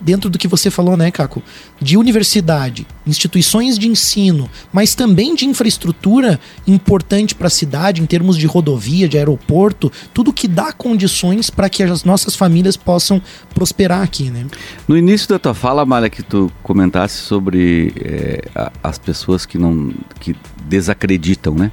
dentro 0.02 0.28
do 0.28 0.36
que 0.36 0.46
você 0.46 0.70
falou, 0.70 0.94
né, 0.94 1.10
Caco, 1.10 1.42
de 1.80 1.96
universidade, 1.96 2.86
instituições 3.06 3.78
de 3.78 3.88
ensino, 3.88 4.50
mas 4.70 4.94
também 4.94 5.34
de 5.34 5.46
infraestrutura 5.46 6.38
importante 6.66 7.34
para 7.34 7.46
a 7.46 7.50
cidade, 7.50 8.02
em 8.02 8.06
termos 8.06 8.36
de 8.36 8.46
rodovia, 8.46 9.08
de 9.08 9.16
aeroporto, 9.16 9.90
tudo 10.12 10.32
que 10.32 10.46
dá 10.46 10.70
condições 10.70 11.48
para 11.48 11.70
que 11.70 11.82
as 11.82 12.04
nossas 12.04 12.36
famílias 12.36 12.76
possam 12.76 13.22
prosperar 13.54 14.02
aqui, 14.02 14.30
né? 14.30 14.46
No 14.86 14.98
início 14.98 15.28
da 15.28 15.38
tua 15.38 15.54
fala, 15.54 15.86
Malha, 15.86 16.10
que 16.10 16.22
tu 16.22 16.52
comentasse 16.62 17.16
sobre 17.16 17.94
é, 18.04 18.70
as 18.82 18.98
pessoas 18.98 19.46
que 19.46 19.56
não 19.56 19.94
que 20.20 20.36
desacreditam, 20.68 21.54
né? 21.54 21.72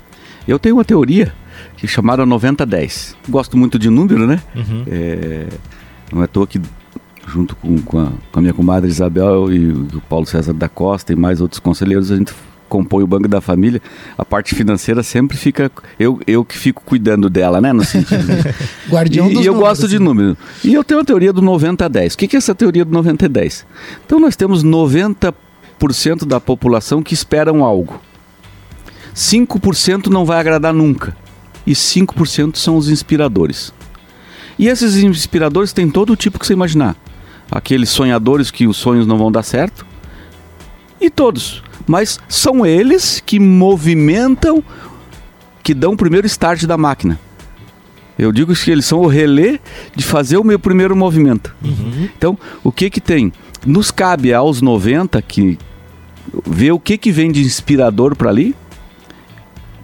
Eu 0.50 0.58
tenho 0.58 0.78
uma 0.78 0.84
teoria 0.84 1.32
que 1.78 1.88
chamaram 1.88 2.26
90-10. 2.26 3.16
Gosto 3.30 3.56
muito 3.56 3.78
de 3.78 3.88
número, 3.88 4.26
né? 4.26 4.42
Uhum. 4.56 4.84
É, 4.88 5.48
não 6.12 6.22
é 6.22 6.26
à 6.26 6.28
toa 6.28 6.48
que, 6.48 6.60
junto 7.28 7.56
com, 7.56 7.80
com, 7.84 8.00
a, 8.00 8.12
com 8.32 8.40
a 8.40 8.42
minha 8.42 8.54
comadre 8.54 8.90
Isabel 8.90 9.54
e 9.54 9.70
o 9.70 10.02
Paulo 10.10 10.26
César 10.26 10.54
da 10.54 10.68
Costa 10.68 11.14
e 11.14 11.16
mais 11.16 11.40
outros 11.40 11.60
conselheiros, 11.60 12.12
a 12.12 12.18
gente 12.18 12.34
compõe 12.68 13.04
o 13.04 13.08
Banco 13.08 13.28
da 13.28 13.40
Família, 13.40 13.80
a 14.18 14.26
parte 14.26 14.56
financeira 14.56 15.04
sempre 15.04 15.38
fica. 15.38 15.72
Eu, 16.00 16.20
eu 16.26 16.44
que 16.44 16.58
fico 16.58 16.82
cuidando 16.84 17.30
dela, 17.30 17.62
né? 17.62 17.72
No 17.72 17.84
sentido. 17.84 18.26
Guardião 18.90 19.30
e, 19.30 19.34
dos 19.36 19.44
E 19.44 19.46
eu 19.46 19.54
números, 19.54 19.70
gosto 19.70 19.88
de 19.88 20.00
números. 20.00 20.36
E 20.64 20.74
eu 20.74 20.84
tenho 20.84 21.00
a 21.00 21.06
teoria 21.06 21.32
do 21.32 21.44
90-10. 21.44 22.16
O 22.16 22.18
que, 22.18 22.28
que 22.28 22.36
é 22.36 22.40
essa 22.40 22.56
teoria 22.56 22.84
do 22.84 22.92
90-10? 22.92 23.66
Então 24.04 24.20
nós 24.20 24.36
temos 24.36 24.64
90% 24.64 25.34
da 26.26 26.40
população 26.40 27.04
que 27.04 27.14
esperam 27.14 27.64
algo. 27.64 28.02
5% 29.16 30.08
não 30.08 30.26
vai 30.26 30.40
agradar 30.40 30.74
nunca. 30.74 31.16
E 31.66 31.74
5% 31.74 32.56
são 32.56 32.78
os 32.78 32.90
inspiradores. 32.90 33.74
E 34.58 34.68
esses 34.68 34.98
inspiradores 34.98 35.72
têm 35.72 35.90
todo 35.90 36.14
o 36.14 36.16
tipo 36.16 36.40
que 36.40 36.46
você 36.46 36.54
imaginar. 36.54 36.96
Aqueles 37.52 37.90
sonhadores 37.90 38.52
que 38.52 38.68
os 38.68 38.78
sonhos 38.78 39.08
não 39.08 39.18
vão 39.18 39.32
dar 39.32 39.44
certo. 39.44 39.86
E 41.00 41.10
todos. 41.10 41.64
Mas 41.88 42.20
são 42.28 42.66
eles 42.66 43.22
que 43.26 43.40
movimentam, 43.40 44.64
que 45.64 45.74
dão 45.74 45.94
o 45.94 45.98
primeiro 45.98 46.28
start 46.28 46.66
da 46.66 46.78
máquina. 46.78 47.20
Eu 48.18 48.34
digo 48.34 48.54
que 48.54 48.70
eles 48.70 48.86
são 48.86 49.00
o 49.00 49.08
relé 49.08 49.60
de 49.96 50.04
fazer 50.04 50.38
o 50.38 50.44
meu 50.44 50.60
primeiro 50.60 50.94
movimento. 50.94 51.56
Uhum. 51.64 52.10
Então, 52.18 52.38
o 52.62 52.70
que 52.70 52.90
que 52.90 53.00
tem? 53.00 53.32
Nos 53.66 53.92
cabe 53.92 54.34
aos 54.34 54.62
90 54.62 55.22
que 55.22 55.58
ver 56.46 56.74
o 56.74 56.80
que 56.80 56.98
que 56.98 57.12
vem 57.12 57.32
de 57.32 57.42
inspirador 57.42 58.16
para 58.16 58.30
ali 58.30 58.54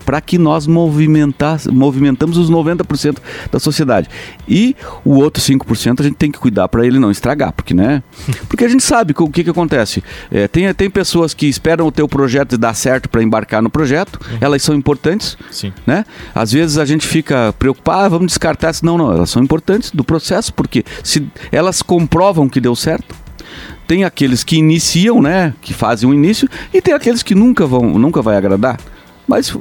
para 0.06 0.22
que 0.22 0.38
nós 0.38 0.68
movimentamos 0.68 2.38
os 2.38 2.50
90% 2.50 3.18
da 3.52 3.60
sociedade. 3.60 4.10
E 4.48 4.76
o 5.04 5.16
outro 5.16 5.42
5% 5.42 6.00
a 6.00 6.04
gente 6.04 6.16
tem 6.16 6.32
que 6.32 6.40
cuidar 6.40 6.68
para 6.68 6.86
ele 6.86 7.00
não 7.00 7.12
estragar, 7.12 7.52
porque 7.52 7.74
né? 7.74 8.04
Porque 8.48 8.64
a 8.64 8.70
gente 8.70 8.84
sabe 8.84 9.14
o 9.18 9.30
que, 9.30 9.44
que 9.44 9.50
acontece. 9.50 10.04
É, 10.32 10.48
tem, 10.48 10.72
tem 10.74 10.90
pessoas 10.90 11.34
que 11.34 11.48
esperam 11.48 11.88
o 11.88 11.92
teu 11.92 12.08
projeto 12.08 12.58
dar 12.58 12.74
certo 12.74 13.10
para 13.10 13.22
embarcar 13.22 13.62
no 13.62 13.70
projeto, 13.70 14.20
uhum. 14.22 14.38
elas 14.40 14.62
são 14.62 14.76
importantes, 14.76 15.38
Sim. 15.52 15.74
né? 15.86 16.06
Às 16.34 16.52
vezes 16.52 16.78
a 16.78 16.86
gente 16.86 17.06
fica 17.06 17.54
preocupado, 17.58 18.06
ah, 18.06 18.10
vamos 18.10 18.28
descartar. 18.28 18.74
Não, 18.84 18.98
não, 18.98 19.12
elas 19.12 19.30
são 19.30 19.44
importantes 19.44 19.92
do 19.92 20.04
processo, 20.04 20.54
porque 20.54 20.84
se 21.04 21.28
elas 21.52 21.82
comprovam 21.82 22.48
que 22.50 22.60
deu 22.60 22.76
certo, 22.76 23.16
tem 23.88 24.04
aqueles 24.04 24.44
que 24.44 24.58
iniciam, 24.58 25.22
né, 25.22 25.54
que 25.62 25.74
fazem 25.74 26.10
o 26.10 26.14
início, 26.14 26.50
e 26.74 26.82
tem 26.82 26.94
aqueles 26.94 27.24
que 27.24 27.36
nunca 27.36 27.66
vão, 27.66 27.98
nunca 28.00 28.22
vai 28.22 28.38
agradar. 28.38 28.80
Mas 29.28 29.56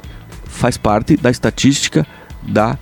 faz 0.55 0.77
parte 0.77 1.17
da 1.17 1.29
estatística 1.29 2.05
da 2.41 2.77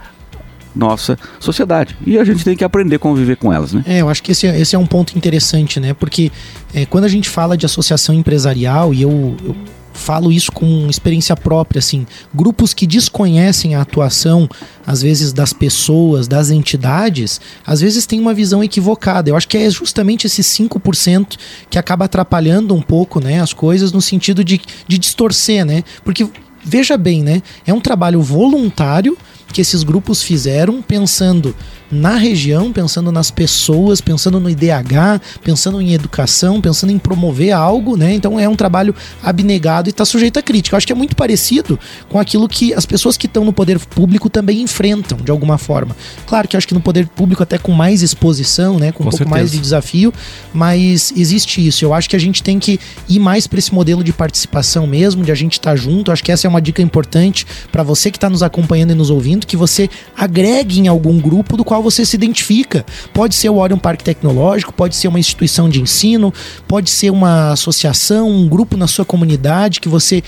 nossa 0.75 1.17
sociedade. 1.39 1.95
E 2.05 2.17
a 2.17 2.23
gente 2.23 2.43
tem 2.43 2.55
que 2.55 2.63
aprender 2.63 2.95
a 2.95 2.99
conviver 2.99 3.37
com 3.37 3.53
elas, 3.53 3.73
né? 3.73 3.83
É, 3.85 4.01
eu 4.01 4.09
acho 4.09 4.23
que 4.23 4.31
esse 4.31 4.47
é, 4.47 4.59
esse 4.59 4.75
é 4.75 4.79
um 4.79 4.87
ponto 4.87 5.15
interessante, 5.17 5.79
né? 5.79 5.93
Porque 5.93 6.31
é, 6.73 6.85
quando 6.85 7.03
a 7.03 7.09
gente 7.09 7.29
fala 7.29 7.55
de 7.55 7.65
associação 7.65 8.15
empresarial, 8.15 8.93
e 8.93 9.03
eu, 9.03 9.37
eu 9.43 9.55
falo 9.93 10.31
isso 10.31 10.51
com 10.51 10.87
experiência 10.89 11.35
própria, 11.35 11.79
assim, 11.79 12.05
grupos 12.33 12.73
que 12.73 12.87
desconhecem 12.87 13.75
a 13.75 13.81
atuação, 13.81 14.49
às 14.85 15.01
vezes, 15.01 15.31
das 15.31 15.53
pessoas, 15.53 16.27
das 16.27 16.49
entidades, 16.49 17.39
às 17.65 17.79
vezes 17.79 18.05
tem 18.05 18.19
uma 18.19 18.33
visão 18.33 18.63
equivocada. 18.63 19.29
Eu 19.29 19.37
acho 19.37 19.47
que 19.47 19.57
é 19.57 19.69
justamente 19.69 20.25
esse 20.25 20.41
5% 20.41 21.37
que 21.69 21.77
acaba 21.77 22.05
atrapalhando 22.05 22.73
um 22.73 22.81
pouco, 22.81 23.19
né, 23.19 23.39
as 23.39 23.53
coisas 23.53 23.91
no 23.91 24.01
sentido 24.01 24.43
de, 24.43 24.59
de 24.87 24.97
distorcer, 24.97 25.63
né? 25.63 25.83
Porque 26.03 26.27
veja 26.63 26.97
bem, 26.97 27.23
né? 27.23 27.41
É 27.65 27.73
um 27.73 27.81
trabalho 27.81 28.21
voluntário 28.21 29.17
que 29.51 29.61
esses 29.61 29.83
grupos 29.83 30.23
fizeram 30.23 30.81
pensando 30.81 31.55
na 31.93 32.15
região, 32.15 32.71
pensando 32.71 33.11
nas 33.11 33.31
pessoas, 33.31 34.01
pensando 34.01 34.39
no 34.39 34.49
IDH, 34.49 35.21
pensando 35.43 35.81
em 35.81 35.93
educação, 35.93 36.59
pensando 36.59 36.91
em 36.91 36.97
promover 36.97 37.51
algo, 37.51 37.95
né? 37.95 38.13
Então 38.13 38.39
é 38.39 38.47
um 38.47 38.55
trabalho 38.55 38.95
abnegado 39.21 39.87
e 39.87 39.91
está 39.91 40.03
sujeito 40.05 40.39
a 40.39 40.41
crítica. 40.41 40.75
Eu 40.75 40.77
acho 40.77 40.87
que 40.87 40.93
é 40.93 40.95
muito 40.95 41.15
parecido 41.15 41.79
com 42.09 42.19
aquilo 42.19 42.47
que 42.47 42.73
as 42.73 42.85
pessoas 42.85 43.17
que 43.17 43.27
estão 43.27 43.45
no 43.45 43.53
poder 43.53 43.79
público 43.79 44.29
também 44.29 44.61
enfrentam, 44.61 45.17
de 45.17 45.31
alguma 45.31 45.57
forma. 45.57 45.95
Claro 46.25 46.47
que 46.47 46.55
eu 46.55 46.57
acho 46.57 46.67
que 46.67 46.73
no 46.73 46.81
poder 46.81 47.07
público 47.07 47.43
até 47.43 47.57
com 47.57 47.71
mais 47.71 48.01
exposição, 48.01 48.79
né? 48.79 48.91
Com, 48.91 49.03
com 49.03 49.09
um 49.09 49.11
certeza. 49.11 49.25
pouco 49.25 49.39
mais 49.39 49.51
de 49.51 49.59
desafio, 49.59 50.13
mas 50.53 51.13
existe 51.15 51.65
isso. 51.65 51.85
Eu 51.85 51.93
acho 51.93 52.09
que 52.09 52.15
a 52.15 52.19
gente 52.19 52.41
tem 52.41 52.59
que 52.59 52.79
ir 53.07 53.19
mais 53.19 53.45
para 53.47 53.59
esse 53.59 53.73
modelo 53.73 54.03
de 54.03 54.11
participação 54.11 54.87
mesmo, 54.87 55.23
de 55.23 55.31
a 55.31 55.35
gente 55.35 55.53
estar 55.53 55.71
tá 55.71 55.75
junto. 55.75 56.11
Acho 56.11 56.23
que 56.23 56.31
essa 56.31 56.47
é 56.47 56.49
uma 56.49 56.61
dica 56.61 56.81
importante 56.81 57.45
para 57.71 57.83
você 57.83 58.09
que 58.09 58.17
está 58.17 58.29
nos 58.29 58.41
acompanhando 58.41 58.91
e 58.91 58.95
nos 58.95 59.09
ouvindo, 59.09 59.45
que 59.45 59.57
você 59.57 59.89
agregue 60.17 60.79
em 60.79 60.87
algum 60.87 61.19
grupo 61.19 61.55
do 61.55 61.63
qual 61.63 61.82
você 61.83 62.05
se 62.05 62.15
identifica. 62.15 62.85
Pode 63.13 63.35
ser 63.35 63.49
o 63.49 63.57
Orion 63.57 63.77
Parque 63.77 64.03
Tecnológico, 64.03 64.73
pode 64.73 64.95
ser 64.95 65.07
uma 65.07 65.19
instituição 65.19 65.69
de 65.69 65.81
ensino, 65.81 66.33
pode 66.67 66.89
ser 66.89 67.11
uma 67.11 67.51
associação, 67.51 68.29
um 68.29 68.47
grupo 68.47 68.75
na 68.75 68.87
sua 68.87 69.05
comunidade 69.05 69.79
que 69.79 69.89
você 69.89 70.23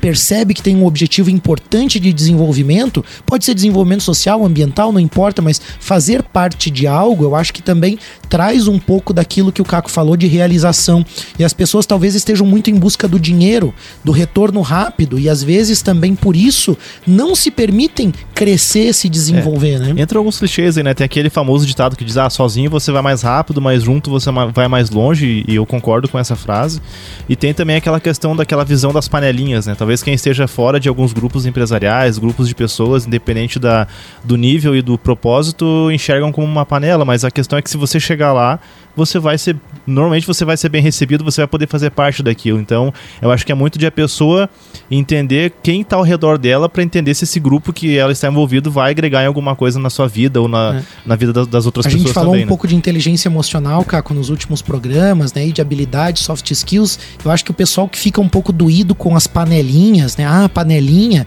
percebe 0.00 0.54
que 0.54 0.62
tem 0.62 0.76
um 0.76 0.86
objetivo 0.86 1.30
importante 1.30 1.98
de 1.98 2.12
desenvolvimento, 2.12 3.04
pode 3.24 3.44
ser 3.44 3.54
desenvolvimento 3.54 4.02
social, 4.02 4.44
ambiental, 4.44 4.92
não 4.92 5.00
importa, 5.00 5.42
mas 5.42 5.60
fazer 5.80 6.22
parte 6.22 6.70
de 6.70 6.86
algo, 6.86 7.24
eu 7.24 7.34
acho 7.34 7.52
que 7.52 7.62
também 7.62 7.98
traz 8.28 8.68
um 8.68 8.78
pouco 8.78 9.12
daquilo 9.12 9.52
que 9.52 9.62
o 9.62 9.64
Caco 9.64 9.90
falou 9.90 10.16
de 10.16 10.26
realização. 10.26 11.04
E 11.38 11.44
as 11.44 11.52
pessoas 11.52 11.86
talvez 11.86 12.14
estejam 12.14 12.46
muito 12.46 12.70
em 12.70 12.74
busca 12.74 13.06
do 13.06 13.18
dinheiro, 13.18 13.74
do 14.04 14.12
retorno 14.12 14.60
rápido, 14.60 15.18
e 15.18 15.28
às 15.28 15.42
vezes 15.42 15.82
também 15.82 16.14
por 16.14 16.34
isso 16.34 16.76
não 17.06 17.34
se 17.34 17.50
permitem 17.50 18.12
crescer, 18.34 18.92
se 18.92 19.08
desenvolver, 19.08 19.74
é. 19.74 19.78
né? 19.78 19.94
Entra 19.96 20.18
alguns 20.18 20.38
clichês 20.38 20.76
aí, 20.76 20.82
né? 20.82 20.94
Tem 20.94 21.04
aquele 21.04 21.30
famoso 21.30 21.66
ditado 21.66 21.96
que 21.96 22.04
diz: 22.04 22.16
ah, 22.16 22.28
sozinho 22.28 22.70
você 22.70 22.90
vai 22.90 23.02
mais 23.02 23.22
rápido, 23.22 23.60
mas 23.60 23.82
junto 23.82 24.10
você 24.10 24.30
vai 24.52 24.68
mais 24.68 24.90
longe, 24.90 25.44
e 25.46 25.54
eu 25.54 25.64
concordo 25.64 26.08
com 26.08 26.18
essa 26.18 26.36
frase. 26.36 26.80
E 27.28 27.36
tem 27.36 27.54
também 27.54 27.76
aquela 27.76 28.00
questão 28.00 28.34
daquela 28.34 28.64
visão 28.64 28.92
das 28.92 29.08
panelinhas, 29.08 29.66
né? 29.66 29.74
Talvez 29.76 30.02
quem 30.02 30.14
esteja 30.14 30.46
fora 30.48 30.80
de 30.80 30.88
alguns 30.88 31.12
grupos 31.12 31.46
empresariais, 31.46 32.18
grupos 32.18 32.48
de 32.48 32.54
pessoas, 32.54 33.06
independente 33.06 33.58
da, 33.58 33.86
do 34.24 34.36
nível 34.36 34.74
e 34.74 34.82
do 34.82 34.96
propósito, 34.96 35.90
enxergam 35.90 36.32
como 36.32 36.46
uma 36.46 36.64
panela, 36.64 37.04
mas 37.04 37.24
a 37.24 37.30
questão 37.30 37.58
é 37.58 37.62
que 37.62 37.70
se 37.70 37.76
você 37.76 38.00
chegar 38.00 38.32
lá, 38.32 38.58
você 38.96 39.18
vai 39.18 39.36
ser. 39.36 39.56
Normalmente 39.86 40.26
você 40.26 40.44
vai 40.44 40.56
ser 40.56 40.68
bem 40.68 40.82
recebido, 40.82 41.22
você 41.22 41.42
vai 41.42 41.46
poder 41.46 41.68
fazer 41.68 41.90
parte 41.90 42.22
daquilo. 42.22 42.58
Então, 42.58 42.92
eu 43.20 43.30
acho 43.30 43.44
que 43.44 43.52
é 43.52 43.54
muito 43.54 43.78
de 43.78 43.86
a 43.86 43.92
pessoa 43.92 44.48
entender 44.90 45.52
quem 45.62 45.82
está 45.82 45.96
ao 45.96 46.02
redor 46.02 46.38
dela 46.38 46.68
para 46.68 46.82
entender 46.82 47.14
se 47.14 47.24
esse 47.24 47.38
grupo 47.38 47.72
que 47.72 47.96
ela 47.96 48.10
está 48.10 48.28
envolvido 48.28 48.70
vai 48.70 48.90
agregar 48.90 49.22
em 49.22 49.26
alguma 49.26 49.54
coisa 49.54 49.78
na 49.78 49.90
sua 49.90 50.08
vida 50.08 50.40
ou 50.40 50.48
na, 50.48 50.76
é. 50.76 50.82
na 51.04 51.14
vida 51.14 51.32
das, 51.32 51.46
das 51.46 51.66
outras 51.66 51.86
a 51.86 51.88
pessoas. 51.88 52.04
A 52.04 52.06
gente 52.06 52.14
falou 52.14 52.30
também, 52.30 52.42
um 52.42 52.46
né? 52.46 52.48
pouco 52.48 52.66
de 52.66 52.74
inteligência 52.74 53.28
emocional, 53.28 53.84
Caco, 53.84 54.14
nos 54.14 54.30
últimos 54.30 54.62
programas, 54.62 55.32
né? 55.32 55.46
E 55.46 55.52
de 55.52 55.60
habilidade, 55.60 56.20
soft 56.20 56.50
skills. 56.50 56.98
Eu 57.24 57.30
acho 57.30 57.44
que 57.44 57.50
o 57.50 57.54
pessoal 57.54 57.88
que 57.88 57.98
fica 57.98 58.20
um 58.20 58.28
pouco 58.28 58.52
doído 58.52 58.94
com 58.94 59.14
as 59.14 59.26
panelinhas, 59.26 60.16
né? 60.16 60.24
Ah, 60.26 60.48
panelinha. 60.48 61.26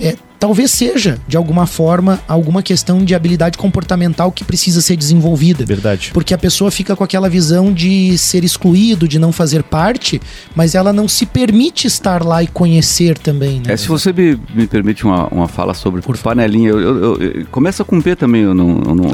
É, 0.00 0.16
talvez 0.42 0.72
seja, 0.72 1.20
de 1.28 1.36
alguma 1.36 1.68
forma, 1.68 2.20
alguma 2.26 2.64
questão 2.64 3.04
de 3.04 3.14
habilidade 3.14 3.56
comportamental 3.56 4.32
que 4.32 4.42
precisa 4.42 4.82
ser 4.82 4.96
desenvolvida. 4.96 5.64
Verdade. 5.64 6.10
Porque 6.12 6.34
a 6.34 6.38
pessoa 6.38 6.68
fica 6.68 6.96
com 6.96 7.04
aquela 7.04 7.28
visão 7.28 7.72
de 7.72 8.18
ser 8.18 8.42
excluído, 8.42 9.06
de 9.06 9.20
não 9.20 9.30
fazer 9.30 9.62
parte, 9.62 10.20
mas 10.56 10.74
ela 10.74 10.92
não 10.92 11.06
se 11.06 11.26
permite 11.26 11.86
estar 11.86 12.24
lá 12.24 12.42
e 12.42 12.48
conhecer 12.48 13.16
também, 13.16 13.60
né? 13.64 13.72
É, 13.72 13.76
se 13.76 13.86
você 13.86 14.12
me, 14.12 14.36
me 14.52 14.66
permite 14.66 15.04
uma, 15.04 15.28
uma 15.28 15.46
fala 15.46 15.74
sobre 15.74 16.02
Por 16.02 16.18
panelinha, 16.18 16.70
eu, 16.70 16.80
eu, 16.80 17.22
eu, 17.22 17.46
começa 17.52 17.84
com 17.84 18.02
P 18.02 18.16
também, 18.16 18.42
eu 18.42 18.52
não. 18.52 18.82
Eu, 18.84 18.94
não, 18.96 19.04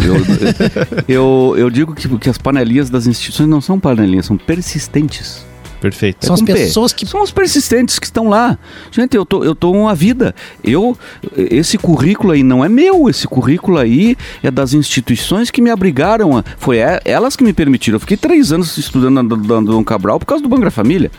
eu, 1.07 1.55
eu, 1.59 1.69
digo 1.69 1.95
que, 1.95 2.09
que 2.17 2.31
as 2.31 2.39
panelinhas 2.39 2.89
das 2.89 3.07
instituições 3.07 3.51
não 3.51 3.61
são 3.61 3.79
panelinhas, 3.79 4.25
são 4.25 4.39
persistentes. 4.39 5.47
Perfeito. 5.81 6.27
São 6.27 6.35
é 6.35 6.39
as 6.39 6.43
pessoas 6.43 6.93
P. 6.93 6.99
que. 6.99 7.07
São 7.07 7.23
os 7.23 7.31
persistentes 7.31 7.99
que 7.99 8.07
estão 8.07 8.29
lá. 8.29 8.59
Gente, 8.91 9.17
eu 9.17 9.25
tô, 9.25 9.45
eu 9.45 9.55
tô 9.55 9.71
uma 9.71 9.95
vida. 9.95 10.35
Eu, 10.63 10.97
esse 11.37 11.79
currículo 11.79 12.33
aí 12.33 12.43
não 12.43 12.65
é 12.65 12.69
meu. 12.69 13.09
Esse 13.09 13.27
currículo 13.29 13.79
aí 13.79 14.17
é 14.43 14.51
das 14.51 14.75
instituições 14.75 15.51
que 15.51 15.63
me 15.63 15.71
abrigaram. 15.71 16.43
Foi 16.59 16.79
elas 17.05 17.37
que 17.37 17.45
me 17.45 17.53
permitiram. 17.53 17.97
Eu 17.97 18.01
fiquei 18.01 18.17
três 18.17 18.53
anos 18.53 18.77
estudando 18.77 19.23
no 19.23 19.63
Dom 19.65 19.85
Cabral 19.85 20.19
por 20.19 20.27
causa 20.27 20.43
do 20.43 20.49
Banco 20.49 20.65
da 20.65 20.71
Família. 20.71 21.11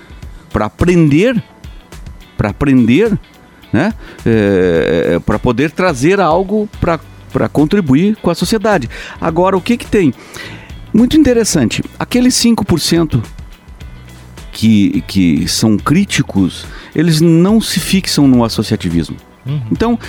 Para 0.51 0.65
aprender. 0.65 1.41
Para 2.37 2.49
aprender. 2.49 3.17
Né? 3.71 3.93
É, 4.25 5.13
é 5.15 5.19
para 5.19 5.39
poder 5.39 5.71
trazer 5.71 6.19
algo 6.19 6.67
para 6.81 7.47
contribuir 7.47 8.17
com 8.17 8.29
a 8.29 8.35
sociedade. 8.35 8.89
Agora, 9.21 9.55
o 9.55 9.61
que 9.61 9.77
que 9.77 9.85
tem? 9.85 10.13
Muito 10.91 11.15
interessante. 11.15 11.83
Aqueles 11.99 12.33
5% 12.33 13.21
que, 14.51 15.01
que 15.07 15.47
são 15.47 15.77
críticos, 15.77 16.65
eles 16.95 17.21
não 17.21 17.61
se 17.61 17.79
fixam 17.79 18.27
no 18.27 18.43
associativismo. 18.43 19.17
Uhum. 19.45 19.61
Então, 19.71 19.99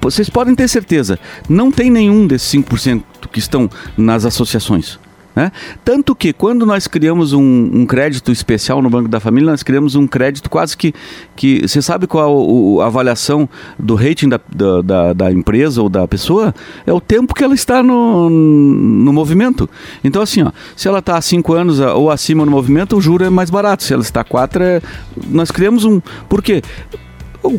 vocês 0.00 0.28
podem 0.28 0.54
ter 0.54 0.68
certeza, 0.68 1.18
não 1.48 1.70
tem 1.70 1.90
nenhum 1.90 2.26
desses 2.26 2.52
5% 2.52 3.02
que 3.30 3.38
estão 3.38 3.70
nas 3.96 4.24
associações. 4.24 4.98
Né? 5.34 5.50
Tanto 5.84 6.14
que 6.14 6.32
quando 6.32 6.66
nós 6.66 6.86
criamos 6.86 7.32
um, 7.32 7.40
um, 7.40 7.86
crédito 7.86 8.30
especial 8.30 8.82
no 8.82 8.90
Banco 8.90 9.08
da 9.08 9.18
Família, 9.18 9.50
nós 9.50 9.62
criamos 9.62 9.94
um 9.94 10.06
crédito 10.06 10.50
quase 10.50 10.76
que. 10.76 10.94
que 11.34 11.66
você 11.66 11.80
sabe 11.80 12.06
qual 12.06 12.80
a, 12.80 12.84
a 12.84 12.86
avaliação 12.86 13.48
do 13.78 13.94
rating 13.94 14.28
da, 14.28 14.40
da, 14.82 15.12
da, 15.12 15.32
empresa 15.32 15.80
ou 15.80 15.88
da 15.88 16.06
pessoa? 16.06 16.54
É 16.86 16.92
o 16.92 17.00
tempo 17.00 17.34
que 17.34 17.42
ela 17.42 17.54
está 17.54 17.82
no, 17.82 18.28
no 18.28 19.12
movimento. 19.12 19.68
Então, 20.04 20.20
assim, 20.20 20.42
ó, 20.42 20.52
se 20.76 20.86
ela 20.86 20.98
está 20.98 21.16
há 21.16 21.22
5 21.22 21.52
anos 21.54 21.80
ou 21.80 22.10
acima 22.10 22.44
no 22.44 22.50
movimento, 22.50 22.96
o 22.96 23.00
juro 23.00 23.24
é 23.24 23.30
mais 23.30 23.48
barato. 23.48 23.82
Se 23.82 23.94
ela 23.94 24.02
está 24.02 24.20
há 24.20 24.24
4, 24.24 24.62
é, 24.62 24.82
nós 25.28 25.50
criamos 25.50 25.84
um. 25.84 26.00
Por 26.28 26.42
quê? 26.42 26.62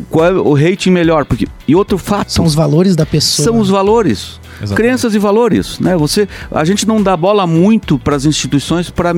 qual 0.08 0.24
é 0.24 0.32
o 0.32 0.54
rating 0.54 0.90
melhor? 0.90 1.24
Porque, 1.24 1.46
e 1.68 1.74
outro 1.74 1.98
fato. 1.98 2.32
São 2.32 2.44
os 2.44 2.54
valores 2.54 2.96
da 2.96 3.04
pessoa. 3.04 3.44
São 3.44 3.58
os 3.58 3.68
valores. 3.68 4.40
Exatamente. 4.62 4.74
Crenças 4.74 5.14
e 5.14 5.18
valores, 5.18 5.78
né? 5.78 5.96
Você, 5.96 6.28
a 6.50 6.64
gente 6.64 6.86
não 6.86 7.02
dá 7.02 7.16
bola 7.16 7.46
muito 7.46 7.98
para 7.98 8.16
as 8.16 8.24
instituições 8.24 8.90
para 8.90 9.12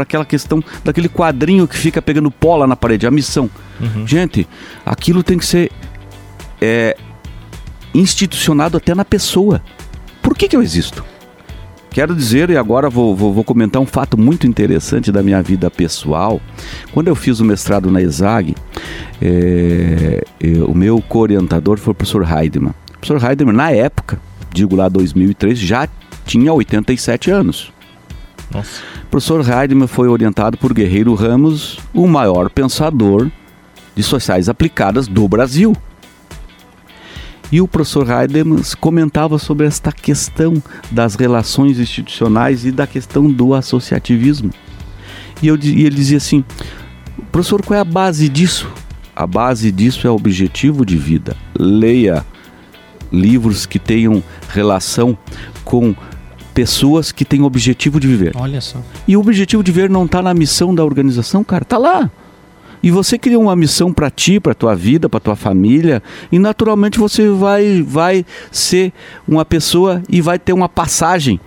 aquela 0.00 0.24
questão 0.24 0.62
daquele 0.84 1.08
quadrinho 1.08 1.66
que 1.66 1.76
fica 1.76 2.02
pegando 2.02 2.30
pola 2.30 2.66
na 2.66 2.76
parede, 2.76 3.06
a 3.06 3.10
missão. 3.10 3.50
Uhum. 3.80 4.06
Gente, 4.06 4.46
aquilo 4.84 5.22
tem 5.22 5.38
que 5.38 5.46
ser 5.46 5.70
é, 6.60 6.96
institucionado 7.94 8.76
até 8.76 8.94
na 8.94 9.04
pessoa. 9.04 9.62
Por 10.22 10.36
que, 10.36 10.48
que 10.48 10.56
eu 10.56 10.62
existo? 10.62 11.04
Quero 11.90 12.14
dizer, 12.14 12.50
e 12.50 12.56
agora 12.56 12.88
vou, 12.88 13.16
vou, 13.16 13.34
vou, 13.34 13.42
comentar 13.42 13.82
um 13.82 13.86
fato 13.86 14.16
muito 14.16 14.46
interessante 14.46 15.10
da 15.10 15.24
minha 15.24 15.42
vida 15.42 15.68
pessoal. 15.68 16.40
Quando 16.92 17.08
eu 17.08 17.16
fiz 17.16 17.40
o 17.40 17.44
mestrado 17.44 17.90
na 17.90 18.00
ESAG, 18.00 18.54
é, 19.20 20.22
o 20.68 20.72
meu 20.72 21.02
co-orientador 21.02 21.78
foi 21.78 21.90
o 21.90 21.94
professor 21.94 22.24
Heidemann. 22.24 22.72
O 22.96 22.98
professor 23.00 23.28
Heidemann, 23.28 23.56
na 23.56 23.72
época, 23.72 24.20
digo 24.52 24.76
lá 24.76 24.88
2003, 24.88 25.58
já 25.58 25.88
tinha 26.24 26.52
87 26.52 27.30
anos. 27.30 27.72
Nossa. 28.52 28.82
O 29.04 29.06
professor 29.06 29.40
Heidemann 29.40 29.86
foi 29.86 30.08
orientado 30.08 30.56
por 30.56 30.72
Guerreiro 30.72 31.14
Ramos, 31.14 31.78
o 31.94 32.06
maior 32.06 32.50
pensador 32.50 33.30
de 33.94 34.02
sociais 34.02 34.48
aplicadas 34.48 35.06
do 35.06 35.26
Brasil. 35.28 35.76
E 37.52 37.60
o 37.60 37.66
professor 37.66 38.08
Heidemann 38.08 38.62
comentava 38.80 39.38
sobre 39.38 39.66
esta 39.66 39.90
questão 39.90 40.62
das 40.90 41.16
relações 41.16 41.78
institucionais 41.80 42.64
e 42.64 42.70
da 42.70 42.86
questão 42.86 43.30
do 43.30 43.54
associativismo. 43.54 44.50
E, 45.42 45.48
eu, 45.48 45.56
e 45.56 45.84
ele 45.84 45.96
dizia 45.96 46.18
assim: 46.18 46.44
professor, 47.32 47.62
qual 47.62 47.76
é 47.76 47.80
a 47.80 47.84
base 47.84 48.28
disso? 48.28 48.70
A 49.14 49.26
base 49.26 49.72
disso 49.72 50.06
é 50.06 50.10
o 50.10 50.14
objetivo 50.14 50.86
de 50.86 50.96
vida. 50.96 51.36
Leia 51.58 52.24
livros 53.12 53.66
que 53.66 53.78
tenham 53.78 54.22
relação 54.48 55.16
com 55.64 55.94
pessoas 56.54 57.12
que 57.12 57.24
têm 57.24 57.42
objetivo 57.42 57.98
de 58.00 58.06
viver. 58.06 58.32
Olha 58.36 58.60
só. 58.60 58.78
E 59.06 59.16
o 59.16 59.20
objetivo 59.20 59.62
de 59.62 59.72
viver 59.72 59.88
não 59.88 60.04
está 60.04 60.20
na 60.20 60.34
missão 60.34 60.74
da 60.74 60.84
organização, 60.84 61.42
cara, 61.42 61.62
está 61.62 61.78
lá. 61.78 62.10
E 62.82 62.90
você 62.90 63.18
cria 63.18 63.38
uma 63.38 63.54
missão 63.54 63.92
para 63.92 64.10
ti, 64.10 64.40
para 64.40 64.54
tua 64.54 64.74
vida, 64.74 65.08
para 65.08 65.20
tua 65.20 65.36
família, 65.36 66.02
e 66.32 66.38
naturalmente 66.38 66.98
você 66.98 67.28
vai 67.28 67.82
vai 67.82 68.24
ser 68.50 68.92
uma 69.28 69.44
pessoa 69.44 70.02
e 70.08 70.20
vai 70.20 70.38
ter 70.38 70.52
uma 70.52 70.68
passagem. 70.68 71.38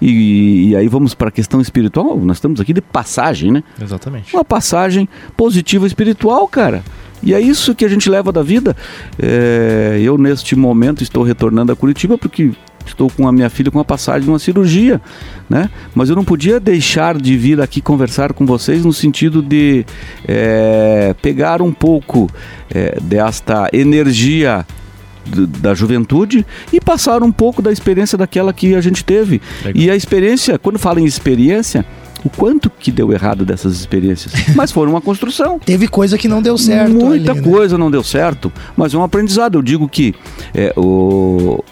E, 0.00 0.70
e 0.70 0.76
aí 0.76 0.88
vamos 0.88 1.14
para 1.14 1.28
a 1.28 1.30
questão 1.30 1.60
espiritual. 1.60 2.18
Nós 2.18 2.38
estamos 2.38 2.60
aqui 2.60 2.72
de 2.72 2.80
passagem, 2.80 3.52
né? 3.52 3.62
Exatamente. 3.80 4.34
Uma 4.34 4.44
passagem 4.44 5.08
positiva 5.36 5.86
espiritual, 5.86 6.48
cara. 6.48 6.82
E 7.22 7.34
é 7.34 7.40
isso 7.40 7.74
que 7.74 7.84
a 7.84 7.88
gente 7.88 8.08
leva 8.08 8.32
da 8.32 8.42
vida. 8.42 8.76
É, 9.18 9.98
eu, 10.02 10.16
neste 10.16 10.56
momento, 10.56 11.02
estou 11.02 11.22
retornando 11.22 11.72
a 11.72 11.76
Curitiba 11.76 12.16
porque 12.16 12.50
estou 12.86 13.10
com 13.10 13.28
a 13.28 13.32
minha 13.32 13.50
filha 13.50 13.70
com 13.70 13.78
a 13.78 13.84
passagem 13.84 14.22
de 14.22 14.30
uma 14.30 14.38
cirurgia, 14.38 15.00
né? 15.48 15.70
Mas 15.94 16.08
eu 16.08 16.16
não 16.16 16.24
podia 16.24 16.58
deixar 16.58 17.18
de 17.18 17.36
vir 17.36 17.60
aqui 17.60 17.80
conversar 17.80 18.32
com 18.32 18.46
vocês 18.46 18.84
no 18.84 18.92
sentido 18.92 19.42
de 19.42 19.84
é, 20.26 21.14
pegar 21.20 21.62
um 21.62 21.72
pouco 21.72 22.28
é, 22.70 22.98
desta 23.00 23.68
energia 23.72 24.66
da 25.60 25.74
juventude 25.74 26.44
e 26.72 26.80
passar 26.80 27.22
um 27.22 27.30
pouco 27.30 27.62
da 27.62 27.70
experiência 27.70 28.16
daquela 28.18 28.52
que 28.52 28.74
a 28.74 28.80
gente 28.80 29.04
teve. 29.04 29.40
Legal. 29.64 29.82
E 29.82 29.90
a 29.90 29.94
experiência, 29.94 30.58
quando 30.58 30.78
fala 30.78 31.00
em 31.00 31.04
experiência, 31.04 31.84
o 32.24 32.30
quanto 32.30 32.70
que 32.70 32.90
deu 32.90 33.12
errado 33.12 33.44
dessas 33.44 33.74
experiências. 33.74 34.32
Mas 34.54 34.72
foram 34.72 34.92
uma 34.92 35.00
construção. 35.00 35.58
Teve 35.58 35.88
coisa 35.88 36.18
que 36.18 36.28
não 36.28 36.42
deu 36.42 36.56
certo. 36.58 36.92
Muita 36.92 37.32
ali, 37.32 37.40
né? 37.40 37.50
coisa 37.50 37.78
não 37.78 37.90
deu 37.90 38.02
certo, 38.02 38.52
mas 38.76 38.94
é 38.94 38.98
um 38.98 39.02
aprendizado. 39.02 39.58
Eu 39.58 39.62
digo 39.62 39.88
que 39.88 40.14
é, 40.54 40.72
o, 40.76 41.62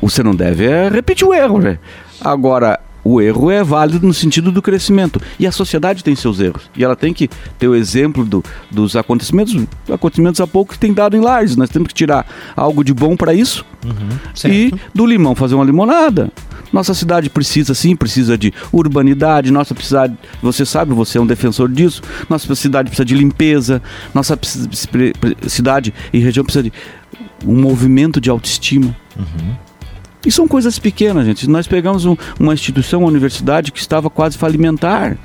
você 0.00 0.22
não 0.22 0.34
deve 0.34 0.64
é, 0.64 0.88
repetir 0.88 1.26
o 1.26 1.32
erro, 1.32 1.58
né? 1.58 1.78
Agora, 2.20 2.78
o 3.04 3.20
erro 3.20 3.50
é 3.50 3.64
válido 3.64 4.06
no 4.06 4.14
sentido 4.14 4.52
do 4.52 4.62
crescimento. 4.62 5.20
E 5.38 5.46
a 5.46 5.52
sociedade 5.52 6.04
tem 6.04 6.14
seus 6.14 6.40
erros. 6.40 6.70
E 6.76 6.84
ela 6.84 6.94
tem 6.94 7.12
que 7.12 7.28
ter 7.58 7.68
o 7.68 7.74
exemplo 7.74 8.24
do, 8.24 8.44
dos 8.70 8.94
acontecimentos, 8.96 9.56
acontecimentos 9.90 10.40
há 10.40 10.46
pouco 10.46 10.72
que 10.72 10.78
tem 10.78 10.92
dado 10.92 11.16
em 11.16 11.20
Lages. 11.20 11.56
Nós 11.56 11.70
temos 11.70 11.88
que 11.88 11.94
tirar 11.94 12.26
algo 12.56 12.84
de 12.84 12.94
bom 12.94 13.16
para 13.16 13.34
isso. 13.34 13.64
Uhum, 13.84 14.50
e 14.50 14.72
do 14.94 15.04
limão 15.04 15.34
fazer 15.34 15.54
uma 15.54 15.64
limonada. 15.64 16.30
Nossa 16.72 16.94
cidade 16.94 17.28
precisa 17.28 17.74
sim, 17.74 17.94
precisa 17.94 18.36
de 18.38 18.52
urbanidade, 18.72 19.50
nossa 19.50 19.74
cidade, 19.80 20.16
você 20.40 20.64
sabe, 20.64 20.94
você 20.94 21.18
é 21.18 21.20
um 21.20 21.26
defensor 21.26 21.68
disso. 21.68 22.02
Nossa 22.28 22.54
cidade 22.54 22.88
precisa 22.88 23.04
de 23.04 23.14
limpeza, 23.14 23.82
nossa 24.14 24.38
cidade 25.46 25.92
e 26.12 26.18
região 26.18 26.44
precisa 26.44 26.62
de 26.62 26.72
um 27.46 27.60
movimento 27.60 28.20
de 28.20 28.30
autoestima. 28.30 28.96
Uhum. 29.16 29.54
E 30.24 30.30
são 30.30 30.46
coisas 30.46 30.78
pequenas, 30.78 31.26
gente. 31.26 31.48
Nós 31.50 31.66
pegamos 31.66 32.04
um, 32.04 32.16
uma 32.38 32.54
instituição, 32.54 33.00
uma 33.00 33.08
universidade 33.08 33.72
que 33.72 33.80
estava 33.80 34.08
quase 34.08 34.38
falimentar. 34.38 35.18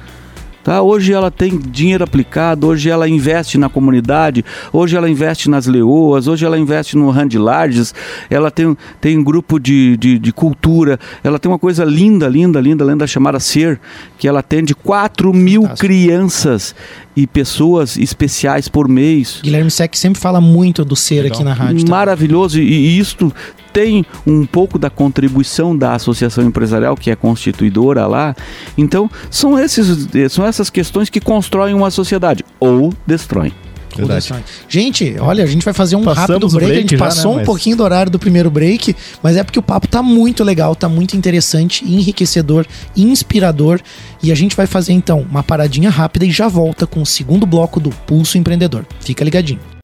Tá? 0.67 0.81
Hoje 0.81 1.13
ela 1.13 1.31
tem 1.31 1.57
dinheiro 1.57 2.03
aplicado, 2.03 2.67
hoje 2.67 2.89
ela 2.89 3.07
investe 3.07 3.57
na 3.57 3.69
comunidade, 3.69 4.43
hoje 4.73 4.97
ela 4.97 5.09
investe 5.09 5.49
nas 5.49 5.65
leoas, 5.65 6.27
hoje 6.27 6.45
ela 6.45 6.59
investe 6.59 6.97
no 6.97 7.09
Hand 7.09 7.29
Larges, 7.35 7.95
ela 8.29 8.51
tem, 8.51 8.75
tem 8.99 9.17
um 9.17 9.23
grupo 9.23 9.61
de, 9.61 9.95
de, 9.95 10.19
de, 10.19 10.33
cultura, 10.33 10.99
ela 11.23 11.39
tem 11.39 11.49
uma 11.49 11.57
coisa 11.57 11.85
linda, 11.85 12.27
linda, 12.27 12.59
linda, 12.59 12.83
linda 12.83 13.07
chamada 13.07 13.39
Ser, 13.39 13.79
que 14.17 14.27
ela 14.27 14.41
atende 14.41 14.75
4 14.75 15.33
mil 15.33 15.69
crianças 15.79 16.75
e 17.15 17.25
pessoas 17.25 17.95
especiais 17.95 18.67
por 18.67 18.89
mês. 18.89 19.39
Guilherme 19.41 19.71
Sec 19.71 19.95
sempre 19.95 20.19
fala 20.19 20.41
muito 20.41 20.83
do 20.83 20.97
Ser 20.97 21.21
Legal. 21.21 21.37
aqui 21.37 21.43
na 21.45 21.53
rádio. 21.53 21.89
Maravilhoso, 21.89 22.59
e, 22.59 22.65
e 22.65 22.99
isto 22.99 23.33
tem 23.77 24.03
um 24.25 24.43
pouco 24.43 24.79
da 24.79 24.89
contribuição 24.89 25.77
da 25.77 25.93
associação 25.93 26.43
empresarial 26.43 26.97
que 26.97 27.11
é 27.11 27.15
constituidora 27.15 28.07
lá. 28.07 28.35
Então, 28.75 29.07
são, 29.29 29.59
esses, 29.59 30.07
são 30.31 30.43
essas 30.43 30.71
questões 30.71 31.11
que 31.11 31.21
constroem 31.21 31.75
uma 31.75 31.91
sociedade 31.91 32.43
ou 32.59 32.91
destroem. 33.05 33.53
Verdade. 33.95 34.33
Gente, 34.67 35.15
olha, 35.19 35.43
a 35.43 35.47
gente 35.47 35.63
vai 35.63 35.75
fazer 35.75 35.95
um 35.95 36.03
Passamos 36.03 36.27
rápido 36.27 36.49
break. 36.49 36.65
break. 36.65 36.77
A 36.77 36.81
gente 36.81 36.97
já, 36.97 37.05
passou 37.05 37.31
né, 37.31 37.37
mas... 37.37 37.43
um 37.43 37.45
pouquinho 37.45 37.77
do 37.77 37.83
horário 37.83 38.11
do 38.11 38.17
primeiro 38.17 38.49
break, 38.49 38.95
mas 39.21 39.37
é 39.37 39.43
porque 39.43 39.59
o 39.59 39.63
papo 39.63 39.87
tá 39.87 40.01
muito 40.01 40.43
legal, 40.43 40.75
tá 40.75 40.89
muito 40.89 41.15
interessante, 41.15 41.85
enriquecedor, 41.85 42.65
inspirador. 42.95 43.79
E 44.23 44.31
a 44.31 44.35
gente 44.35 44.55
vai 44.55 44.65
fazer 44.65 44.93
então 44.93 45.23
uma 45.29 45.43
paradinha 45.43 45.91
rápida 45.91 46.25
e 46.25 46.31
já 46.31 46.47
volta 46.47 46.87
com 46.87 47.03
o 47.03 47.05
segundo 47.05 47.45
bloco 47.45 47.79
do 47.79 47.91
Pulso 47.91 48.39
Empreendedor. 48.39 48.87
Fica 49.01 49.23
ligadinho. 49.23 49.76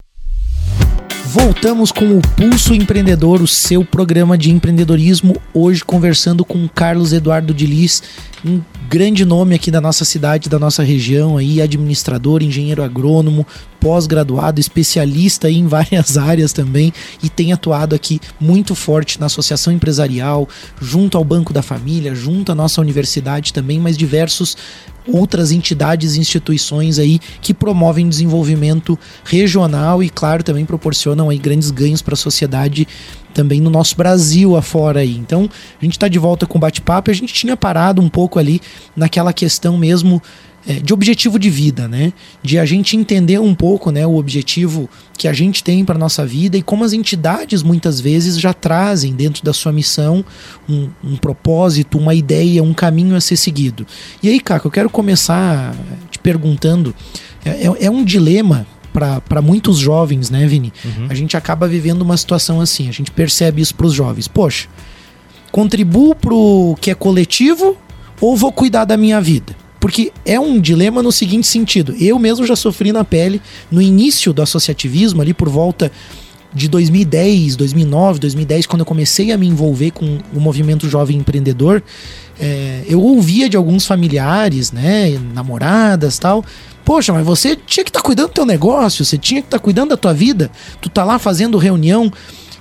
Voltamos 1.34 1.92
com 1.92 2.16
o 2.16 2.22
Pulso 2.22 2.76
Empreendedor, 2.76 3.42
o 3.42 3.48
seu 3.48 3.84
programa 3.84 4.38
de 4.38 4.52
empreendedorismo. 4.52 5.36
Hoje 5.52 5.84
conversando 5.84 6.46
com 6.46 6.68
Carlos 6.68 7.12
Eduardo 7.12 7.56
de 7.56 7.66
um 8.46 8.62
grande 8.90 9.26
nome 9.26 9.56
aqui 9.56 9.72
da 9.72 9.82
nossa 9.82 10.06
cidade, 10.06 10.50
da 10.50 10.60
nossa 10.60 10.84
região, 10.84 11.38
aí, 11.38 11.62
administrador, 11.62 12.44
engenheiro 12.44 12.84
agrônomo, 12.84 13.46
pós-graduado, 13.80 14.60
especialista 14.60 15.50
em 15.50 15.66
várias 15.68 16.18
áreas 16.18 16.54
também 16.54 16.94
e 17.22 17.30
tem 17.30 17.54
atuado 17.54 17.96
aqui 17.96 18.20
muito 18.40 18.76
forte 18.76 19.20
na 19.20 19.26
associação 19.26 19.74
empresarial, 19.74 20.48
junto 20.82 21.18
ao 21.18 21.24
Banco 21.24 21.54
da 21.54 21.62
Família, 21.62 22.14
junto 22.16 22.52
à 22.52 22.56
nossa 22.56 22.82
universidade 22.82 23.54
também, 23.54 23.80
mas 23.80 23.98
diversos 23.98 24.56
outras 25.08 25.52
entidades 25.52 26.16
e 26.16 26.20
instituições 26.20 26.98
aí 26.98 27.20
que 27.42 27.54
promovem 27.54 28.08
desenvolvimento 28.08 28.98
regional 29.26 30.02
e 30.02 30.10
claro 30.10 30.44
também 30.44 30.66
proporcionam 30.66 31.30
aí 31.30 31.38
grandes 31.38 31.72
ganhos 31.72 32.02
para 32.02 32.14
a 32.14 32.18
sociedade 32.18 32.88
também 33.34 33.60
no 33.60 33.70
nosso 33.70 33.96
Brasil 33.96 34.56
afora 34.56 35.02
aí. 35.02 35.16
Então, 35.16 35.50
a 35.82 35.84
gente 35.84 35.94
está 35.94 36.08
de 36.08 36.20
volta 36.20 36.46
com 36.46 36.58
o 36.58 36.62
bate-papo 36.62 37.12
a 37.12 37.14
gente 37.14 37.34
tinha 37.34 37.58
parado 37.58 38.02
um 38.02 38.10
pouco 38.10 38.40
ali 38.40 38.62
naquela 38.96 39.34
questão 39.34 39.78
mesmo 39.78 40.22
é, 40.66 40.76
de 40.76 40.94
objetivo 40.94 41.38
de 41.38 41.50
vida, 41.50 41.88
né? 41.88 42.14
De 42.42 42.58
a 42.58 42.66
gente 42.66 42.96
entender 42.96 43.40
um 43.40 43.54
pouco, 43.54 43.92
né, 43.92 44.08
o 44.08 44.16
objetivo 44.16 44.90
que 45.18 45.28
a 45.28 45.34
gente 45.34 45.62
tem 45.64 45.84
para 45.84 45.98
nossa 45.98 46.26
vida 46.26 46.58
e 46.58 46.62
como 46.62 46.86
as 46.86 46.94
entidades 46.94 47.62
muitas 47.62 48.00
vezes 48.00 48.40
já 48.40 48.54
trazem 48.54 49.14
dentro 49.14 49.44
da 49.44 49.52
sua 49.52 49.74
missão 49.74 50.24
um, 50.68 50.90
um 51.04 51.18
propósito, 51.18 51.98
uma 51.98 52.16
ideia, 52.16 52.64
um 52.64 52.74
caminho 52.74 53.16
a 53.16 53.22
ser 53.22 53.36
seguido. 53.36 53.86
E 54.22 54.30
aí, 54.30 54.40
Caco, 54.40 54.68
eu 54.68 54.72
quero 54.72 54.90
começar 54.90 55.76
te 56.10 56.18
perguntando, 56.20 56.96
é, 57.44 57.68
é, 57.68 57.86
é 57.86 57.92
um 57.92 58.04
dilema 58.04 58.66
para 58.94 59.42
muitos 59.42 59.78
jovens, 59.78 60.30
né, 60.30 60.46
Vini? 60.46 60.72
Uhum. 60.86 61.08
A 61.10 61.14
gente 61.14 61.36
acaba 61.36 61.68
vivendo 61.68 62.02
uma 62.02 62.16
situação 62.16 62.62
assim, 62.62 62.88
a 62.88 62.92
gente 62.92 63.12
percebe 63.12 63.62
isso 63.62 63.74
para 63.76 63.88
os 63.88 63.94
jovens. 63.94 64.28
Poxa, 64.28 64.68
contribuo 65.52 66.16
para 66.16 66.34
o 66.34 66.78
que 66.80 66.92
é 66.92 66.96
coletivo 66.96 67.76
ou 68.22 68.38
vou 68.38 68.52
cuidar 68.52 68.86
da 68.86 68.96
minha 68.96 69.20
vida? 69.20 69.56
Porque 69.80 70.14
é 70.26 70.40
um 70.40 70.62
dilema 70.62 71.04
no 71.04 71.12
seguinte 71.12 71.48
sentido. 71.48 71.94
Eu 72.00 72.18
mesmo 72.18 72.46
já 72.46 72.56
sofri 72.56 72.94
na 72.94 73.04
pele 73.04 73.42
no 73.70 73.82
início 73.82 74.32
do 74.32 74.42
associativismo, 74.42 75.22
ali 75.22 75.34
por 75.34 75.50
volta 75.50 75.92
de 76.54 76.68
2010, 76.70 77.56
2009, 77.56 78.20
2010, 78.20 78.68
quando 78.68 78.82
eu 78.82 78.86
comecei 78.86 79.32
a 79.32 79.38
me 79.38 79.48
envolver 79.48 79.92
com 79.92 80.20
o 80.34 80.40
movimento 80.40 80.88
jovem 80.88 81.18
empreendedor, 81.18 81.84
é, 82.40 82.84
eu 82.88 83.02
ouvia 83.02 83.48
de 83.48 83.58
alguns 83.58 83.86
familiares, 83.86 84.72
né, 84.72 85.18
namoradas 85.34 86.18
tal, 86.20 86.44
Poxa, 86.86 87.14
mas 87.14 87.26
você 87.26 87.56
tinha 87.56 87.84
que 87.84 87.90
estar 87.90 88.02
tá 88.02 88.06
cuidando 88.06 88.28
do 88.28 88.34
teu 88.34 88.46
negócio, 88.46 89.06
você 89.06 89.18
tinha 89.18 89.42
que 89.42 89.48
estar 89.48 89.58
tá 89.58 89.64
cuidando 89.64 89.92
da 89.92 89.98
tua 89.98 90.14
vida. 90.14 90.52
Tu 90.82 90.90
tá 90.90 91.04
lá 91.04 91.18
fazendo 91.18 91.58
reunião, 91.58 92.12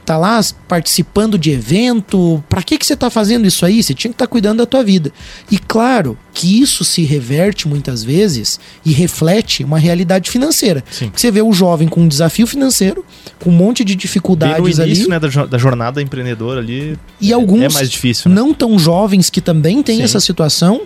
tá 0.05 0.17
lá 0.17 0.41
participando 0.69 1.39
de 1.39 1.51
evento. 1.51 2.43
Para 2.49 2.63
que 2.63 2.79
que 2.79 2.87
você 2.87 2.97
tá 2.97 3.11
fazendo 3.11 3.47
isso 3.47 3.65
aí? 3.65 3.83
Você 3.83 3.95
tinha 3.95 4.11
que 4.11 4.15
estar 4.15 4.27
tá 4.27 4.31
cuidando 4.31 4.59
da 4.59 4.67
tua 4.67 4.83
vida. 4.83 5.13
E 5.51 5.59
claro 5.59 6.17
que 6.35 6.61
isso 6.61 6.85
se 6.85 7.03
reverte 7.03 7.69
muitas 7.69 8.03
vezes 8.03 8.59
e 8.85 8.93
reflete 8.93 9.65
uma 9.65 9.79
realidade 9.79 10.31
financeira. 10.31 10.83
Você 11.15 11.31
vê 11.31 11.43
o 11.43 11.53
jovem 11.53 11.89
com 11.89 12.03
um 12.03 12.09
desafio 12.09 12.47
financeiro, 12.47 13.05
com 13.41 13.51
um 13.51 13.55
monte 13.55 13.85
de 13.85 13.95
dificuldades 13.95 14.79
no 14.79 14.85
início, 14.85 15.05
ali. 15.05 15.11
né, 15.11 15.21
da, 15.21 15.47
da 15.47 15.59
jornada 15.59 16.03
empreendedora 16.03 16.61
ali. 16.61 16.99
E 17.21 17.31
é, 17.31 17.35
alguns 17.35 17.63
é 17.63 17.69
mais 17.69 17.91
difícil, 17.91 18.29
né? 18.29 18.35
não 18.35 18.53
tão 18.55 18.79
jovens 18.79 19.31
que 19.31 19.41
também 19.41 19.83
têm 19.83 19.99
Sim. 19.99 20.03
essa 20.05 20.21
situação 20.21 20.83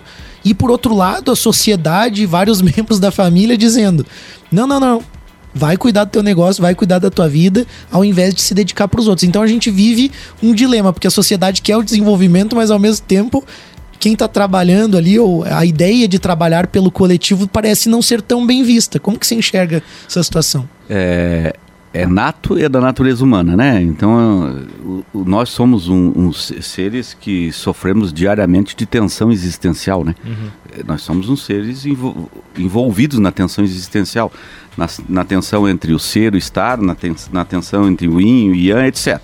e 0.47 0.55
por 0.55 0.71
outro 0.71 0.95
lado, 0.95 1.33
a 1.33 1.37
sociedade 1.37 2.23
e 2.23 2.27
vários 2.27 2.63
membros 2.63 3.01
da 3.01 3.11
família 3.11 3.59
dizendo: 3.59 4.07
não, 4.51 4.65
não, 4.65 4.79
não, 4.79 5.03
vai 5.57 5.77
cuidar 5.77 6.05
do 6.05 6.11
teu 6.11 6.23
negócio, 6.23 6.63
vai 6.63 6.75
cuidar 6.75 6.99
da 6.99 7.11
tua 7.11 7.29
vida, 7.29 7.67
ao 7.91 8.05
invés 8.05 8.35
de 8.35 8.43
se 8.43 8.55
dedicar 8.55 8.87
para 8.87 9.01
os 9.01 9.09
outros. 9.09 9.27
Então 9.27 9.43
a 9.43 9.47
gente 9.47 9.71
vive 9.71 10.13
um 10.43 10.55
dilema, 10.55 10.93
porque 10.93 11.07
a 11.07 11.11
sociedade 11.11 11.63
quer 11.63 11.77
o 11.77 11.83
desenvolvimento, 11.83 12.55
mas 12.55 12.71
ao 12.71 12.79
mesmo 12.79 13.05
tempo 13.07 13.43
quem 13.99 14.13
está 14.13 14.29
trabalhando 14.29 14.97
ali, 14.97 15.19
ou 15.19 15.43
a 15.45 15.65
ideia 15.65 16.07
de 16.07 16.19
trabalhar 16.19 16.67
pelo 16.67 16.91
coletivo 16.91 17.49
parece 17.49 17.89
não 17.89 18.03
ser 18.03 18.21
tão 18.21 18.47
bem 18.47 18.63
vista. 18.63 19.01
Como 19.01 19.19
que 19.19 19.27
você 19.27 19.35
enxerga 19.35 19.83
essa 20.07 20.23
situação? 20.23 20.69
É, 20.89 21.57
é 21.95 22.07
nato 22.07 22.59
e 22.59 22.65
é 22.65 22.69
da 22.69 22.81
natureza 22.81 23.25
humana, 23.25 23.57
né? 23.57 23.83
Então, 23.83 24.67
nós 25.15 25.49
somos 25.49 25.89
um, 25.89 26.13
uns 26.15 26.53
seres 26.61 27.17
que 27.19 27.51
sofremos 27.53 28.13
diariamente 28.13 28.77
de 28.77 28.85
tensão 28.85 29.33
existencial, 29.33 30.05
né? 30.05 30.15
Uhum. 30.25 30.51
Nós 30.85 31.03
somos 31.03 31.29
uns 31.29 31.45
seres 31.45 31.87
envol, 31.87 32.31
envolvidos 32.57 33.19
na 33.19 33.31
tensão 33.31 33.65
existencial, 33.65 34.33
na, 34.77 34.89
na, 35.09 35.25
tensão 35.25 35.69
entre 35.69 35.93
o 35.93 35.99
ser 35.99 36.35
o 36.35 36.37
estar, 36.37 36.79
na, 36.79 36.95
ten, 36.95 37.15
na 37.33 37.45
tensão 37.45 37.89
entre 37.89 38.09
o 38.09 38.21
yin 38.21 38.51
o 38.51 38.55
yang, 38.55 38.87
etc. 38.87 39.21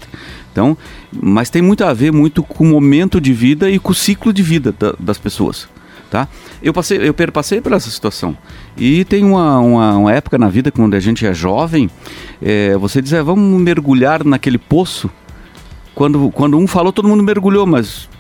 Então, 0.51 0.77
mas 1.13 1.51
tem 1.51 1.63
muito 1.63 1.85
a 1.85 1.93
ver 1.93 2.13
muito 2.13 2.43
com 2.43 2.65
o 2.65 2.69
momento 2.69 3.21
de 3.21 3.33
vida 3.33 3.71
e 3.71 3.79
com 3.79 3.93
o 3.93 3.95
ciclo 3.95 4.33
de 4.33 4.43
vida 4.43 4.75
da, 4.79 4.95
das 4.99 5.19
pessoas 5.19 5.69
tá? 6.13 6.29
Eu 6.63 6.75
passei, 6.75 6.99
eu 6.99 7.15
passei 7.33 7.63
por 7.63 7.73
essa 7.73 7.89
situação. 7.89 8.37
E 8.77 9.03
tem 9.07 9.25
uma, 9.25 9.59
uma, 9.61 9.97
uma 9.97 10.13
época 10.13 10.37
na 10.37 10.51
vida 10.51 10.71
quando 10.71 10.93
a 10.93 11.01
gente 11.01 11.27
é 11.27 11.33
jovem, 11.33 11.89
é, 12.43 12.77
você 12.77 13.01
diz, 13.01 13.15
é, 13.15 13.23
vamos 13.23 13.59
mergulhar 13.59 14.23
naquele 14.23 14.59
poço. 14.59 15.11
Quando, 15.95 16.31
quando 16.31 16.59
um 16.59 16.67
falou, 16.67 16.93
todo 16.93 17.09
mundo 17.09 17.23
mergulhou, 17.23 17.67
mas 17.67 18.11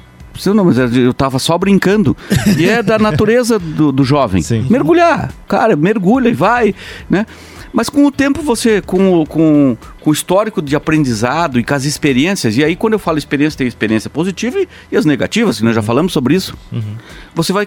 não, 0.55 0.65
mas 0.65 0.79
eu 0.79 1.11
estava 1.11 1.39
só 1.39 1.57
brincando. 1.59 2.17
E 2.59 2.69
é 2.69 2.83
da 2.83 2.99
natureza 2.99 3.59
do, 3.59 3.93
do 3.93 4.05
jovem. 4.05 4.43
Sim. 4.43 4.67
Mergulhar. 4.69 5.33
Cara, 5.49 5.77
mergulha 5.77 6.29
e 6.29 6.35
vai, 6.35 6.75
né? 7.09 7.27
Mas 7.73 7.89
com 7.89 8.05
o 8.05 8.13
tempo 8.13 8.43
você, 8.43 8.83
com, 8.83 9.25
com, 9.27 9.77
com 10.01 10.11
o 10.11 10.13
histórico 10.13 10.61
de 10.61 10.77
aprendizado 10.77 11.59
e 11.59 11.65
com 11.65 11.75
as 11.75 11.85
experiências, 11.85 12.57
e 12.57 12.63
aí 12.63 12.77
quando 12.77 12.93
eu 12.93 12.99
falo 12.99 13.17
experiência, 13.17 13.57
tem 13.57 13.67
experiência 13.67 14.11
positiva 14.11 14.61
e, 14.61 14.69
e 14.91 14.97
as 14.97 15.07
negativas, 15.07 15.59
que 15.59 15.65
nós 15.65 15.75
já 15.75 15.83
falamos 15.83 16.13
sobre 16.13 16.35
isso, 16.35 16.55
uhum. 16.71 16.97
você 17.35 17.53
vai 17.53 17.67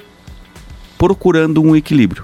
procurando 0.97 1.61
um 1.61 1.75
equilíbrio. 1.75 2.23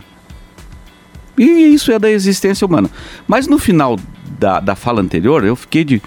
E 1.37 1.43
isso 1.73 1.91
é 1.91 1.97
da 1.97 2.09
existência 2.11 2.65
humana. 2.65 2.89
Mas 3.27 3.47
no 3.47 3.57
final 3.57 3.97
da, 4.37 4.59
da 4.59 4.75
fala 4.75 5.01
anterior, 5.01 5.43
eu 5.43 5.55
fiquei 5.55 5.83
de, 5.83 6.01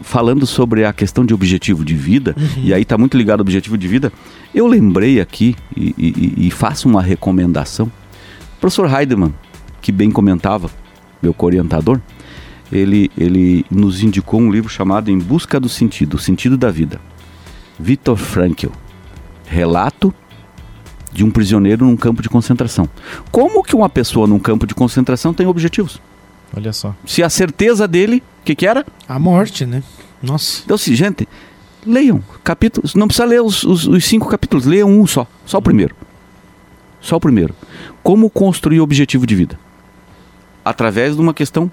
falando 0.00 0.46
sobre 0.46 0.84
a 0.84 0.92
questão 0.92 1.24
de 1.24 1.32
objetivo 1.32 1.84
de 1.84 1.94
vida, 1.94 2.34
uhum. 2.36 2.62
e 2.64 2.74
aí 2.74 2.82
está 2.82 2.98
muito 2.98 3.16
ligado 3.16 3.40
ao 3.40 3.42
objetivo 3.42 3.78
de 3.78 3.88
vida, 3.88 4.12
eu 4.54 4.66
lembrei 4.66 5.20
aqui 5.20 5.56
e, 5.76 5.94
e, 5.96 6.46
e 6.46 6.50
faço 6.50 6.88
uma 6.88 7.02
recomendação. 7.02 7.86
O 8.56 8.60
professor 8.60 8.88
Heidemann, 8.92 9.34
que 9.80 9.90
bem 9.90 10.10
comentava, 10.10 10.70
meu 11.22 11.34
orientador, 11.38 12.00
ele, 12.70 13.10
ele 13.16 13.66
nos 13.70 14.02
indicou 14.02 14.40
um 14.40 14.50
livro 14.50 14.68
chamado 14.68 15.10
Em 15.10 15.18
Busca 15.18 15.60
do 15.60 15.68
Sentido, 15.68 16.14
o 16.14 16.18
Sentido 16.18 16.56
da 16.56 16.70
Vida. 16.70 17.00
Viktor 17.78 18.16
Frankl, 18.16 18.68
relato 19.44 20.14
de 21.12 21.24
um 21.24 21.30
prisioneiro 21.30 21.84
num 21.84 21.96
campo 21.96 22.22
de 22.22 22.28
concentração. 22.28 22.88
Como 23.30 23.62
que 23.62 23.76
uma 23.76 23.88
pessoa 23.88 24.26
num 24.26 24.38
campo 24.38 24.66
de 24.66 24.74
concentração 24.74 25.34
tem 25.34 25.46
objetivos? 25.46 26.00
Olha 26.56 26.72
só. 26.72 26.94
Se 27.04 27.22
a 27.22 27.28
certeza 27.28 27.86
dele, 27.86 28.22
o 28.42 28.44
que, 28.44 28.56
que 28.56 28.66
era? 28.66 28.84
A 29.08 29.20
morte, 29.20 29.64
né? 29.64 29.84
Nossa. 30.20 30.62
Então, 30.64 30.74
assim, 30.74 30.96
gente, 30.96 31.28
leiam 31.86 32.20
capítulos. 32.42 32.96
Não 32.96 33.06
precisa 33.06 33.24
ler 33.24 33.40
os, 33.40 33.62
os, 33.62 33.86
os 33.86 34.04
cinco 34.04 34.28
capítulos, 34.28 34.66
leiam 34.66 34.90
um 34.90 35.06
só. 35.06 35.28
Só 35.46 35.58
o 35.58 35.62
primeiro. 35.62 35.94
Só 37.00 37.16
o 37.16 37.20
primeiro. 37.20 37.54
Como 38.02 38.28
construir 38.28 38.80
o 38.80 38.82
objetivo 38.82 39.24
de 39.28 39.36
vida? 39.36 39.58
Através 40.64 41.14
de 41.14 41.22
uma 41.22 41.32
questão 41.32 41.70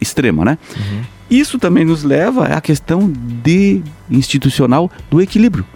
extrema, 0.00 0.44
né? 0.44 0.56
Uhum. 0.76 1.02
Isso 1.28 1.58
também 1.58 1.84
nos 1.84 2.04
leva 2.04 2.46
à 2.46 2.60
questão 2.60 3.12
de 3.42 3.82
institucional 4.08 4.88
do 5.10 5.20
equilíbrio 5.20 5.66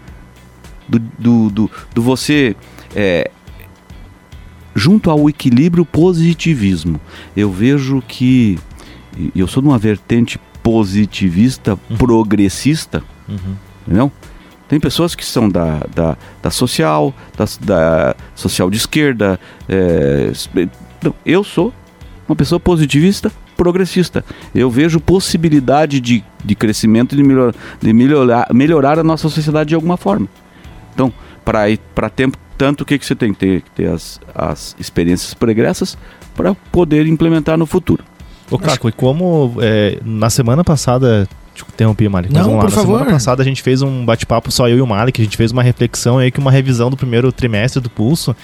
do, 0.88 0.98
do, 1.18 1.50
do, 1.50 1.70
do 1.92 2.02
você. 2.02 2.54
É, 2.94 3.28
junto 4.74 5.10
ao 5.10 5.28
equilíbrio 5.28 5.84
positivismo. 5.84 7.00
Eu 7.36 7.50
vejo 7.50 8.02
que. 8.06 8.58
Eu 9.34 9.46
sou 9.46 9.62
de 9.62 9.68
uma 9.68 9.78
vertente 9.78 10.38
positivista, 10.62 11.78
uhum. 11.88 11.96
progressista, 11.96 13.02
uhum. 13.28 13.56
entendeu? 13.86 14.12
Tem 14.68 14.78
pessoas 14.78 15.16
que 15.16 15.24
são 15.24 15.48
da, 15.48 15.80
da, 15.92 16.16
da 16.40 16.50
social, 16.50 17.12
da, 17.36 17.44
da, 17.60 18.16
social 18.36 18.70
de 18.70 18.76
esquerda. 18.76 19.38
É, 19.68 20.30
eu 21.26 21.42
sou 21.42 21.72
uma 22.28 22.36
pessoa 22.36 22.60
positivista, 22.60 23.32
progressista. 23.56 24.24
Eu 24.54 24.70
vejo 24.70 25.00
possibilidade 25.00 26.00
de, 26.00 26.22
de 26.44 26.54
crescimento, 26.54 27.16
de, 27.16 27.22
melhor, 27.24 27.52
de 27.80 27.92
melhorar, 27.92 28.46
melhorar 28.54 28.98
a 28.98 29.02
nossa 29.02 29.28
sociedade 29.28 29.70
de 29.70 29.74
alguma 29.74 29.96
forma. 29.96 30.28
Então, 30.94 31.12
para 31.44 32.08
tempo, 32.08 32.38
tanto 32.56 32.82
o 32.82 32.84
que, 32.84 32.96
que 32.96 33.04
você 33.04 33.16
tem 33.16 33.32
que 33.32 33.40
ter, 33.40 33.62
ter 33.74 33.88
as, 33.88 34.20
as 34.32 34.76
experiências 34.78 35.34
pregressas 35.34 35.98
para 36.36 36.54
poder 36.54 37.06
implementar 37.06 37.58
no 37.58 37.66
futuro. 37.66 38.04
Ô, 38.50 38.58
Caco, 38.58 38.88
e 38.88 38.92
como 38.92 39.54
é, 39.60 39.98
na 40.04 40.28
semana 40.28 40.64
passada 40.64 41.28
te 41.54 41.62
interrompi, 41.62 42.08
Malik. 42.08 42.32
Não, 42.32 42.54
lá. 42.56 42.60
por 42.60 42.64
Na 42.64 42.70
favor. 42.70 42.98
semana 42.98 43.12
passada 43.12 43.42
a 43.42 43.44
gente 43.44 43.62
fez 43.62 43.82
um 43.82 44.04
bate-papo 44.04 44.50
só 44.50 44.68
eu 44.68 44.78
e 44.78 44.80
o 44.80 44.86
Malik, 44.86 45.20
a 45.20 45.24
gente 45.24 45.36
fez 45.36 45.52
uma 45.52 45.62
reflexão 45.62 46.18
aí, 46.18 46.30
que 46.30 46.38
uma 46.40 46.50
revisão 46.50 46.90
do 46.90 46.96
primeiro 46.96 47.30
trimestre 47.32 47.80
do 47.80 47.90
Pulso. 47.90 48.34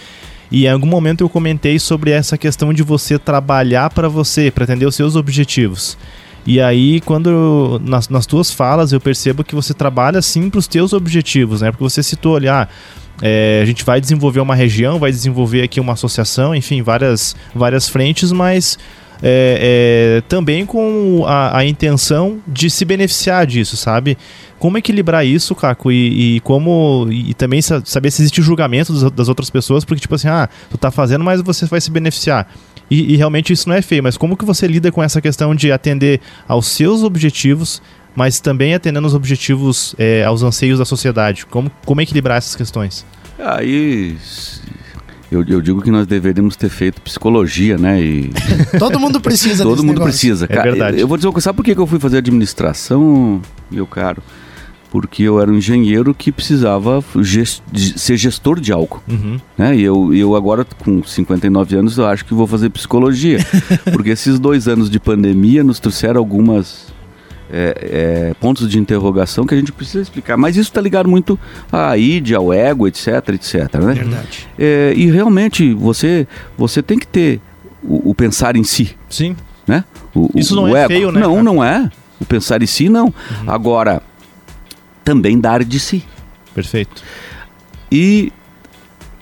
E 0.51 0.67
em 0.67 0.71
algum 0.71 0.87
momento 0.87 1.23
eu 1.23 1.29
comentei 1.29 1.79
sobre 1.79 2.11
essa 2.11 2.39
questão 2.39 2.73
de 2.73 2.83
você 2.83 3.19
trabalhar 3.19 3.91
para 3.91 4.09
você, 4.09 4.51
para 4.51 4.65
atender 4.65 4.87
os 4.87 4.95
seus 4.95 5.17
objetivos. 5.17 5.99
E 6.47 6.61
aí, 6.61 7.01
quando 7.01 7.81
nas, 7.85 8.09
nas 8.09 8.25
tuas 8.25 8.53
falas, 8.53 8.93
eu 8.93 9.01
percebo 9.01 9.43
que 9.43 9.55
você 9.55 9.75
trabalha 9.75 10.23
sim 10.23 10.49
para 10.49 10.61
os 10.61 10.69
teus 10.69 10.93
objetivos, 10.93 11.61
né? 11.61 11.73
Porque 11.73 11.83
você 11.83 12.05
citou 12.05 12.37
ali, 12.37 12.49
ah, 12.49 12.69
é, 13.21 13.59
a 13.61 13.67
gente 13.67 13.85
vai 13.85 14.01
desenvolver 14.01 14.39
uma 14.39 14.55
região, 14.55 15.01
vai 15.01 15.11
desenvolver 15.11 15.63
aqui 15.63 15.81
uma 15.81 15.95
associação, 15.95 16.55
enfim, 16.55 16.83
várias, 16.83 17.35
várias 17.53 17.89
frentes, 17.89 18.31
mas 18.31 18.79
é, 19.23 20.19
é, 20.19 20.21
também 20.29 20.67
com 20.67 21.25
a, 21.27 21.59
a, 21.59 21.65
intenção 21.65 22.39
de 22.47 22.69
se 22.69 22.85
beneficiar 22.85 23.47
disso, 23.47 23.77
sabe? 23.77 24.17
Como 24.59 24.79
equilibrar 24.79 25.27
isso, 25.27 25.55
Caco, 25.55 25.91
e, 25.91 26.37
e 26.37 26.41
como. 26.41 27.07
E, 27.11 27.35
também 27.35 27.61
saber 27.63 28.11
se 28.11 28.23
existe 28.23 28.43
julgamento 28.43 28.93
das, 28.93 29.11
das, 29.13 29.29
outras 29.29 29.51
pessoas, 29.51 29.85
porque, 29.85 30.01
tipo 30.01 30.15
assim, 30.15 30.29
ah, 30.29 30.49
tu 30.71 30.79
tá 30.79 30.91
fazendo, 30.91 31.25
mas 31.25 31.41
você 31.43 31.67
vai 31.67 31.81
se 31.81 31.91
beneficiar. 31.91 32.49
E, 32.91 33.15
e 33.15 33.17
realmente 33.17 33.53
isso 33.53 33.69
não 33.69 33.77
é 33.77 33.83
feio, 33.83 34.03
mas 34.03 34.17
como 34.17 34.37
que 34.37 34.45
você 34.45 34.67
lida 34.67 34.93
com 34.93 35.03
essa 35.03 35.21
questão 35.21 35.55
de 35.55 35.73
atender 35.73 36.21
aos 36.47 36.69
seus 36.69 37.03
objetivos, 37.03 37.83
mas 38.15 38.41
também 38.41 38.75
atendendo 38.75 39.07
os 39.07 39.15
objetivos, 39.15 39.95
é, 39.99 40.25
aos 40.25 40.43
anseios 40.43 40.79
da 40.79 40.85
sociedade? 40.85 41.45
Como, 41.47 41.71
como 41.85 42.01
equilibrar 42.01 42.39
essas 42.39 42.55
questões? 42.55 43.05
Aí 43.39 44.17
eu, 45.31 45.45
eu, 45.47 45.61
digo 45.61 45.83
que 45.83 45.91
nós 45.91 46.07
deveríamos 46.07 46.57
ter 46.57 46.69
feito 46.69 47.01
psicologia, 47.01 47.77
né? 47.77 48.01
E... 48.01 48.31
Todo 48.79 48.99
mundo 49.01 49.21
precisa 49.21 49.65
Todo 49.65 49.79
mundo 49.79 49.99
negócio. 49.99 50.05
precisa. 50.05 50.47
É 50.49 50.63
verdade. 50.63 51.01
Eu 51.01 51.09
vou 51.09 51.17
dizer 51.17 51.27
uma 51.27 51.33
coisa, 51.33 51.45
sabe 51.45 51.57
por 51.57 51.65
que 51.65 51.77
eu 51.77 51.87
fui 51.87 51.99
fazer 51.99 52.19
administração, 52.19 53.41
meu 53.71 53.87
caro? 53.87 54.23
Porque 54.91 55.25
eu 55.25 55.41
era 55.41 55.51
um 55.51 55.57
engenheiro 55.57 56.15
que 56.15 56.31
precisava 56.31 57.05
gest 57.21 57.61
ser 57.97 58.17
gestor 58.17 58.61
de 58.61 58.73
algo. 58.73 59.03
Uhum. 59.09 59.39
Né? 59.59 59.77
E 59.77 59.83
eu, 59.83 60.15
eu 60.15 60.37
agora, 60.37 60.65
com 60.65 61.03
59 61.03 61.77
anos, 61.77 61.99
eu 61.99 62.07
acho 62.07 62.25
que 62.25 62.33
vou 62.33 62.47
fazer 62.47 62.71
psicologia. 62.71 63.39
porque 63.93 64.11
esses 64.11 64.39
dois 64.39 64.69
anos 64.69 64.89
de 64.89 65.01
pandemia 65.01 65.65
nos 65.65 65.81
trouxeram 65.81 66.21
algumas 66.21 66.95
é, 67.57 67.75
é, 68.31 68.35
pontos 68.35 68.69
de 68.69 68.79
interrogação 68.79 69.47
que 69.47 69.55
a 69.55 69.57
gente 69.57 69.73
precisa 69.73 70.03
explicar. 70.03 70.37
Mas 70.37 70.57
isso 70.57 70.69
está 70.69 70.81
ligado 70.81 71.09
muito 71.09 71.39
à 71.73 71.97
id, 71.97 72.33
ao 72.33 72.53
ego, 72.53 72.87
etc, 72.87 73.31
etc. 73.31 73.75
Né? 73.77 73.95
Verdade. 73.95 74.47
É, 74.59 74.93
e 74.95 75.11
realmente 75.11 75.73
você, 75.73 76.29
você 76.59 76.83
tem 76.83 76.99
que 76.99 77.07
ter 77.07 77.41
o, 77.83 78.11
o 78.11 78.15
pensar 78.15 78.57
em 78.57 78.65
si. 78.65 78.95
Sim. 79.09 79.35
Né? 79.67 79.85
O, 80.15 80.31
isso 80.35 80.55
não 80.55 80.77
é 80.77 80.81
ego. 80.81 80.89
feio, 80.89 81.13
né? 81.13 81.21
Não, 81.21 81.31
cara? 81.31 81.43
não 81.43 81.65
é. 81.65 81.91
O 82.21 82.27
pensar 82.27 82.63
em 82.63 82.67
si, 82.67 82.91
não. 82.91 83.07
Uhum. 83.07 83.13
Agora, 83.51 84.03
também 85.03 85.41
dar 85.41 85.65
de 85.65 85.81
si. 85.81 86.05
Perfeito. 86.55 87.03
E, 87.91 88.31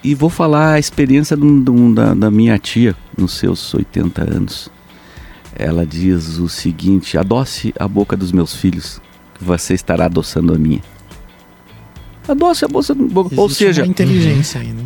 e 0.03 0.12
vou 0.14 0.28
falar 0.28 0.72
a 0.72 0.78
experiência 0.80 1.37
do, 1.37 1.61
do, 1.61 1.95
da, 1.95 2.14
da 2.14 2.30
minha 2.32 2.59
tia 2.59 2.97
nos 3.16 3.35
seus 3.35 3.72
80 3.74 4.22
anos 4.22 4.74
ela 5.57 5.86
diz 5.86 6.38
o 6.38 6.48
seguinte: 6.48 7.16
adoce 7.16 7.72
a 7.78 7.86
boca 7.86 8.16
dos 8.16 8.32
meus 8.32 8.55
filhos, 8.55 9.00
que 9.34 9.44
você 9.44 9.74
estará 9.74 10.07
adoçando 10.07 10.55
a 10.55 10.59
minha. 10.59 10.82
Adoce 12.26 12.64
a 12.64 12.68
boca 12.68 12.94
do 12.94 13.07
boca. 13.07 13.40
Ou 13.40 13.48
seja, 13.48 13.82
uma 13.82 13.88
inteligência 13.88 14.61
aí, 14.61 14.68
né? 14.68 14.84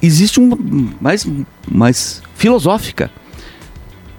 Existe 0.00 0.40
uma 0.40 0.58
mais, 1.00 1.26
mais 1.70 2.22
filosófica. 2.34 3.10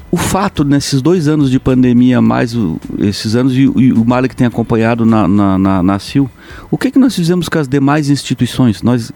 O 0.09 0.15
fato 0.15 0.63
nesses 0.63 1.01
dois 1.01 1.27
anos 1.27 1.49
de 1.49 1.59
pandemia, 1.59 2.21
mais 2.21 2.55
o, 2.55 2.79
esses 2.99 3.35
anos 3.35 3.53
e, 3.53 3.61
e 3.61 3.91
o 3.91 4.05
mal 4.05 4.23
que 4.23 4.35
tem 4.35 4.45
acompanhado 4.45 5.05
na, 5.05 5.27
na, 5.27 5.57
na, 5.57 5.83
na 5.83 5.99
CIL, 5.99 6.29
o 6.69 6.77
que, 6.77 6.91
que 6.91 6.99
nós 6.99 7.15
fizemos 7.15 7.49
com 7.49 7.57
as 7.57 7.67
demais 7.67 8.09
instituições? 8.09 8.83
Nós, 8.83 9.11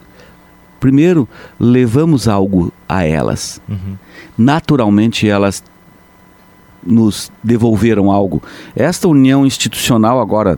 primeiro, 0.80 1.30
levamos 1.59 2.28
algo 2.28 2.73
a 2.89 3.03
elas. 3.03 3.61
Uhum. 3.69 3.95
Naturalmente, 4.36 5.30
elas 5.30 5.63
nos 6.88 7.31
devolveram 7.43 8.11
algo. 8.11 8.41
Esta 8.75 9.07
união 9.07 9.45
institucional 9.45 10.19
agora 10.19 10.57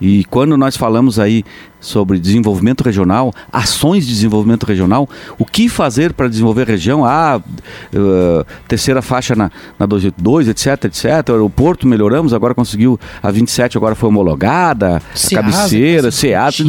e 0.00 0.24
quando 0.26 0.56
nós 0.56 0.76
falamos 0.76 1.18
aí 1.18 1.44
sobre 1.80 2.18
desenvolvimento 2.18 2.82
regional, 2.82 3.32
ações 3.52 4.06
de 4.06 4.12
desenvolvimento 4.12 4.64
regional, 4.64 5.08
o 5.38 5.44
que 5.44 5.68
fazer 5.68 6.12
para 6.12 6.28
desenvolver 6.28 6.62
a 6.62 6.66
região? 6.66 7.04
Ah, 7.04 7.40
uh, 7.40 8.44
terceira 8.66 9.02
faixa 9.02 9.34
na, 9.34 9.50
na 9.78 9.86
282, 9.86 10.48
etc, 10.48 10.84
etc. 10.84 11.28
O 11.30 11.32
aeroporto 11.32 11.86
melhoramos, 11.86 12.32
agora 12.32 12.54
conseguiu 12.54 12.98
a 13.22 13.30
27, 13.30 13.76
agora 13.76 13.94
foi 13.94 14.08
homologada, 14.08 14.96
a 14.96 15.34
cabeceira, 15.34 16.10
SEAT. 16.10 16.62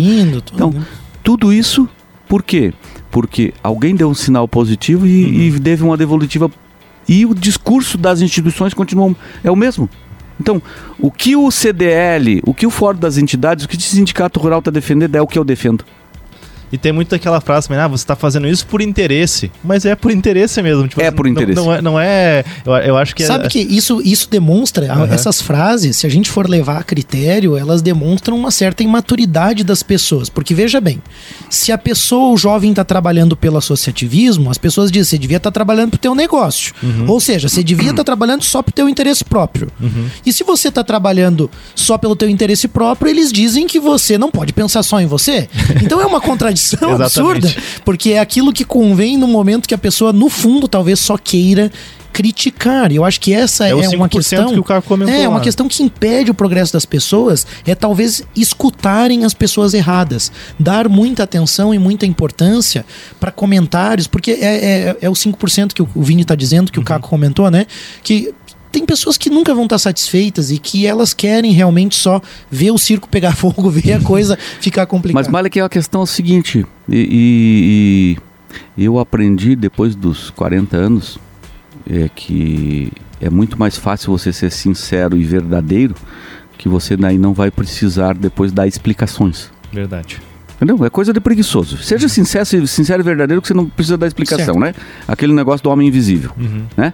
Então, 0.53 0.71
né? 0.71 0.81
tudo 1.23 1.53
isso 1.53 1.87
por 2.27 2.43
quê? 2.43 2.73
Porque 3.09 3.53
alguém 3.63 3.95
deu 3.95 4.07
um 4.07 4.13
sinal 4.13 4.47
positivo 4.47 5.07
e, 5.07 5.25
uhum. 5.25 5.57
e 5.57 5.59
teve 5.59 5.83
uma 5.83 5.97
devolutiva 5.97 6.49
e 7.09 7.25
o 7.25 7.33
discurso 7.33 7.97
das 7.97 8.21
instituições 8.21 8.71
continua 8.71 9.15
é 9.43 9.49
o 9.49 9.55
mesmo. 9.55 9.89
Então, 10.39 10.61
o 10.99 11.11
que 11.11 11.35
o 11.35 11.49
CDL, 11.49 12.39
o 12.45 12.53
que 12.53 12.67
o 12.67 12.69
Fórum 12.69 12.99
das 12.99 13.17
Entidades, 13.17 13.65
o 13.65 13.67
que 13.67 13.75
o 13.75 13.81
Sindicato 13.81 14.39
Rural 14.39 14.59
está 14.59 14.69
defendendo 14.69 15.15
é 15.15 15.21
o 15.21 15.27
que 15.27 15.37
eu 15.37 15.43
defendo. 15.43 15.83
E 16.71 16.77
tem 16.77 16.91
muito 16.91 17.13
aquela 17.15 17.41
frase 17.41 17.67
também, 17.67 17.83
ah, 17.83 17.87
você 17.87 18.03
está 18.03 18.15
fazendo 18.15 18.47
isso 18.47 18.65
por 18.65 18.81
interesse. 18.81 19.51
Mas 19.63 19.85
é 19.85 19.95
por 19.95 20.11
interesse 20.11 20.61
mesmo. 20.61 20.87
Tipo, 20.87 21.01
é 21.01 21.07
assim, 21.07 21.15
por 21.15 21.27
interesse. 21.27 21.55
Não, 21.55 21.65
não, 21.65 21.73
é, 21.73 21.81
não 21.81 21.99
é 21.99 22.45
eu, 22.65 22.73
eu, 22.73 22.97
acho 22.97 23.15
que 23.15 23.25
Sabe 23.25 23.45
é... 23.45 23.49
que 23.49 23.59
isso, 23.59 24.01
isso 24.03 24.29
demonstra, 24.29 24.93
uhum. 24.93 25.05
essas 25.05 25.41
frases, 25.41 25.97
se 25.97 26.05
a 26.05 26.09
gente 26.09 26.29
for 26.29 26.47
levar 26.47 26.77
a 26.77 26.83
critério, 26.83 27.57
elas 27.57 27.81
demonstram 27.81 28.37
uma 28.37 28.51
certa 28.51 28.83
imaturidade 28.83 29.63
das 29.63 29.81
pessoas. 29.81 30.29
Porque 30.29 30.53
veja 30.53 30.79
bem, 30.79 31.01
se 31.49 31.71
a 31.71 31.77
pessoa, 31.77 32.33
o 32.33 32.37
jovem, 32.37 32.69
está 32.69 32.83
trabalhando 32.83 33.35
pelo 33.35 33.57
associativismo, 33.57 34.51
as 34.51 34.57
pessoas 34.57 34.91
dizem, 34.91 35.05
você 35.05 35.17
devia 35.17 35.37
estar 35.37 35.49
tá 35.49 35.53
trabalhando 35.53 35.91
para 35.91 35.97
o 35.97 36.01
teu 36.01 36.15
negócio. 36.15 36.73
Uhum. 36.83 37.05
Ou 37.07 37.19
seja, 37.19 37.49
você 37.49 37.63
devia 37.63 37.89
estar 37.89 37.97
tá 37.97 38.03
trabalhando 38.03 38.43
só 38.43 38.61
para 38.61 38.71
o 38.71 38.73
teu 38.73 38.87
interesse 38.87 39.23
próprio. 39.23 39.71
Uhum. 39.81 40.07
E 40.25 40.31
se 40.31 40.43
você 40.43 40.67
está 40.67 40.83
trabalhando 40.83 41.49
só 41.73 41.97
pelo 41.97 42.15
teu 42.15 42.29
interesse 42.29 42.67
próprio, 42.67 43.09
eles 43.09 43.31
dizem 43.31 43.65
que 43.65 43.79
você 43.79 44.17
não 44.17 44.29
pode 44.29 44.53
pensar 44.53 44.83
só 44.83 44.99
em 44.99 45.05
você. 45.05 45.49
Então 45.81 46.01
é 46.01 46.05
uma 46.05 46.21
contradição 46.21 46.58
absurda, 46.93 47.53
porque 47.83 48.11
é 48.11 48.19
aquilo 48.19 48.53
que 48.53 48.63
convém 48.63 49.17
no 49.17 49.27
momento 49.27 49.67
que 49.67 49.73
a 49.73 49.77
pessoa, 49.77 50.13
no 50.13 50.29
fundo, 50.29 50.67
talvez 50.67 50.99
só 50.99 51.17
queira 51.17 51.71
criticar. 52.11 52.91
E 52.91 52.97
eu 52.97 53.05
acho 53.05 53.19
que 53.21 53.33
essa 53.33 53.65
é, 53.67 53.71
é 53.71 53.89
uma 53.89 54.09
questão 54.09 54.51
que 54.51 54.59
o 54.59 54.63
cara 54.63 54.81
comentou. 54.81 55.15
É 55.15 55.27
uma 55.27 55.39
questão 55.39 55.67
que 55.67 55.81
impede 55.83 56.29
o 56.31 56.33
progresso 56.33 56.73
das 56.73 56.85
pessoas, 56.85 57.45
é 57.65 57.75
talvez 57.75 58.23
escutarem 58.35 59.23
as 59.23 59.33
pessoas 59.33 59.73
erradas, 59.73 60.31
dar 60.59 60.89
muita 60.89 61.23
atenção 61.23 61.73
e 61.73 61.79
muita 61.79 62.05
importância 62.05 62.85
para 63.19 63.31
comentários, 63.31 64.07
porque 64.07 64.31
é, 64.31 64.89
é, 64.89 64.97
é 65.01 65.09
o 65.09 65.13
5% 65.13 65.73
que 65.73 65.81
o 65.81 65.87
Vini 65.95 66.23
está 66.23 66.35
dizendo, 66.35 66.71
que 66.71 66.79
uhum. 66.79 66.83
o 66.83 66.85
Caco 66.85 67.07
comentou, 67.07 67.49
né? 67.49 67.65
Que 68.03 68.33
tem 68.71 68.85
pessoas 68.85 69.17
que 69.17 69.29
nunca 69.29 69.53
vão 69.53 69.63
estar 69.63 69.77
satisfeitas 69.77 70.51
e 70.51 70.57
que 70.57 70.85
elas 70.85 71.13
querem 71.13 71.51
realmente 71.51 71.95
só 71.95 72.21
ver 72.49 72.71
o 72.71 72.77
circo 72.77 73.07
pegar 73.07 73.35
fogo, 73.37 73.69
ver 73.69 73.93
a 73.93 74.01
coisa 74.01 74.37
ficar 74.59 74.85
complicada. 74.85 75.23
Mas 75.23 75.31
vale 75.31 75.49
que 75.49 75.59
a 75.59 75.69
questão 75.69 76.01
é 76.01 76.03
o 76.03 76.07
seguinte, 76.07 76.65
e, 76.87 78.17
e, 78.17 78.17
e, 78.77 78.85
eu 78.85 78.99
aprendi 78.99 79.55
depois 79.55 79.95
dos 79.95 80.29
40 80.31 80.77
anos 80.77 81.19
é 81.89 82.09
que 82.13 82.91
é 83.19 83.29
muito 83.29 83.57
mais 83.57 83.77
fácil 83.77 84.11
você 84.11 84.31
ser 84.31 84.51
sincero 84.51 85.17
e 85.17 85.23
verdadeiro 85.23 85.95
que 86.57 86.67
você 86.67 86.95
daí 86.95 87.17
não 87.17 87.33
vai 87.33 87.49
precisar 87.49 88.13
depois 88.13 88.51
dar 88.51 88.67
explicações. 88.67 89.49
Verdade. 89.71 90.21
Entendeu? 90.55 90.85
É 90.85 90.89
coisa 90.89 91.13
de 91.13 91.21
preguiçoso. 91.21 91.77
Seja 91.77 92.05
uhum. 92.05 92.09
sincero, 92.09 92.67
sincero 92.67 93.01
e 93.01 93.03
verdadeiro 93.03 93.41
que 93.41 93.47
você 93.47 93.53
não 93.53 93.65
precisa 93.65 93.97
dar 93.97 94.07
explicação, 94.07 94.55
certo. 94.55 94.59
né? 94.59 94.73
Aquele 95.07 95.31
negócio 95.31 95.63
do 95.63 95.69
homem 95.69 95.87
invisível, 95.87 96.31
uhum. 96.37 96.65
né? 96.75 96.93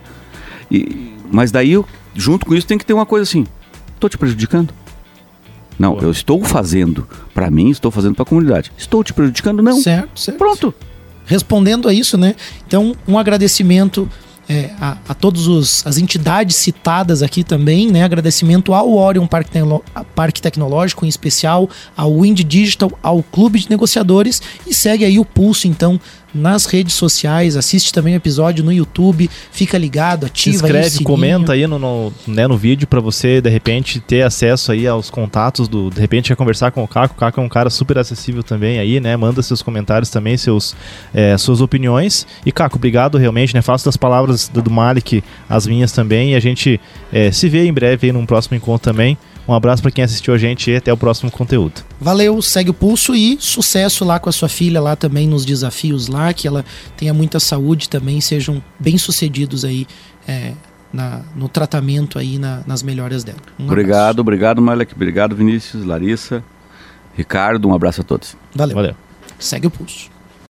E, 0.69 1.15
mas 1.32 1.51
daí, 1.51 1.73
junto 2.13 2.45
com 2.45 2.53
isso, 2.53 2.67
tem 2.67 2.78
que 2.78 2.86
ter 2.86 2.93
uma 2.93 3.05
coisa 3.05 3.23
assim: 3.23 3.45
estou 3.93 4.09
te 4.09 4.17
prejudicando? 4.17 4.73
Não, 5.78 5.99
eu 5.99 6.11
estou 6.11 6.43
fazendo 6.43 7.07
para 7.34 7.51
mim, 7.51 7.69
estou 7.69 7.91
fazendo 7.91 8.15
para 8.15 8.23
a 8.23 8.26
comunidade. 8.26 8.71
Estou 8.78 9.03
te 9.03 9.13
prejudicando? 9.13 9.61
Não. 9.61 9.80
Certo, 9.82 10.19
certo. 10.19 10.38
Pronto. 10.38 10.73
Respondendo 11.26 11.89
a 11.89 11.93
isso, 11.93 12.17
né? 12.17 12.36
Então, 12.65 12.95
um 13.07 13.17
agradecimento 13.17 14.09
é, 14.47 14.69
a, 14.80 14.97
a 15.09 15.13
todas 15.13 15.86
as 15.86 15.97
entidades 15.97 16.55
citadas 16.55 17.23
aqui 17.23 17.43
também, 17.43 17.91
né? 17.91 18.03
Agradecimento 18.03 18.73
ao 18.73 18.93
Orion 18.93 19.28
Parque, 19.28 19.51
Parque 20.13 20.41
Tecnológico, 20.41 21.05
em 21.05 21.09
especial 21.09 21.69
ao 21.97 22.21
Wind 22.21 22.41
Digital, 22.41 22.91
ao 23.01 23.23
Clube 23.23 23.59
de 23.59 23.69
Negociadores 23.69 24.41
e 24.65 24.73
segue 24.73 25.03
aí 25.03 25.19
o 25.19 25.26
pulso, 25.26 25.67
então, 25.67 25.99
nas 26.36 26.66
redes 26.66 26.94
sociais, 26.94 27.56
assiste 27.56 27.94
também 27.94 28.14
o 28.14 28.18
episódio 28.18 28.64
no 28.64 28.72
YouTube, 28.72 29.30
fica 29.52 29.78
ligado, 29.78 30.26
ativa 30.26 30.58
Se 30.58 30.64
inscreve, 30.64 30.98
aí 31.00 31.04
comenta 31.04 31.54
aí 31.54 31.66
no, 31.66 31.80
no, 31.80 32.14
né, 32.28 32.46
no 32.46 32.58
vídeo 32.58 32.86
para 32.86 33.00
você, 33.00 33.40
de 33.40 33.50
repente, 33.50 34.02
ter 34.02 34.22
acesso 34.22 34.74
aí 34.74 34.86
aos 34.86 35.10
contatos 35.10 35.70
do, 35.70 35.90
de 35.90 36.02
repente, 36.02 36.28
quer 36.28 36.36
conversar 36.36 36.72
com 36.72 36.84
o 36.84 36.88
Caco, 36.88 37.16
o 37.16 37.18
Caco 37.18 37.40
é 37.40 37.44
um 37.44 37.48
cara 37.48 37.70
super 37.70 37.98
acessível 37.98 38.44
também 38.44 38.80
aí, 38.80 39.00
né, 39.00 39.16
manda 39.16 39.42
seus 39.42 39.62
comentários 39.62 40.10
também, 40.10 40.36
seus, 40.36 40.76
é, 41.14 41.38
suas 41.38 41.62
opiniões, 41.62 42.28
e 42.46 42.52
Caco, 42.52 42.76
obrigado 42.76 43.18
realmente, 43.18 43.54
né, 43.54 43.62
faço 43.62 43.86
das 43.86 43.96
palavras 43.96 44.50
do 44.50 44.70
Malik 44.70 45.24
as 45.48 45.66
minhas 45.66 45.94
também, 45.94 46.34
e 46.34 46.36
a 46.36 46.40
gente 46.42 46.80
é, 47.14 47.32
se 47.32 47.48
vê 47.48 47.66
em 47.66 47.74
breve 47.74 48.08
aí 48.08 48.14
num 48.14 48.26
próximo 48.26 48.58
encontro 48.58 48.92
também, 48.92 49.18
um 49.48 49.54
abraço 49.54 49.82
para 49.82 49.91
quem 49.91 50.04
assistiu 50.04 50.34
a 50.34 50.38
gente 50.38 50.72
e 50.72 50.76
até 50.76 50.91
o 50.91 50.98
próximo 50.98 51.30
conteúdo. 51.30 51.84
Valeu, 52.00 52.41
segue 52.41 52.70
o 52.70 52.74
pulso 52.74 53.16
e 53.16 53.38
sucesso 53.39 54.04
lá 54.04 54.20
com 54.20 54.30
a 54.30 54.32
sua 54.32 54.50
filha 54.50 54.82
lá 54.82 54.96
também 54.96 55.28
nos 55.28 55.46
desafios 55.46 56.08
lá, 56.08 56.34
que 56.34 56.48
ela 56.48 56.66
tenha 56.98 57.14
muita 57.14 57.39
saúde 57.39 57.89
também, 57.89 58.20
sejam 58.22 58.64
bem 58.80 58.98
sucedidos 58.98 59.64
aí 59.64 59.86
é, 60.28 60.54
na, 60.91 61.22
no 61.36 61.48
tratamento 61.48 62.18
aí, 62.18 62.39
na, 62.39 62.62
nas 62.66 62.82
melhoras 62.82 63.24
dela. 63.24 63.39
Um 63.60 63.66
obrigado, 63.66 64.00
abraço. 64.00 64.22
obrigado, 64.22 64.62
Malek. 64.62 64.93
Obrigado, 64.96 65.36
Vinícius, 65.36 65.84
Larissa, 65.86 66.43
Ricardo. 67.16 67.68
Um 67.68 67.74
abraço 67.74 68.02
a 68.02 68.04
todos. 68.04 68.36
Valeu. 68.54 68.76
Valeu. 68.76 68.96
Segue 69.38 69.68
o 69.68 69.72
pulso. 69.72 70.14